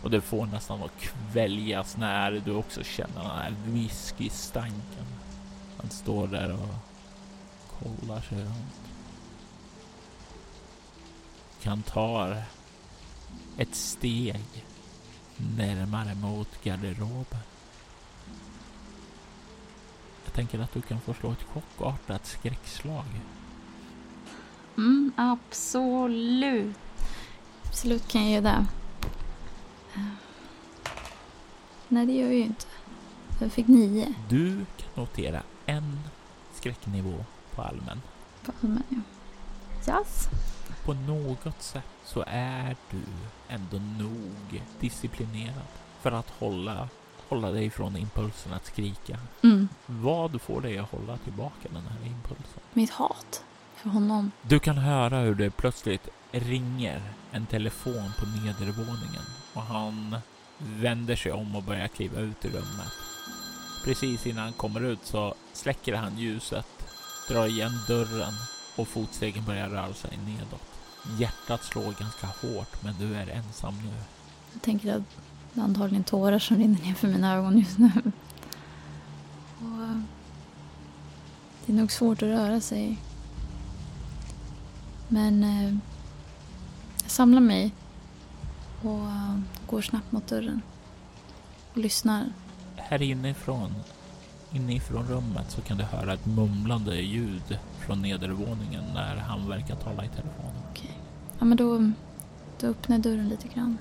Och 0.02 0.10
det 0.10 0.20
får 0.20 0.46
nästan 0.46 0.82
att 0.82 1.00
kväljas 1.00 1.96
när 1.96 2.42
du 2.44 2.54
också 2.54 2.82
känner 2.84 3.22
den 3.22 3.30
här 3.30 3.54
whiskystanken. 3.64 5.06
Han 5.76 5.90
står 5.90 6.26
där 6.26 6.52
och 6.52 6.74
kollar 7.78 8.20
sig 8.20 8.38
runt. 8.38 8.80
Han 11.64 11.82
tar 11.82 12.42
ett 13.58 13.74
steg 13.74 14.64
närmare 15.36 16.14
mot 16.14 16.64
garderoben. 16.64 17.40
Jag 20.30 20.34
tänker 20.36 20.58
att 20.58 20.72
du 20.72 20.82
kan 20.82 21.00
få 21.00 21.14
slå 21.14 21.32
ett 21.32 21.42
chockartat 21.42 22.26
skräckslag. 22.26 23.04
Mm, 24.76 25.12
absolut. 25.16 26.76
Absolut 27.66 28.08
kan 28.08 28.22
jag 28.30 28.30
göra 28.30 28.42
det. 28.42 28.66
Nej, 31.88 32.06
det 32.06 32.12
gör 32.12 32.24
jag 32.26 32.34
ju 32.34 32.42
inte. 32.42 32.66
Jag 33.40 33.52
fick 33.52 33.66
nio 33.68 34.14
Du 34.28 34.64
kan 34.76 34.88
notera 34.94 35.42
en 35.66 36.00
skräcknivå 36.54 37.24
på 37.54 37.62
allmän. 37.62 38.02
på 38.44 38.52
allmän. 38.62 39.04
Ja. 39.86 39.98
Yes. 39.98 40.28
På 40.84 40.94
något 40.94 41.62
sätt 41.62 41.84
så 42.04 42.24
är 42.26 42.76
du 42.90 43.00
ändå 43.48 43.78
nog 43.78 44.62
disciplinerad 44.80 45.66
för 46.00 46.12
att 46.12 46.30
hålla, 46.30 46.88
hålla 47.30 47.50
dig 47.50 47.70
från 47.70 47.96
impulsen 47.96 48.52
att 48.52 48.66
skrika. 48.66 49.18
Mm. 49.42 49.68
Vad 49.86 50.40
får 50.40 50.60
dig 50.60 50.78
att 50.78 50.90
hålla 50.90 51.16
tillbaka 51.16 51.68
den 51.70 51.82
här 51.82 52.06
impulsen? 52.06 52.60
Mitt 52.72 52.90
hat 52.90 53.44
för 53.76 53.88
honom. 53.88 54.30
Du 54.42 54.58
kan 54.58 54.78
höra 54.78 55.18
hur 55.18 55.34
det 55.34 55.50
plötsligt 55.50 56.08
ringer 56.32 57.02
en 57.32 57.46
telefon 57.46 58.12
på 58.18 58.26
nedervåningen 58.26 59.22
och 59.54 59.62
han 59.62 60.16
vänder 60.58 61.16
sig 61.16 61.32
om 61.32 61.56
och 61.56 61.62
börjar 61.62 61.88
kliva 61.88 62.20
ut 62.20 62.44
ur 62.44 62.50
rummet. 62.50 62.92
Precis 63.84 64.26
innan 64.26 64.44
han 64.44 64.52
kommer 64.52 64.80
ut 64.80 65.00
så 65.02 65.34
släcker 65.52 65.94
han 65.94 66.18
ljuset, 66.18 66.66
drar 67.28 67.46
igen 67.46 67.72
dörren 67.88 68.32
och 68.76 68.88
fotstegen 68.88 69.44
börjar 69.44 69.68
röra 69.68 69.94
sig 69.94 70.18
nedåt. 70.26 70.70
Hjärtat 71.18 71.64
slår 71.64 72.00
ganska 72.00 72.26
hårt 72.26 72.82
men 72.82 72.94
du 72.98 73.14
är 73.14 73.26
ensam 73.26 73.74
nu. 73.74 73.92
Jag 74.52 74.62
tänker 74.62 74.94
att 74.94 75.02
det 75.54 75.60
är 75.60 75.64
antagligen 75.64 76.04
tårar 76.04 76.38
som 76.38 76.56
rinner 76.56 76.80
ner 76.80 76.94
för 76.94 77.08
mina 77.08 77.34
ögon 77.34 77.58
just 77.58 77.78
nu. 77.78 77.90
Och 79.58 79.82
eh, 79.82 80.00
det 81.66 81.72
är 81.72 81.76
nog 81.76 81.92
svårt 81.92 82.22
att 82.22 82.28
röra 82.28 82.60
sig. 82.60 82.98
Men 85.08 85.44
eh, 85.44 85.74
jag 87.02 87.10
samlar 87.10 87.40
mig 87.40 87.74
och 88.82 89.06
eh, 89.08 89.38
går 89.66 89.82
snabbt 89.82 90.12
mot 90.12 90.26
dörren. 90.26 90.62
Och 91.72 91.78
lyssnar. 91.78 92.32
Här 92.76 93.02
inifrån, 93.02 93.74
inifrån 94.52 95.06
rummet 95.08 95.50
så 95.50 95.60
kan 95.60 95.76
du 95.76 95.84
höra 95.84 96.12
ett 96.14 96.26
mumlande 96.26 96.96
ljud 96.96 97.58
från 97.78 98.02
nedervåningen 98.02 98.84
när 98.94 99.16
han 99.16 99.48
verkar 99.48 99.76
tala 99.76 100.04
i 100.04 100.08
telefon. 100.08 100.52
Okej. 100.70 100.98
Ja, 101.38 101.44
men 101.44 101.56
då, 101.56 101.92
då 102.60 102.66
öppnar 102.66 102.96
jag 102.96 103.02
dörren 103.02 103.28
lite 103.28 103.48
grann. 103.48 103.78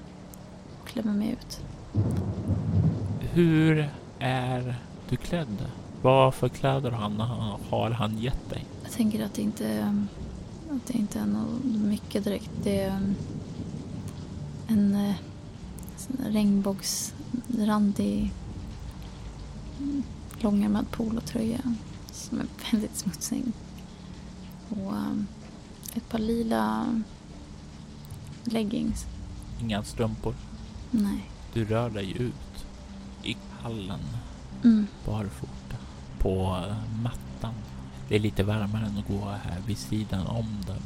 Klämmer 0.90 1.14
mig 1.14 1.30
ut. 1.30 1.62
Hur 3.20 3.90
är 4.20 4.76
du 5.10 5.16
klädd? 5.16 5.66
Vad 6.02 6.34
för 6.34 6.50
kläder 6.50 6.92
han, 6.92 7.20
har 7.70 7.92
han 7.92 8.18
gett 8.18 8.50
dig? 8.50 8.66
Jag 8.84 8.92
tänker 8.92 9.26
att 9.26 9.34
det 9.34 9.42
inte, 9.42 9.96
att 10.72 10.86
det 10.88 10.98
inte 10.98 11.20
är 11.20 11.26
något 11.26 11.64
mycket 11.64 12.24
direkt. 12.24 12.52
Det 12.64 12.82
är 12.82 13.14
en 14.68 14.96
eh, 14.96 15.16
sån 15.98 16.16
där 16.24 16.32
regnbågsrandig 16.32 18.34
mm, 19.80 20.04
långärmad 20.40 20.92
polotröja 20.92 21.76
som 22.12 22.40
är 22.40 22.46
väldigt 22.72 22.98
smutsig. 22.98 23.44
Och 24.70 24.96
eh, 24.96 25.14
ett 25.94 26.10
par 26.10 26.20
lila 26.20 26.86
leggings. 28.44 29.06
Inga 29.62 29.84
strumpor. 29.84 30.34
Nej. 30.92 31.30
Du 31.54 31.66
rör 31.66 31.90
dig 31.90 32.12
ut 32.22 32.66
i 33.24 33.38
hallen 33.62 34.00
Mm. 34.64 34.88
barfota 35.06 35.76
på 36.20 36.64
eh, 36.68 37.02
mattan. 37.02 37.54
Det 38.08 38.16
är 38.16 38.20
lite 38.20 38.44
varmare 38.44 38.86
än 38.86 38.98
att 38.98 39.08
gå 39.08 39.26
här 39.26 39.60
vid 39.68 39.78
sidan 39.78 40.28
om 40.28 40.48
den. 40.68 40.82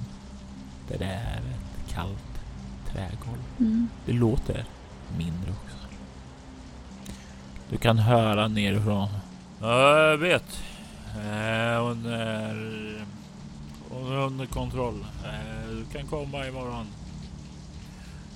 Där 0.90 0.98
det 0.98 1.06
är 1.14 1.38
ett 1.38 1.94
kallt 1.94 2.40
trägolv. 2.92 3.44
Mm. 3.60 3.88
Det 4.06 4.14
låter 4.14 4.66
mindre 5.18 5.52
också. 5.52 5.78
Du 7.70 7.78
kan 7.78 7.98
höra 7.98 8.48
nerifrån. 8.48 9.10
Ja, 9.62 9.98
jag 10.00 10.18
vet. 10.18 10.60
Eh, 11.16 11.84
hon, 11.84 12.06
är, 12.06 13.06
hon 13.90 14.12
är 14.12 14.18
under 14.18 14.46
kontroll. 14.46 15.06
Eh, 15.26 15.70
du 15.70 15.86
kan 15.98 16.08
komma 16.08 16.48
imorgon. 16.48 16.86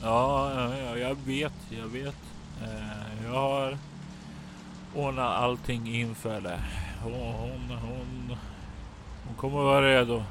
Ja, 0.02 0.52
ja, 0.80 0.98
jag 0.98 1.16
vet, 1.26 1.54
jag 1.70 1.88
vet. 1.88 2.16
Eh, 2.62 3.26
jag 3.26 3.34
har 3.34 3.78
ordnat 4.95 5.38
allting 5.38 5.95
inför 5.95 6.41
det. 6.41 6.60
Hon, 7.04 7.14
hon, 7.14 7.78
hon, 7.78 8.38
hon 9.28 9.36
kommer 9.38 9.58
vara 9.58 9.86
redo. 9.86 10.24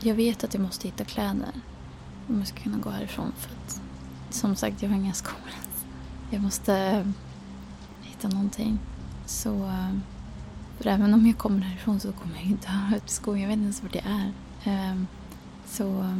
Jag 0.00 0.14
vet 0.14 0.44
att 0.44 0.54
jag 0.54 0.62
måste 0.62 0.88
hitta 0.88 1.04
kläder 1.04 1.52
om 2.28 2.38
jag 2.38 2.46
ska 2.48 2.62
kunna 2.62 2.78
gå 2.78 2.90
härifrån 2.90 3.32
för 3.38 3.50
att 3.50 3.80
som 4.30 4.56
sagt 4.56 4.82
jag 4.82 4.88
har 4.88 4.96
inga 4.96 5.12
skor. 5.12 5.50
Jag 6.30 6.42
måste 6.42 6.76
eh, 6.76 7.06
hitta 8.02 8.28
någonting. 8.28 8.78
Så 9.26 9.54
eh, 9.64 9.90
för 10.78 10.86
även 10.86 11.14
om 11.14 11.26
jag 11.26 11.38
kommer 11.38 11.60
härifrån 11.60 12.00
så 12.00 12.12
kommer 12.12 12.34
jag 12.34 12.44
inte 12.44 12.68
ha 12.68 12.96
ett 12.96 13.10
skor. 13.10 13.38
Jag 13.38 13.48
vet 13.48 13.52
inte 13.52 13.62
ens 13.64 13.82
vart 13.82 13.94
jag 13.94 14.04
är. 14.06 14.32
Så 15.66 16.14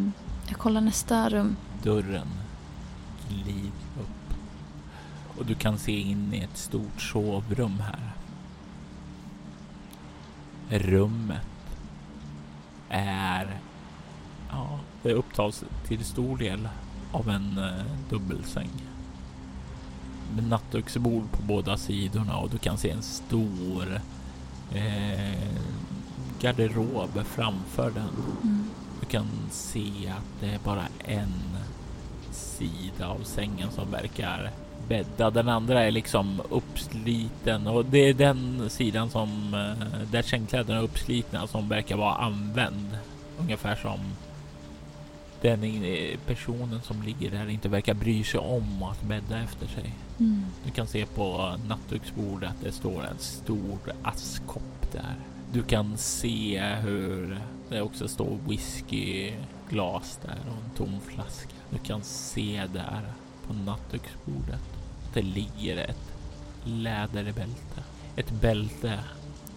jag 0.49 0.59
kollar 0.59 0.81
nästa 0.81 1.29
rum. 1.29 1.57
dörren 1.83 2.27
glider 3.29 4.01
upp 4.01 4.27
och 5.39 5.47
du 5.47 5.55
kan 5.55 5.79
se 5.79 6.01
in 6.01 6.35
i 6.35 6.39
ett 6.39 6.57
stort 6.57 7.01
sovrum 7.01 7.81
här. 7.81 8.13
Rummet 10.69 11.47
är, 12.89 13.61
ja, 14.51 14.81
det 15.03 15.13
upptas 15.13 15.65
till 15.87 16.05
stor 16.05 16.37
del 16.39 16.69
av 17.13 17.29
en 17.29 17.59
eh, 17.59 17.85
dubbelsäng. 18.11 18.71
Med 20.35 20.49
nattduksbord 20.49 21.31
på 21.33 21.43
båda 21.43 21.77
sidorna 21.77 22.37
och 22.37 22.51
du 22.51 22.59
kan 22.59 22.79
se 22.79 22.91
en 22.91 23.03
stor 23.03 24.01
eh, 24.73 25.49
garderob 26.41 27.25
framför 27.25 27.91
den. 27.91 28.09
Mm. 28.43 28.65
Du 29.01 29.07
kan 29.07 29.27
se 29.51 30.13
att 30.19 30.41
det 30.41 30.47
är 30.47 30.59
bara 30.65 30.87
en 31.05 31.33
sida 32.37 33.09
av 33.09 33.19
sängen 33.25 33.71
som 33.71 33.91
verkar 33.91 34.51
bäddad. 34.89 35.35
Den 35.35 35.49
andra 35.49 35.83
är 35.83 35.91
liksom 35.91 36.43
uppsliten 36.51 37.67
och 37.67 37.85
det 37.85 37.99
är 37.99 38.15
den 38.15 38.71
sidan 38.71 39.11
som 39.11 39.55
eh, 39.55 40.11
där 40.11 40.23
sängkläderna 40.23 40.79
är 40.79 40.83
uppslitna 40.83 41.47
som 41.47 41.69
verkar 41.69 41.97
vara 41.97 42.15
använd. 42.15 42.99
Ungefär 43.39 43.77
som 43.77 44.01
den 45.41 46.17
personen 46.27 46.83
som 46.83 47.03
ligger 47.03 47.31
där 47.31 47.49
inte 47.49 47.69
verkar 47.69 47.95
bry 47.95 48.25
sig 48.25 48.41
om 48.41 48.83
att 48.83 49.03
bädda 49.03 49.39
efter 49.39 49.67
sig. 49.67 49.95
Mm. 50.19 50.45
Du 50.65 50.71
kan 50.71 50.87
se 50.87 51.07
på 51.07 51.57
nattduksbordet 51.69 52.51
att 52.51 52.65
det 52.65 52.73
står 52.73 53.07
en 53.07 53.19
stor 53.19 53.79
askkopp 54.03 54.93
där. 54.93 55.15
Du 55.53 55.63
kan 55.63 55.97
se 55.97 56.61
hur 56.83 57.39
det 57.69 57.83
också 57.83 58.09
står 58.09 58.39
whiskyglas 58.49 60.19
där 60.23 60.39
och 60.47 60.65
en 60.65 60.71
tom 60.77 61.01
flaska. 61.01 61.56
Du 61.71 61.79
kan 61.79 62.03
se 62.03 62.63
där 62.73 63.13
på 63.47 63.55
nattduksbordet 63.55 64.61
att 65.07 65.15
det 65.15 65.23
ligger 65.23 65.77
ett 65.77 66.13
läderbälte. 66.65 67.83
Ett 68.17 68.31
bälte 68.31 69.01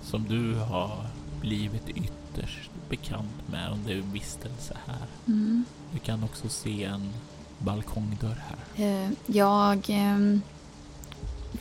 som 0.02 0.24
du 0.24 0.56
har 0.56 1.08
blivit 1.42 1.90
ytterst 1.90 2.72
bekant 2.90 3.50
med 3.52 3.72
under 3.72 3.94
din 3.94 4.12
vistelse 4.12 4.78
här. 4.86 5.08
Mm. 5.28 5.66
Du 5.94 6.00
kan 6.00 6.24
också 6.24 6.50
se 6.50 6.84
en 6.84 7.10
balkongdörr 7.58 8.44
här. 8.48 8.86
Eh, 8.86 9.10
jag 9.26 9.86
ehm, 9.90 10.42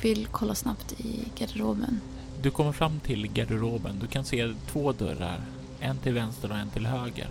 vill 0.03 0.27
kolla 0.27 0.55
snabbt 0.55 1.01
i 1.01 1.25
garderoben. 1.39 2.01
Du 2.43 2.51
kommer 2.51 2.73
fram 2.73 3.01
till 3.01 3.27
garderoben. 3.27 3.99
Du 4.01 4.07
kan 4.07 4.25
se 4.25 4.55
två 4.67 4.93
dörrar. 4.93 5.41
En 5.81 5.99
till 5.99 6.15
vänster 6.15 6.51
och 6.51 6.57
en 6.57 6.71
till 6.71 6.87
höger. 6.87 7.29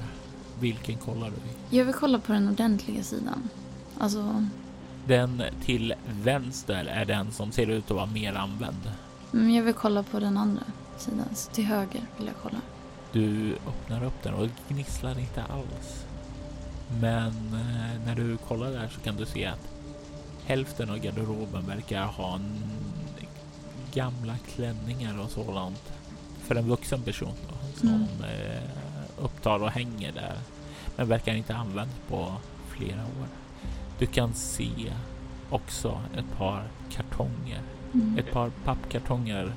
Vilken 0.59 0.97
kollar 0.97 1.27
du? 1.29 1.77
Jag 1.77 1.85
vill 1.85 1.93
kolla 1.93 2.19
på 2.19 2.31
den 2.33 2.49
ordentliga 2.49 3.03
sidan. 3.03 3.49
Alltså, 3.97 4.45
Den 5.07 5.43
till 5.65 5.93
vänster 6.23 6.85
är 6.85 7.05
den 7.05 7.31
som 7.31 7.51
ser 7.51 7.67
ut 7.67 7.91
att 7.91 7.95
vara 7.97 8.05
mer 8.05 8.33
använd. 8.33 8.91
mm, 9.33 9.49
jag 9.55 9.63
vill 9.63 9.73
kolla 9.73 10.03
på 10.03 10.19
den 10.19 10.37
andra 10.37 10.63
sidan. 10.97 11.25
Så 11.35 11.51
till 11.51 11.65
höger 11.65 12.01
vill 12.17 12.27
jag 12.27 12.35
kolla. 12.43 12.61
Du 13.11 13.53
öppnar 13.67 14.03
upp 14.03 14.23
den 14.23 14.33
och 14.33 14.47
gnisslar 14.69 15.19
inte 15.19 15.43
alls. 15.43 16.05
Men 17.01 17.27
eh, 17.53 18.05
när 18.05 18.15
du 18.15 18.37
kollar 18.37 18.71
där 18.71 18.87
så 18.95 18.99
kan 19.01 19.15
du 19.15 19.25
se 19.25 19.45
att 19.45 19.67
hälften 20.45 20.89
av 20.89 20.97
garderoben 20.97 21.65
verkar 21.67 22.05
ha 22.05 22.35
en 22.35 22.63
gamla 23.93 24.35
klänningar 24.55 25.19
och 25.19 25.31
sådant 25.31 25.81
för 26.43 26.55
en 26.55 26.67
vuxen 26.67 27.01
person 27.01 27.33
då, 27.49 27.79
som 27.79 27.89
Mm. 27.89 28.01
eh, 28.23 28.61
upptar 29.21 29.59
och 29.63 29.69
hänger 29.69 30.11
där. 30.11 30.37
Men 30.95 31.07
verkar 31.07 31.33
inte 31.33 31.55
använt 31.55 32.07
på 32.07 32.33
flera 32.69 33.01
år. 33.01 33.27
Du 33.99 34.05
kan 34.05 34.33
se 34.33 34.69
också 35.49 36.01
ett 36.17 36.37
par 36.37 36.63
kartonger. 36.89 37.61
Mm. 37.93 38.17
Ett 38.17 38.31
par 38.31 38.49
pappkartonger 38.49 39.51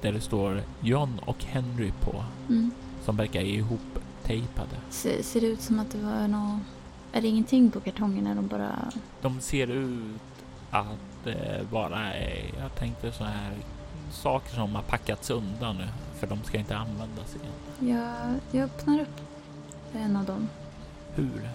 där 0.00 0.12
det 0.12 0.20
står 0.20 0.62
John 0.80 1.20
och 1.26 1.44
Henry 1.44 1.92
på 2.00 2.24
Mm. 2.48 2.70
som 3.04 3.16
verkar 3.16 3.40
ihop-tejpade. 3.40 4.76
Ser, 4.90 5.22
ser 5.22 5.40
det 5.40 5.46
ut 5.46 5.60
som 5.60 5.78
att 5.78 5.90
det 5.90 5.98
var 5.98 6.28
något... 6.28 6.60
Är 7.12 7.20
det 7.22 7.28
ingenting 7.28 7.70
på 7.70 7.80
kartongerna? 7.80 8.34
De 8.34 8.46
bara... 8.46 8.70
De 9.22 9.40
ser 9.40 9.66
ut 9.66 10.20
att 10.70 11.26
eh, 11.26 11.62
vara, 11.70 12.00
jag 12.60 12.74
tänkte 12.78 13.12
så 13.12 13.24
här, 13.24 13.52
saker 14.14 14.54
som 14.54 14.74
har 14.74 14.82
packats 14.82 15.30
undan 15.30 15.76
nu 15.76 15.88
för 16.18 16.26
de 16.26 16.44
ska 16.44 16.58
inte 16.58 16.76
användas 16.76 17.36
igen. 17.36 17.96
Jag, 17.96 18.40
jag 18.50 18.64
öppnar 18.64 19.00
upp 19.00 19.20
en 19.92 20.16
av 20.16 20.24
dem. 20.24 20.48
Hur? 21.14 21.48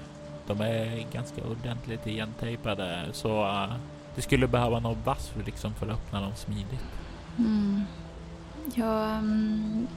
De 0.47 0.61
är 0.61 1.05
ganska 1.11 1.43
ordentligt 1.43 2.07
igentejpade 2.07 3.05
så 3.13 3.43
eh, 3.45 3.73
det 4.15 4.21
skulle 4.21 4.47
behöva 4.47 4.79
någon 4.79 4.97
vass 5.03 5.27
för, 5.27 5.43
liksom, 5.43 5.73
för 5.73 5.87
att 5.87 5.93
öppna 5.93 6.21
dem 6.21 6.31
smidigt. 6.35 6.85
Mm. 7.37 7.83
Jag 8.75 9.09
mm, 9.09 9.87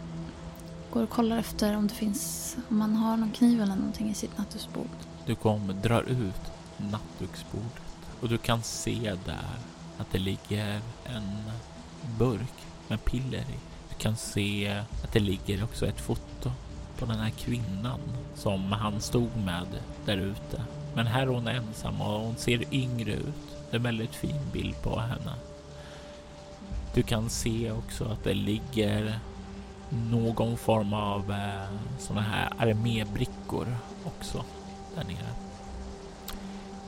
går 0.91 1.03
och 1.03 1.11
kollar 1.11 1.39
efter 1.39 1.77
om 1.77 1.87
det 1.87 1.95
finns... 1.95 2.57
Om 2.69 2.79
man 2.79 2.97
har 2.97 3.17
någon 3.17 3.31
kniv 3.31 3.63
eller 3.63 3.77
någonting 3.77 4.11
i 4.11 4.15
sitt 4.15 4.39
nattduksbord. 4.39 4.87
Du 5.27 5.35
kommer 5.35 5.75
drar 5.75 6.03
ut 6.03 6.53
nattduksbordet 6.77 7.83
och 8.21 8.29
du 8.29 8.39
kan 8.39 8.63
se 8.63 9.15
där 9.25 9.59
att 9.99 10.11
det 10.13 10.19
ligger 10.19 10.81
en 11.05 11.51
burk 12.18 12.66
med 12.88 13.05
piller 13.05 13.38
i. 13.38 13.59
Du 13.88 13.94
kan 13.98 14.16
se 14.16 14.82
att 15.05 15.12
det 15.12 15.20
ligger 15.20 15.64
också 15.64 15.86
ett 15.86 16.00
foto 16.00 16.53
på 16.98 17.07
den 17.07 17.18
här 17.18 17.30
kvinnan 17.30 18.00
som 18.34 18.72
han 18.72 19.00
stod 19.00 19.36
med 19.36 19.66
där 20.05 20.16
ute. 20.16 20.64
Men 20.94 21.07
här 21.07 21.22
är 21.22 21.26
hon 21.26 21.48
ensam 21.48 22.00
och 22.00 22.20
hon 22.20 22.36
ser 22.36 22.74
yngre 22.74 23.12
ut. 23.12 23.57
Det 23.70 23.76
är 23.76 23.78
en 23.78 23.82
väldigt 23.82 24.14
fin 24.14 24.40
bild 24.53 24.82
på 24.82 25.00
henne. 25.00 25.34
Du 26.94 27.03
kan 27.03 27.30
se 27.30 27.72
också 27.72 28.05
att 28.05 28.24
det 28.24 28.34
ligger 28.34 29.18
någon 29.90 30.57
form 30.57 30.92
av 30.92 31.32
eh, 31.32 31.78
sådana 31.98 32.22
här 32.22 32.53
armébrickor 32.59 33.76
också 34.05 34.44
där 34.94 35.05
nere. 35.05 35.28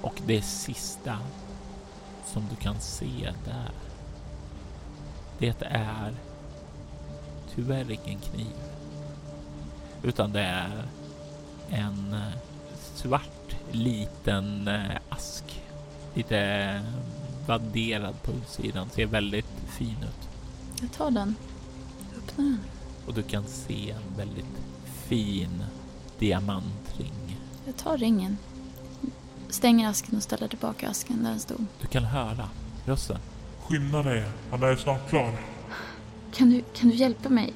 Och 0.01 0.21
det 0.27 0.43
sista 0.43 1.19
som 2.27 2.47
du 2.51 2.57
kan 2.57 2.81
se 2.81 3.33
där. 3.45 3.71
Det 5.39 5.63
är 5.63 6.15
tyvärr 7.55 7.91
ingen 7.91 8.21
kniv. 8.21 8.55
Utan 10.03 10.33
det 10.33 10.41
är 10.41 10.85
en 11.71 12.15
eh, 12.15 12.39
svart 12.95 13.57
liten 13.73 14.69
eh, 14.69 14.97
ask. 15.09 15.63
Lite 16.15 16.81
vadderad 17.47 18.23
på 18.23 18.33
utsidan. 18.33 18.91
Ser 18.91 19.07
väldigt 19.07 19.47
fin 19.67 19.97
ut. 20.03 20.29
Jag 20.81 20.93
tar 20.93 21.11
den. 21.11 21.35
Öppnar 22.19 22.45
den. 22.45 22.61
Och 23.07 23.15
du 23.15 23.23
kan 23.23 23.45
se 23.45 23.91
en 23.91 24.17
väldigt 24.17 24.61
fin 24.85 25.65
diamantring. 26.19 27.39
Jag 27.67 27.77
tar 27.77 27.99
ringen. 27.99 28.39
Stänger 29.49 29.89
asken 29.89 30.17
och 30.17 30.23
ställer 30.23 30.49
tillbaka 30.49 30.89
asken 30.89 31.23
där 31.23 31.31
den 31.31 31.41
stod. 31.41 31.67
Du 31.81 31.87
kan 31.87 32.05
höra 32.05 32.49
rösten. 32.85 33.19
Skynda 33.69 34.03
dig, 34.03 34.25
han 34.51 34.63
är 34.63 34.77
snart 34.77 35.09
klar. 35.11 35.33
Kan 36.35 36.51
du, 36.51 36.63
kan 36.75 36.89
du 36.91 36.97
hjälpa 36.97 37.29
mig? 37.29 37.53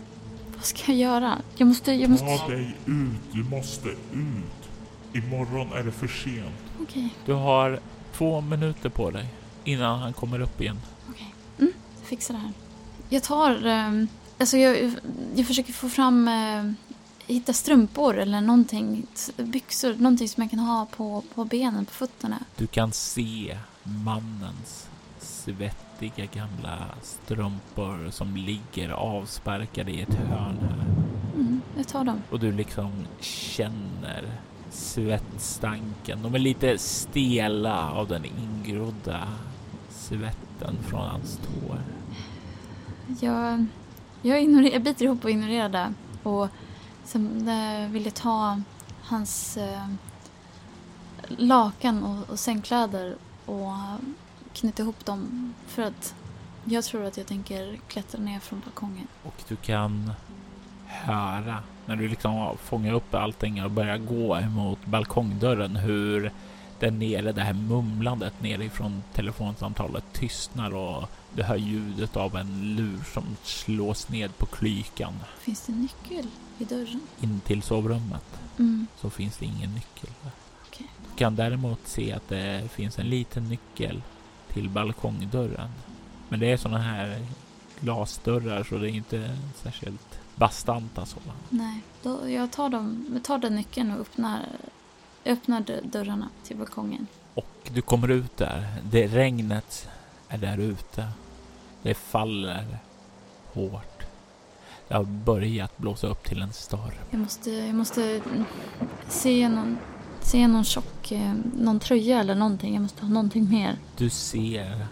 Vad 0.56 0.64
ska 0.64 0.92
jag 0.92 0.96
göra? 1.00 1.38
Jag 1.56 1.68
måste... 1.68 1.92
Jag 1.92 2.10
måste... 2.10 2.26
Ta 2.38 2.48
dig 2.48 2.76
ut, 2.86 3.20
du 3.32 3.44
måste 3.44 3.88
ut. 3.88 4.68
Imorgon 5.14 5.72
är 5.72 5.82
det 5.82 5.92
för 5.92 6.08
sent. 6.08 6.54
Okej, 6.82 7.14
Du 7.26 7.32
har 7.32 7.80
två 8.16 8.40
minuter 8.40 8.88
på 8.88 9.10
dig 9.10 9.26
innan 9.64 9.98
han 9.98 10.12
kommer 10.12 10.40
upp 10.40 10.60
igen. 10.60 10.78
okej. 11.10 11.34
Mm, 11.58 11.72
jag 12.00 12.08
fixar 12.08 12.34
det 12.34 12.40
här. 12.40 12.52
Jag 13.08 13.22
tar... 13.22 13.66
ehm, 13.66 14.08
alltså 14.38 14.56
jag, 14.56 14.92
jag 15.34 15.46
försöker 15.46 15.72
få 15.72 15.88
fram... 15.88 16.28
eh, 16.28 16.72
hitta 17.26 17.52
strumpor 17.52 18.18
eller 18.18 18.40
någonting. 18.40 19.06
Byxor, 19.36 19.94
någonting 19.94 20.28
som 20.28 20.42
jag 20.42 20.50
kan 20.50 20.58
ha 20.58 20.86
på, 20.96 21.22
på 21.34 21.44
benen, 21.44 21.84
på 21.86 21.92
fötterna. 21.92 22.38
Du 22.56 22.66
kan 22.66 22.92
se 22.92 23.58
mannens 23.82 24.87
svettiga 25.48 26.26
gamla 26.32 26.78
strumpor 27.02 28.10
som 28.10 28.36
ligger 28.36 28.90
avsparkade 28.90 29.90
i 29.90 30.00
ett 30.00 30.14
hörn 30.14 30.58
här. 30.60 30.84
Mm, 31.34 31.60
jag 31.76 31.88
tar 31.88 32.04
dem. 32.04 32.22
Och 32.30 32.40
du 32.40 32.52
liksom 32.52 32.90
känner 33.20 34.24
svettstanken. 34.70 36.22
De 36.22 36.34
är 36.34 36.38
lite 36.38 36.78
stela 36.78 37.90
av 37.90 38.08
den 38.08 38.24
ingrodda 38.24 39.28
svetten 39.90 40.76
från 40.86 41.00
hans 41.00 41.36
tår. 41.36 41.78
Jag, 43.20 43.66
jag, 44.22 44.42
ignorer, 44.42 44.72
jag 44.72 44.82
biter 44.82 45.04
ihop 45.04 45.24
och 45.24 45.30
ignorerar 45.30 45.68
det. 45.68 45.94
Och 46.22 46.48
sen 47.04 47.48
eh, 47.48 47.90
vill 47.90 48.04
jag 48.04 48.14
ta 48.14 48.60
hans 49.02 49.56
eh, 49.56 49.88
lakan 51.28 52.02
och, 52.02 52.30
och 52.30 52.38
sängkläder 52.38 53.16
och 53.46 53.72
knyta 54.60 54.82
ihop 54.82 55.04
dem. 55.04 55.54
För 55.66 55.82
att 55.82 56.14
jag 56.64 56.84
tror 56.84 57.04
att 57.04 57.16
jag 57.16 57.26
tänker 57.26 57.78
klättra 57.88 58.20
ner 58.20 58.40
från 58.40 58.60
balkongen. 58.64 59.06
Och 59.22 59.34
du 59.48 59.56
kan 59.56 60.12
höra 60.86 61.62
när 61.86 61.96
du 61.96 62.08
liksom 62.08 62.56
fångar 62.62 62.92
upp 62.92 63.14
allting 63.14 63.64
och 63.64 63.70
börjar 63.70 63.98
gå 63.98 64.36
emot 64.36 64.84
balkongdörren 64.84 65.76
hur 65.76 66.32
där 66.80 66.90
nere, 66.90 67.32
det 67.32 67.42
här 67.42 67.52
mumlandet 67.54 68.42
nerifrån 68.42 69.02
telefonsamtalet 69.12 70.04
tystnar 70.12 70.74
och 70.74 71.08
du 71.34 71.42
hör 71.42 71.56
ljudet 71.56 72.16
av 72.16 72.36
en 72.36 72.76
lur 72.76 73.00
som 73.14 73.24
slås 73.42 74.08
ned 74.08 74.38
på 74.38 74.46
klykan. 74.46 75.12
Finns 75.40 75.66
det 75.66 75.72
nyckel 75.72 76.26
i 76.58 76.64
dörren? 76.64 77.00
In 77.20 77.40
till 77.40 77.62
sovrummet 77.62 78.24
Mm. 78.58 78.86
så 79.00 79.10
finns 79.10 79.36
det 79.36 79.44
ingen 79.44 79.74
nyckel. 79.74 80.10
Okej. 80.66 80.86
Du 81.12 81.18
kan 81.18 81.36
däremot 81.36 81.78
se 81.84 82.12
att 82.12 82.28
det 82.28 82.68
finns 82.72 82.98
en 82.98 83.06
liten 83.06 83.48
nyckel 83.48 84.02
till 84.58 84.68
balkongdörren. 84.70 85.68
Men 86.28 86.40
det 86.40 86.52
är 86.52 86.56
sådana 86.56 86.78
här 86.78 87.26
glasdörrar 87.80 88.64
så 88.64 88.78
det 88.78 88.90
är 88.90 88.94
inte 88.94 89.36
särskilt 89.54 90.20
bastanta 90.34 91.06
så. 91.06 91.18
Nej, 91.48 91.80
då, 92.02 92.28
jag 92.30 92.50
tar, 92.52 92.68
dem, 92.68 93.06
jag 93.12 93.24
tar 93.24 93.38
den 93.38 93.54
nyckeln 93.54 93.90
och 93.92 94.00
öppnar, 94.00 94.40
öppnar 95.24 95.60
dö- 95.60 95.80
dörrarna 95.84 96.28
till 96.44 96.56
balkongen. 96.56 97.06
Och 97.34 97.70
du 97.72 97.82
kommer 97.82 98.08
ut 98.10 98.36
där. 98.36 98.66
Det 98.90 99.06
regnet 99.06 99.88
är 100.28 100.38
där 100.38 100.58
ute. 100.58 101.08
Det 101.82 101.94
faller 101.94 102.78
hårt. 103.52 104.02
Det 104.88 104.94
har 104.94 105.04
börjat 105.04 105.78
blåsa 105.78 106.06
upp 106.06 106.24
till 106.24 106.42
en 106.42 106.52
storm. 106.52 106.92
Jag 107.10 107.20
måste, 107.20 107.50
jag 107.50 107.74
måste 107.74 108.20
se 109.08 109.48
någon, 109.48 109.78
se 110.24 110.48
någon 110.48 110.64
tjock, 110.64 111.12
eh, 111.12 111.34
någon 111.58 111.80
tröja 111.80 112.20
eller 112.20 112.34
någonting. 112.34 112.74
Jag 112.74 112.82
måste 112.82 113.02
ha 113.02 113.08
någonting 113.08 113.50
mer. 113.50 113.76
Du 113.96 114.10
ser, 114.10 114.86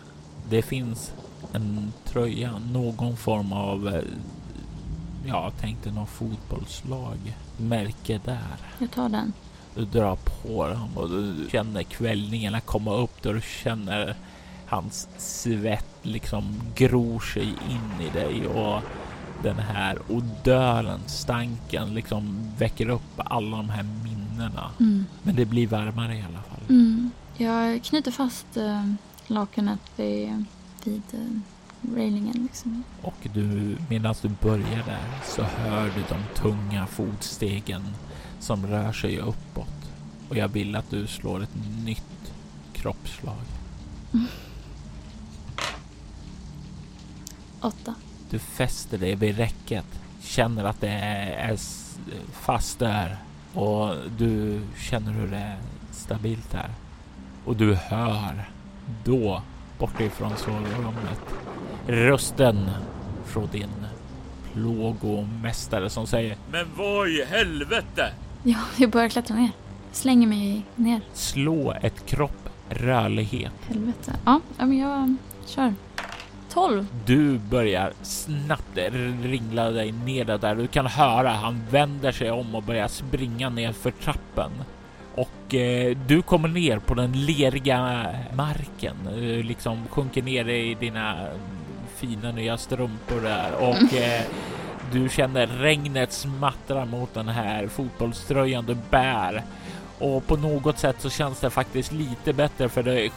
det 0.48 0.62
finns 0.62 1.12
en 1.52 1.92
tröja, 2.04 2.58
någon 2.72 3.16
form 3.16 3.52
av, 3.52 3.88
eh, 3.88 4.02
ja, 5.26 5.44
jag 5.44 5.56
tänkte 5.60 5.90
någon 5.90 6.06
fotbollslag. 6.06 7.36
Märke 7.56 8.20
där. 8.24 8.56
Jag 8.78 8.90
tar 8.90 9.08
den. 9.08 9.32
Du 9.74 9.84
drar 9.84 10.16
på 10.16 10.68
dem 10.68 10.88
och 10.96 11.08
du 11.08 11.48
känner 11.50 11.82
kvällningarna 11.82 12.60
komma 12.60 12.94
upp 12.94 13.22
där 13.22 13.34
du 13.34 13.40
känner 13.40 14.16
hans 14.66 15.08
svett 15.16 15.96
liksom 16.02 16.60
gror 16.74 17.20
sig 17.20 17.44
in 17.44 18.06
i 18.06 18.10
dig 18.10 18.46
och 18.46 18.82
den 19.42 19.58
här 19.58 19.98
odören, 20.08 21.00
stanken 21.06 21.94
liksom 21.94 22.52
väcker 22.58 22.88
upp 22.88 23.12
alla 23.16 23.56
de 23.56 23.70
här 23.70 23.82
minnena. 23.82 24.25
Mm. 24.40 25.06
Men 25.22 25.36
det 25.36 25.44
blir 25.44 25.66
varmare 25.66 26.16
i 26.16 26.22
alla 26.22 26.42
fall. 26.42 26.60
Mm. 26.68 27.10
Jag 27.36 27.84
knyter 27.84 28.10
fast 28.10 28.56
eh, 28.56 28.92
lakanet 29.26 29.80
vid, 29.96 30.44
vid 30.84 31.02
eh, 31.12 31.18
railingen. 31.94 32.42
Liksom. 32.42 32.82
Och 33.02 33.28
du, 33.32 33.76
medan 33.88 34.14
du 34.22 34.28
börjar 34.28 34.84
där 34.86 35.20
så 35.24 35.42
hör 35.42 35.84
du 35.84 36.02
de 36.08 36.40
tunga 36.40 36.86
fotstegen 36.86 37.82
som 38.40 38.66
rör 38.66 38.92
sig 38.92 39.18
uppåt. 39.18 39.68
Och 40.28 40.36
jag 40.36 40.48
vill 40.48 40.76
att 40.76 40.90
du 40.90 41.06
slår 41.06 41.42
ett 41.42 41.56
nytt 41.84 42.32
kroppsslag. 42.72 43.44
Åtta. 47.60 47.94
Du 48.30 48.38
fäster 48.38 48.98
dig 48.98 49.14
vid 49.14 49.36
räcket, 49.36 49.86
känner 50.20 50.64
att 50.64 50.80
det 50.80 50.88
är 50.88 51.58
fast 52.32 52.78
där 52.78 53.16
och 53.56 53.94
du 54.18 54.60
känner 54.78 55.12
hur 55.12 55.26
det 55.28 55.36
är 55.36 55.56
stabilt 55.90 56.50
där. 56.52 56.70
Och 57.44 57.56
du 57.56 57.74
hör 57.74 58.44
då 59.04 59.42
bortifrån 59.78 60.36
sovrummet 60.36 61.20
rösten 61.86 62.70
från 63.24 63.48
din 63.52 63.70
plågomästare 64.52 65.90
som 65.90 66.06
säger 66.06 66.36
Men 66.52 66.66
vad 66.76 67.08
i 67.08 67.24
helvete? 67.24 68.12
Ja, 68.42 68.58
jag 68.76 68.90
börjar 68.90 69.08
klättra 69.08 69.36
ner. 69.36 69.50
Slänger 69.92 70.26
mig 70.26 70.62
ner. 70.74 71.00
Slå 71.12 71.74
ett 71.82 72.06
kropp 72.06 72.48
rörlighet. 72.68 73.52
Helvete. 73.68 74.12
Ja, 74.24 74.40
ja, 74.58 74.66
men 74.66 74.78
jag 74.78 75.16
kör. 75.46 75.74
Tolv. 76.56 76.86
Du 77.06 77.38
börjar 77.38 77.92
snabbt 78.02 78.78
ringla 79.22 79.70
dig 79.70 79.92
nedåt 79.92 80.40
där. 80.40 80.54
Du 80.54 80.66
kan 80.66 80.86
höra 80.86 81.30
han 81.30 81.62
vänder 81.70 82.12
sig 82.12 82.30
om 82.30 82.54
och 82.54 82.62
börjar 82.62 82.88
springa 82.88 83.48
ner 83.48 83.72
för 83.72 83.90
trappen. 83.90 84.50
Och 85.14 85.54
eh, 85.54 85.96
du 86.06 86.22
kommer 86.22 86.48
ner 86.48 86.78
på 86.78 86.94
den 86.94 87.12
leriga 87.12 88.06
marken. 88.34 88.96
Du 89.14 89.42
liksom 89.42 89.88
sjunker 89.88 90.22
ner 90.22 90.48
i 90.48 90.74
dina 90.74 91.26
fina 91.94 92.32
nya 92.32 92.56
strumpor 92.56 93.20
där 93.20 93.52
och 93.58 93.94
eh, 93.98 94.22
du 94.92 95.08
känner 95.08 95.46
regnet 95.46 96.12
smattra 96.12 96.84
mot 96.84 97.14
den 97.14 97.28
här 97.28 97.68
fotbollströjan 97.68 98.66
du 98.66 98.76
bär. 98.90 99.42
Och 99.98 100.26
på 100.26 100.36
något 100.36 100.78
sätt 100.78 100.96
så 100.98 101.10
känns 101.10 101.40
det 101.40 101.50
faktiskt 101.50 101.92
lite 101.92 102.32
bättre 102.32 102.68
för 102.68 102.82
det 102.82 103.08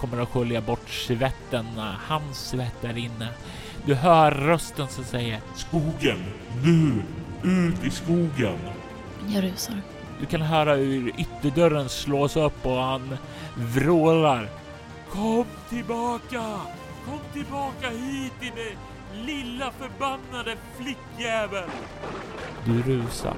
kommer 0.00 0.22
att 0.22 0.28
skölja 0.28 0.60
bort 0.60 0.88
svetten, 0.88 1.66
hans 2.08 2.48
svett 2.48 2.82
där 2.82 2.98
inne. 2.98 3.28
Du 3.84 3.94
hör 3.94 4.30
rösten 4.30 4.88
som 4.88 5.04
säger 5.04 5.40
Skogen! 5.54 6.24
Nu! 6.64 7.02
Ut 7.42 7.84
i 7.84 7.90
skogen! 7.90 8.58
Jag 9.28 9.44
rusar. 9.44 9.82
Du 10.20 10.26
kan 10.26 10.42
höra 10.42 10.74
hur 10.74 11.20
ytterdörren 11.20 11.88
slås 11.88 12.36
upp 12.36 12.66
och 12.66 12.82
han 12.82 13.18
vrålar. 13.54 14.48
Kom 15.10 15.46
tillbaka! 15.68 16.60
Kom 17.04 17.20
tillbaka 17.32 17.88
hit 17.90 18.32
din 18.40 18.52
lilla 19.26 19.72
förbannade 19.72 20.56
flickjävel! 20.76 21.70
Du 22.64 22.82
rusar. 22.82 23.36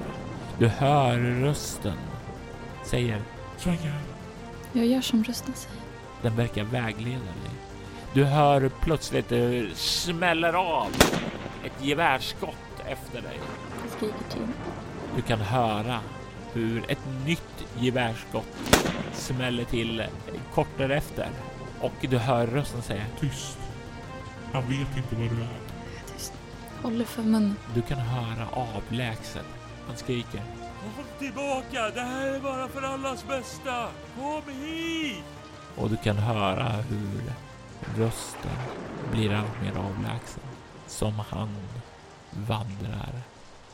Du 0.59 0.67
hör 0.67 1.17
rösten. 1.17 2.08
Säger 2.83 3.21
Svänga! 3.57 3.93
Jag 4.73 4.85
gör 4.85 5.01
som 5.01 5.23
rösten 5.23 5.53
säger. 5.53 5.81
den 6.21 6.35
verkar 6.35 6.63
vägleda 6.63 7.17
dig. 7.19 7.51
Du 8.13 8.23
hör 8.25 8.71
plötsligt 8.81 9.31
hur 9.31 9.67
det 9.69 9.75
smäller 9.75 10.53
av 10.53 10.87
ett 11.63 11.85
gevärsskott 11.85 12.79
efter 12.85 13.21
dig. 13.21 13.39
Jag 13.83 13.91
skriker 13.91 14.29
till. 14.29 14.47
Du 15.15 15.21
kan 15.21 15.39
höra 15.39 15.99
hur 16.53 16.91
ett 16.91 17.05
nytt 17.25 17.65
gevärsskott 17.79 18.79
smäller 19.13 19.63
till 19.63 20.03
kort 20.53 20.77
därefter. 20.77 21.29
Och 21.81 21.93
du 22.01 22.17
hör 22.17 22.47
rösten 22.47 22.81
säga 22.81 23.05
Tyst! 23.19 23.57
Han 24.53 24.63
vet 24.69 24.97
inte 24.97 25.15
var 25.15 25.23
du 25.23 25.41
är 25.41 26.13
tyst. 26.13 26.33
Håller 26.81 27.05
för 27.05 27.21
munnen. 27.23 27.55
Du 27.75 27.81
kan 27.81 27.97
höra 27.97 28.47
avlägset. 28.51 29.45
Han 29.87 29.97
skriker. 29.97 30.41
Tillbaka! 31.19 31.89
Det 31.89 32.01
här 32.01 32.27
är 32.27 32.39
bara 32.39 32.67
för 32.67 32.81
allas 32.81 33.27
bästa! 33.27 33.89
Kom 34.15 34.53
hit! 34.53 35.23
Och 35.75 35.89
du 35.89 35.97
kan 35.97 36.17
höra 36.17 36.69
hur 36.69 37.33
rösten 37.97 38.57
blir 39.11 39.33
allt 39.33 39.61
mer 39.61 39.71
avlägsen. 39.71 40.43
Som 40.87 41.19
han 41.19 41.55
vandrar 42.31 43.21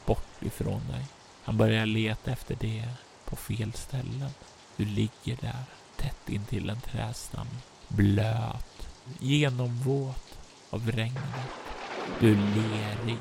bort 0.06 0.42
ifrån 0.44 0.82
dig. 0.92 1.06
Han 1.44 1.58
börjar 1.58 1.86
leta 1.86 2.32
efter 2.32 2.56
det 2.60 2.90
på 3.26 3.36
fel 3.36 3.74
ställen. 3.74 4.30
Du 4.78 4.86
ligger 4.86 5.38
där 5.42 5.64
tätt 5.98 6.30
intill 6.30 6.70
en 6.70 6.82
trädstam. 6.82 7.48
Blöt, 7.88 8.88
genomvåt 9.20 10.38
av 10.70 10.92
regnet. 10.92 11.50
Du 12.20 12.32
är 12.32 12.36
lerig. 12.36 13.20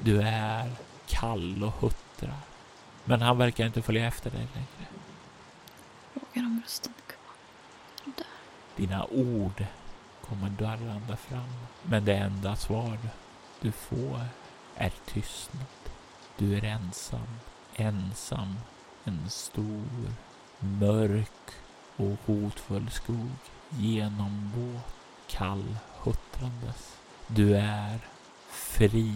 Du 0.00 0.22
är 0.22 0.70
kall 1.06 1.64
och 1.64 1.72
huttrar. 1.72 2.53
Men 3.04 3.22
han 3.22 3.38
verkar 3.38 3.66
inte 3.66 3.82
följa 3.82 4.06
efter 4.06 4.30
dig 4.30 4.48
längre. 4.54 4.90
Frågar 6.12 6.46
om 6.46 6.60
rösten 6.64 6.92
är 6.96 7.12
kvar. 7.12 7.34
Där? 8.16 8.26
Dina 8.76 9.04
ord 9.04 9.66
kommer 10.20 10.48
darrande 10.48 11.16
fram. 11.16 11.54
Men 11.82 12.04
det 12.04 12.14
enda 12.14 12.56
svar 12.56 12.98
du 13.60 13.72
får 13.72 14.20
är 14.76 14.92
tystnad. 15.06 15.66
Du 16.36 16.56
är 16.56 16.64
ensam. 16.64 17.38
Ensam. 17.74 18.56
En 19.04 19.30
stor, 19.30 20.12
mörk 20.58 21.50
och 21.96 22.16
hotfull 22.26 22.90
skog. 22.90 23.30
Genomvåt, 23.68 24.94
kall, 25.26 25.76
huttrandes. 25.98 26.96
Du 27.26 27.56
är 27.56 27.98
fri. 28.50 29.14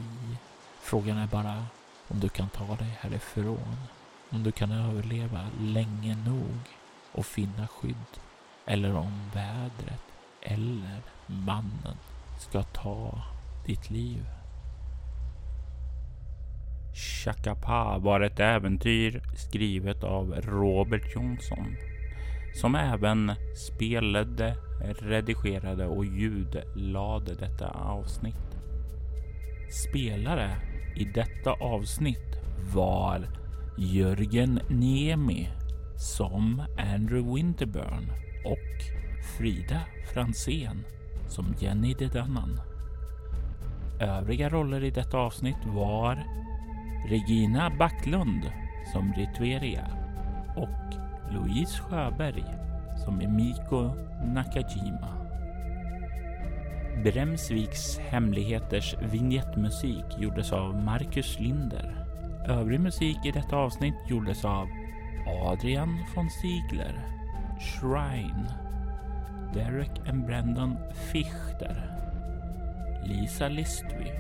Frågan 0.80 1.18
är 1.18 1.26
bara 1.26 1.64
om 2.08 2.20
du 2.20 2.28
kan 2.28 2.48
ta 2.48 2.76
dig 2.76 2.98
härifrån. 3.00 3.76
Om 4.30 4.42
du 4.42 4.52
kan 4.52 4.72
överleva 4.72 5.46
länge 5.60 6.16
nog 6.26 6.58
och 7.12 7.26
finna 7.26 7.66
skydd. 7.66 8.20
Eller 8.66 8.96
om 8.96 9.30
vädret 9.34 10.02
eller 10.42 11.02
mannen 11.26 11.96
ska 12.38 12.62
ta 12.62 13.22
ditt 13.66 13.90
liv. 13.90 14.26
Chakapa 17.24 17.98
var 17.98 18.20
ett 18.20 18.40
äventyr 18.40 19.22
skrivet 19.36 20.04
av 20.04 20.34
Robert 20.40 21.14
Jonsson 21.14 21.76
som 22.54 22.74
även 22.74 23.32
spelade, 23.54 24.56
redigerade 25.00 25.86
och 25.86 26.04
ljudlade 26.04 27.34
detta 27.34 27.68
avsnitt. 27.68 28.58
Spelare 29.70 30.56
i 30.98 31.04
detta 31.04 31.52
avsnitt 31.52 32.36
var 32.74 33.28
Jörgen 33.76 34.60
Niemi, 34.68 35.48
som 35.96 36.62
Andrew 36.94 37.34
Winterburn 37.34 38.10
och 38.44 38.82
Frida 39.38 39.80
Fransén 40.12 40.84
som 41.28 41.54
Jenny 41.58 41.94
Dedannan. 41.94 42.60
Övriga 44.00 44.48
roller 44.48 44.84
i 44.84 44.90
detta 44.90 45.18
avsnitt 45.18 45.64
var 45.66 46.24
Regina 47.08 47.70
Backlund 47.78 48.52
som 48.92 49.12
Ritveria 49.12 49.86
och 50.56 50.94
Louise 51.32 51.82
Sjöberg 51.82 52.44
som 53.04 53.20
Emiko 53.20 53.90
Nakajima. 54.24 55.17
Bremsviks 56.98 57.98
hemligheters 58.10 58.96
vignettmusik 59.12 60.16
gjordes 60.18 60.52
av 60.52 60.74
Marcus 60.84 61.40
Linder. 61.40 62.06
Övrig 62.48 62.80
musik 62.80 63.26
i 63.26 63.30
detta 63.30 63.56
avsnitt 63.56 63.94
gjordes 64.10 64.44
av 64.44 64.68
Adrian 65.26 65.98
von 66.14 66.30
Ziegler, 66.30 66.98
Shrine, 67.60 68.48
Derek 69.54 70.08
and 70.08 70.26
Brendan 70.26 70.76
Fichter, 71.12 71.76
Lisa 73.04 73.48
Listby, 73.48 74.10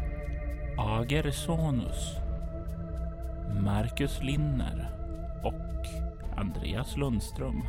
Ager 0.78 1.30
Sonus, 1.30 2.16
Marcus 3.60 4.22
Linner 4.22 4.90
och 5.42 5.86
Andreas 6.36 6.96
Lundström. 6.96 7.62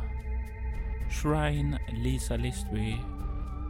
Shrine, 1.10 1.78
Lisa 2.04 2.36
Listby 2.36 2.96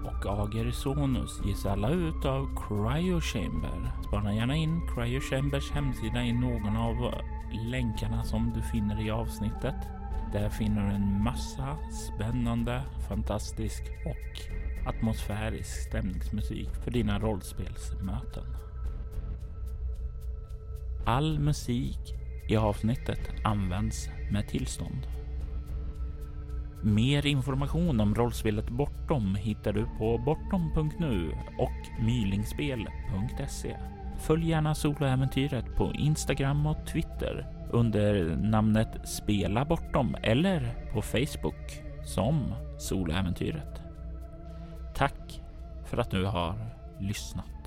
och 0.05 0.45
Agerisonus 0.45 1.41
ges 1.45 1.67
alla 1.67 1.91
ut 1.91 2.25
av 2.25 2.49
Cryo 2.57 3.21
Chamber. 3.21 3.93
Spana 4.09 4.35
gärna 4.35 4.57
in 4.57 4.81
Cryo 4.95 5.21
Chambers 5.21 5.71
hemsida 5.71 6.23
i 6.23 6.33
någon 6.33 6.77
av 6.77 7.15
länkarna 7.71 8.25
som 8.25 8.53
du 8.55 8.63
finner 8.63 9.07
i 9.07 9.11
avsnittet. 9.11 9.75
Där 10.33 10.49
finner 10.49 10.89
du 10.89 10.95
en 10.95 11.23
massa 11.23 11.77
spännande, 11.93 12.83
fantastisk 13.09 13.83
och 14.07 14.41
atmosfärisk 14.89 15.89
stämningsmusik 15.89 16.69
för 16.85 16.91
dina 16.91 17.19
rollspelsmöten. 17.19 18.45
All 21.07 21.39
musik 21.39 22.15
i 22.49 22.57
avsnittet 22.57 23.21
används 23.45 24.09
med 24.33 24.49
tillstånd. 24.49 25.20
Mer 26.83 27.27
information 27.27 28.01
om 28.01 28.15
rollspelet 28.15 28.71
Bortom 28.71 29.35
hittar 29.35 29.73
du 29.73 29.87
på 29.99 30.19
bortom.nu 30.19 31.33
och 31.59 32.05
mylingspel.se. 32.05 33.77
Följ 34.19 34.49
gärna 34.49 34.75
soloäventyret 34.75 35.77
på 35.77 35.93
Instagram 35.93 36.67
och 36.67 36.87
Twitter 36.87 37.47
under 37.71 38.37
namnet 38.37 38.89
Spela 39.05 39.65
Bortom 39.65 40.17
eller 40.23 40.75
på 40.93 41.03
Facebook 41.03 41.83
som 42.05 42.55
Soloäventyret. 42.79 43.83
Tack 44.95 45.43
för 45.85 45.99
att 45.99 46.11
du 46.11 46.25
har 46.25 46.55
lyssnat. 47.01 47.60